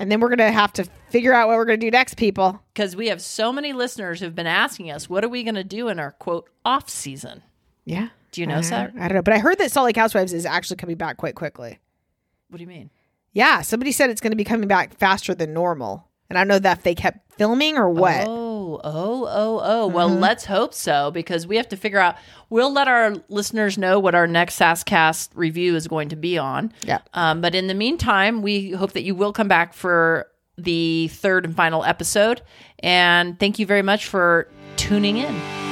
And 0.00 0.10
then 0.10 0.18
we're 0.18 0.28
going 0.28 0.38
to 0.38 0.50
have 0.50 0.72
to 0.72 0.84
figure 1.10 1.34
out 1.34 1.46
what 1.46 1.58
we're 1.58 1.66
going 1.66 1.78
to 1.78 1.86
do 1.86 1.90
next, 1.90 2.16
people. 2.16 2.60
Because 2.72 2.96
we 2.96 3.08
have 3.08 3.20
so 3.20 3.52
many 3.52 3.74
listeners 3.74 4.18
who've 4.18 4.34
been 4.34 4.46
asking 4.46 4.90
us, 4.90 5.10
what 5.10 5.22
are 5.22 5.28
we 5.28 5.44
going 5.44 5.54
to 5.56 5.62
do 5.62 5.88
in 5.88 6.00
our 6.00 6.12
quote 6.12 6.48
off 6.64 6.88
season? 6.88 7.42
Yeah. 7.84 8.08
Do 8.32 8.40
you 8.40 8.46
know, 8.46 8.62
Sarah? 8.62 8.92
I 8.98 9.08
don't 9.08 9.16
know, 9.16 9.22
but 9.22 9.34
I 9.34 9.38
heard 9.38 9.58
that 9.58 9.70
Salt 9.70 9.84
Lake 9.84 9.96
Housewives 9.96 10.32
is 10.32 10.46
actually 10.46 10.78
coming 10.78 10.96
back 10.96 11.18
quite 11.18 11.34
quickly. 11.34 11.80
What 12.48 12.56
do 12.56 12.62
you 12.62 12.68
mean? 12.68 12.90
Yeah, 13.32 13.60
somebody 13.60 13.92
said 13.92 14.08
it's 14.08 14.20
going 14.20 14.32
to 14.32 14.36
be 14.36 14.44
coming 14.44 14.68
back 14.68 14.94
faster 14.96 15.34
than 15.34 15.52
normal. 15.52 16.08
And 16.28 16.38
I 16.38 16.40
don't 16.40 16.48
know 16.48 16.58
that 16.60 16.78
if 16.78 16.82
they 16.84 16.94
kept 16.94 17.34
filming 17.34 17.76
or 17.76 17.90
what. 17.90 18.26
Oh, 18.26 18.49
oh, 18.84 19.26
oh, 19.30 19.60
oh. 19.62 19.86
Well, 19.86 20.08
let's 20.08 20.44
hope 20.44 20.74
so 20.74 21.10
because 21.10 21.46
we 21.46 21.56
have 21.56 21.68
to 21.70 21.76
figure 21.76 21.98
out. 21.98 22.16
We'll 22.50 22.72
let 22.72 22.88
our 22.88 23.14
listeners 23.28 23.78
know 23.78 23.98
what 23.98 24.14
our 24.14 24.26
next 24.26 24.58
SassCast 24.58 25.30
review 25.34 25.76
is 25.76 25.88
going 25.88 26.08
to 26.10 26.16
be 26.16 26.36
on. 26.36 26.72
Yeah. 26.82 26.98
Um, 27.14 27.40
but 27.40 27.54
in 27.54 27.66
the 27.66 27.74
meantime, 27.74 28.42
we 28.42 28.72
hope 28.72 28.92
that 28.92 29.02
you 29.02 29.14
will 29.14 29.32
come 29.32 29.48
back 29.48 29.72
for 29.72 30.26
the 30.58 31.08
third 31.08 31.44
and 31.44 31.54
final 31.54 31.84
episode. 31.84 32.42
And 32.80 33.38
thank 33.38 33.58
you 33.58 33.66
very 33.66 33.82
much 33.82 34.06
for 34.06 34.48
tuning 34.76 35.16
in. 35.16 35.69